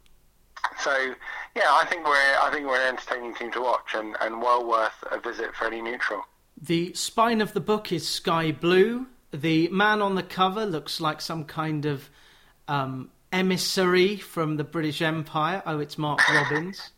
so 0.80 1.14
yeah, 1.56 1.70
I 1.72 1.86
think 1.90 2.06
we're 2.06 2.38
I 2.42 2.50
think 2.52 2.66
we're 2.68 2.80
an 2.80 2.96
entertaining 2.96 3.36
team 3.36 3.52
to 3.52 3.62
watch 3.62 3.96
and, 3.96 4.16
and 4.22 4.42
well 4.42 4.66
worth 4.68 5.04
a 5.12 5.20
visit 5.20 5.54
for 5.56 5.66
any 5.66 5.82
neutral. 5.82 6.22
The 6.60 6.94
spine 6.94 7.42
of 7.42 7.54
the 7.54 7.60
book 7.60 7.92
is 7.92 8.08
sky 8.08 8.52
blue. 8.52 9.08
The 9.32 9.68
man 9.68 10.02
on 10.02 10.16
the 10.16 10.24
cover 10.24 10.66
looks 10.66 11.02
like 11.02 11.22
some 11.22 11.44
kind 11.44 11.86
of 11.86 12.10
um, 12.68 13.12
emissary 13.32 14.18
from 14.18 14.58
the 14.58 14.64
British 14.64 15.02
Empire. 15.02 15.62
Oh, 15.66 15.80
it's 15.80 15.98
Mark 15.98 16.22
Robins. 16.34 16.92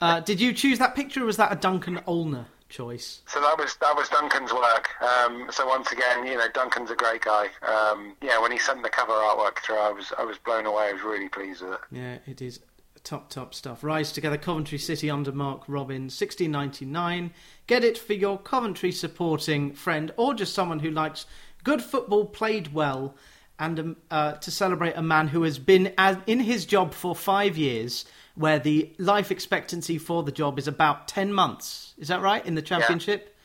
Uh, 0.00 0.20
did 0.20 0.40
you 0.40 0.52
choose 0.52 0.78
that 0.78 0.94
picture, 0.94 1.22
or 1.22 1.26
was 1.26 1.36
that 1.36 1.52
a 1.52 1.56
Duncan 1.56 1.96
Olner 2.08 2.46
choice? 2.68 3.20
So 3.26 3.40
that 3.40 3.58
was 3.58 3.76
that 3.80 3.94
was 3.94 4.08
Duncan's 4.08 4.52
work. 4.52 4.88
Um, 5.02 5.48
so 5.50 5.66
once 5.66 5.92
again, 5.92 6.26
you 6.26 6.36
know, 6.36 6.48
Duncan's 6.54 6.90
a 6.90 6.96
great 6.96 7.22
guy. 7.22 7.48
Um, 7.62 8.16
yeah, 8.22 8.40
when 8.40 8.52
he 8.52 8.58
sent 8.58 8.82
the 8.82 8.88
cover 8.88 9.12
artwork 9.12 9.58
through, 9.58 9.78
I 9.78 9.90
was 9.92 10.12
I 10.18 10.24
was 10.24 10.38
blown 10.38 10.66
away. 10.66 10.84
I 10.88 10.92
was 10.92 11.02
really 11.02 11.28
pleased 11.28 11.62
with 11.62 11.72
it. 11.74 11.80
Yeah, 11.90 12.18
it 12.26 12.40
is 12.40 12.60
top 13.04 13.28
top 13.28 13.52
stuff. 13.54 13.84
Rise 13.84 14.12
together, 14.12 14.38
Coventry 14.38 14.78
City 14.78 15.10
under 15.10 15.32
Mark 15.32 15.64
Robins, 15.68 16.14
sixteen 16.14 16.50
ninety 16.52 16.86
nine. 16.86 17.32
Get 17.66 17.84
it 17.84 17.98
for 17.98 18.14
your 18.14 18.38
Coventry 18.38 18.92
supporting 18.92 19.74
friend, 19.74 20.12
or 20.16 20.32
just 20.32 20.54
someone 20.54 20.78
who 20.78 20.90
likes 20.90 21.26
good 21.62 21.82
football 21.82 22.24
played 22.24 22.72
well 22.72 23.14
and 23.60 23.78
um, 23.78 23.96
uh, 24.10 24.32
to 24.32 24.50
celebrate 24.50 24.94
a 24.96 25.02
man 25.02 25.28
who 25.28 25.42
has 25.42 25.58
been 25.58 25.92
in 26.26 26.40
his 26.40 26.64
job 26.64 26.94
for 26.94 27.14
five 27.14 27.56
years, 27.56 28.06
where 28.34 28.58
the 28.58 28.90
life 28.98 29.30
expectancy 29.30 29.98
for 29.98 30.22
the 30.22 30.32
job 30.32 30.58
is 30.58 30.66
about 30.66 31.06
10 31.06 31.32
months. 31.32 31.94
Is 31.98 32.08
that 32.08 32.22
right? 32.22 32.44
In 32.44 32.54
the 32.54 32.62
championship? 32.62 33.36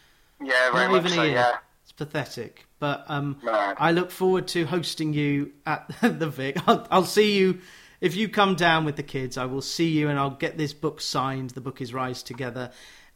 Yeah, 0.41 0.47
yeah 0.47 0.71
very 0.71 0.93
Not 0.93 1.03
much 1.03 1.11
so, 1.11 1.23
yeah. 1.23 1.57
It's 1.83 1.91
pathetic. 1.91 2.65
But 2.79 3.05
um, 3.09 3.37
I 3.45 3.91
look 3.91 4.09
forward 4.09 4.47
to 4.49 4.65
hosting 4.65 5.13
you 5.13 5.51
at 5.65 5.91
the 6.01 6.29
Vic. 6.29 6.57
I'll, 6.65 6.87
I'll 6.89 7.05
see 7.05 7.37
you. 7.37 7.59
If 7.99 8.15
you 8.15 8.29
come 8.29 8.55
down 8.55 8.85
with 8.85 8.95
the 8.95 9.03
kids, 9.03 9.37
I 9.37 9.45
will 9.45 9.61
see 9.61 9.89
you 9.89 10.09
and 10.09 10.17
I'll 10.17 10.29
get 10.29 10.57
this 10.57 10.73
book 10.73 11.01
signed. 11.01 11.51
The 11.51 11.61
book 11.61 11.81
is 11.81 11.93
Rise 11.93 12.23
Together. 12.23 12.71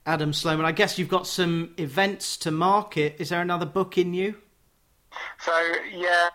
Adam 0.06 0.34
Sloman, 0.34 0.66
I 0.66 0.72
guess 0.72 0.98
you've 0.98 1.10
got 1.10 1.28
some 1.28 1.74
events 1.78 2.38
to 2.38 2.52
market. 2.52 3.16
Is 3.20 3.30
there 3.30 3.42
another 3.42 3.66
book 3.66 3.98
in 3.98 4.14
you? 4.14 4.36
So, 5.40 5.52
yeah, 5.94 6.30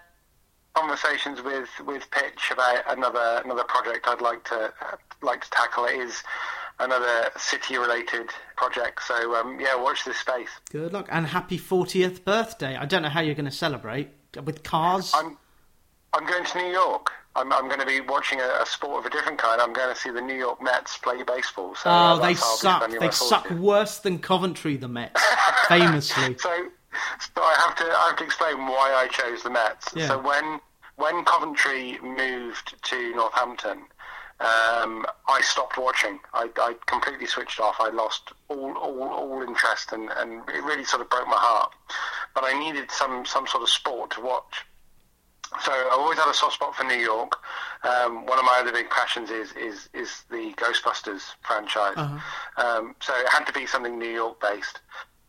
conversations 0.75 1.43
with, 1.43 1.69
with 1.87 2.11
Pitch 2.11 2.51
about 2.51 2.83
another 2.89 3.43
another 3.45 3.65
project 3.65 4.07
I'd 4.09 4.21
like 4.21 4.45
to 4.45 4.73
like 5.23 5.45
to 5.45 5.51
tackle. 5.51 5.87
It 5.87 5.99
is 6.01 6.23
another 6.79 7.31
city 7.37 7.79
related 7.79 8.31
project. 8.57 9.03
So 9.03 9.35
um, 9.37 9.59
yeah, 9.61 9.77
watch 9.77 10.05
this 10.05 10.19
space. 10.19 10.51
Good 10.71 10.93
luck 10.93 11.09
and 11.11 11.27
happy 11.27 11.59
40th 11.59 12.25
birthday. 12.25 12.77
I 12.77 12.85
don't 12.87 13.03
know 13.03 13.09
how 13.09 13.21
you're 13.21 13.35
going 13.35 13.45
to 13.47 13.51
celebrate 13.51 14.11
with 14.43 14.63
cars. 14.63 15.13
I'm 15.15 15.39
I'm 16.13 16.27
going 16.27 16.45
to 16.45 16.59
New 16.59 16.71
York. 16.71 17.11
I'm, 17.37 17.53
I'm 17.53 17.67
going 17.67 17.81
to 17.81 17.87
be 17.87 18.01
watching 18.01 18.41
a, 18.41 18.63
a, 18.63 18.65
sport 18.65 19.01
of 19.01 19.07
a 19.07 19.11
different 19.11 19.39
kind. 19.39 19.61
I'm 19.61 19.73
going 19.73 19.93
to 19.93 20.01
see 20.01 20.11
the 20.11 20.21
New 20.21 20.37
York 20.37 20.63
Mets 20.63 20.97
play 20.99 21.21
baseball. 21.25 21.75
So 21.75 21.91
oh, 21.91 22.21
they 22.23 22.35
suck. 22.35 22.89
They 22.89 23.11
suck 23.11 23.51
worse 23.51 23.99
than 23.99 24.21
Coventry, 24.21 24.77
the 24.77 24.87
Mets, 24.87 25.21
famously. 25.69 26.37
so 26.39 26.69
so 27.19 27.43
I 27.43 27.55
have 27.67 27.75
to 27.77 27.85
I 27.85 28.07
have 28.09 28.17
to 28.17 28.25
explain 28.25 28.59
why 28.59 28.95
I 28.95 29.09
chose 29.09 29.43
the 29.43 29.51
Mets. 29.51 29.89
Yeah. 29.95 30.09
So 30.09 30.19
when 30.21 30.61
when 30.97 31.25
Coventry 31.25 31.99
moved 32.03 32.75
to 32.83 33.15
Northampton, 33.15 33.85
um, 34.41 35.07
I 35.29 35.41
stopped 35.43 35.79
watching. 35.79 36.19
I, 36.33 36.49
I, 36.57 36.75
completely 36.87 37.27
switched 37.27 37.61
off. 37.61 37.77
I 37.79 37.91
lost 37.91 38.33
all 38.49 38.73
all, 38.77 39.03
all 39.03 39.43
interest, 39.43 39.93
and, 39.93 40.11
and 40.17 40.43
it 40.49 40.63
really 40.65 40.85
sort 40.85 41.03
of 41.03 41.11
broke 41.11 41.29
my 41.29 41.37
heart. 41.37 41.73
But 42.35 42.45
I 42.45 42.59
needed 42.59 42.91
some 42.91 43.25
some 43.25 43.47
sort 43.47 43.63
of 43.63 43.69
sport 43.69 44.11
to 44.13 44.21
watch. 44.21 44.65
So 45.63 45.71
I 45.71 45.91
always 45.93 46.19
had 46.19 46.29
a 46.29 46.35
soft 46.35 46.55
spot 46.55 46.75
for 46.75 46.85
New 46.85 46.99
York. 46.99 47.39
Um, 47.85 48.27
one 48.27 48.39
of 48.39 48.45
my 48.45 48.59
other 48.61 48.73
big 48.73 48.91
passions 48.91 49.31
is 49.31 49.53
is 49.53 49.89
is 49.95 50.25
the 50.31 50.53
Ghostbusters 50.57 51.23
franchise. 51.43 51.95
Uh-huh. 51.97 52.67
Um, 52.67 52.97
so 53.01 53.15
it 53.17 53.29
had 53.29 53.45
to 53.45 53.53
be 53.53 53.67
something 53.67 53.99
New 53.99 54.11
York 54.11 54.41
based. 54.41 54.81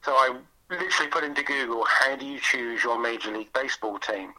So 0.03 0.13
I 0.13 0.36
literally 0.70 1.09
put 1.11 1.24
into 1.24 1.43
Google, 1.43 1.86
how 1.86 2.16
do 2.16 2.26
you 2.26 2.39
choose 2.39 2.84
your 2.84 2.99
Major 2.99 3.32
League 3.32 3.53
Baseball 3.53 3.99
team? 3.99 4.34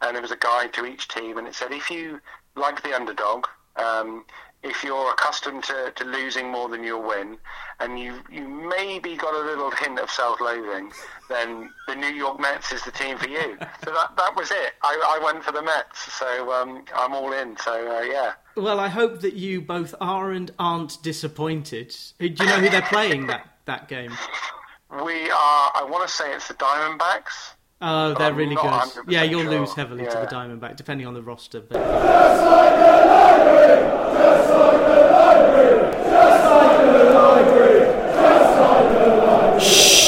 And 0.00 0.14
there 0.14 0.22
was 0.22 0.32
a 0.32 0.36
guide 0.36 0.72
to 0.74 0.86
each 0.86 1.08
team, 1.08 1.38
and 1.38 1.46
it 1.46 1.54
said 1.54 1.72
if 1.72 1.90
you 1.90 2.20
like 2.56 2.82
the 2.82 2.94
underdog, 2.94 3.46
um, 3.76 4.24
if 4.62 4.82
you're 4.82 5.10
accustomed 5.10 5.62
to, 5.64 5.92
to 5.94 6.04
losing 6.04 6.50
more 6.50 6.68
than 6.68 6.82
you'll 6.82 7.06
win, 7.06 7.38
and 7.78 7.98
you 7.98 8.20
you 8.30 8.48
maybe 8.48 9.16
got 9.16 9.32
a 9.34 9.46
little 9.46 9.70
hint 9.70 10.00
of 10.00 10.10
self-loathing, 10.10 10.90
then 11.28 11.70
the 11.86 11.94
New 11.94 12.08
York 12.08 12.40
Mets 12.40 12.72
is 12.72 12.82
the 12.82 12.90
team 12.90 13.18
for 13.18 13.28
you. 13.28 13.56
So 13.84 13.92
that 13.94 14.16
that 14.16 14.36
was 14.36 14.50
it. 14.50 14.74
I, 14.82 15.18
I 15.20 15.24
went 15.24 15.44
for 15.44 15.52
the 15.52 15.62
Mets, 15.62 16.12
so 16.12 16.52
um, 16.52 16.84
I'm 16.94 17.14
all 17.14 17.32
in. 17.32 17.56
So 17.58 17.96
uh, 17.96 18.02
yeah. 18.02 18.32
Well, 18.56 18.80
I 18.80 18.88
hope 18.88 19.20
that 19.20 19.34
you 19.34 19.60
both 19.60 19.94
are 20.00 20.32
and 20.32 20.50
aren't 20.58 21.00
disappointed. 21.02 21.94
Do 22.18 22.26
you 22.26 22.34
know 22.34 22.58
who 22.58 22.68
they're 22.68 22.82
playing 22.82 23.28
that, 23.28 23.46
that 23.66 23.88
game? 23.88 24.12
We 24.90 25.30
are. 25.30 25.72
I 25.74 25.86
want 25.88 26.08
to 26.08 26.14
say 26.14 26.32
it's 26.34 26.48
the 26.48 26.54
Diamondbacks. 26.54 27.52
Oh, 27.82 28.14
they're 28.14 28.32
really 28.32 28.54
good. 28.54 28.90
Yeah, 29.06 29.22
you'll 29.22 29.42
sure. 29.42 29.60
lose 29.60 29.74
heavily 29.74 30.04
yeah. 30.04 30.10
to 30.10 30.20
the 30.20 30.26
Diamondback 30.26 30.76
depending 30.76 31.06
on 31.06 31.12
the 31.14 31.22
roster. 31.22 31.60
But... 31.60 31.74
Just 31.74 32.44
like 32.44 32.74
the 32.74 33.06
library, 33.06 33.82
just 34.18 34.50
like 34.50 34.80
the 34.80 35.00
library, 35.12 35.92
just 35.92 36.44
like 36.44 36.80
the 36.80 37.04
library, 37.14 37.80
just 38.14 38.58
like 38.58 38.88
the 38.92 39.08
library. 39.16 39.60
Shh. 39.60 40.07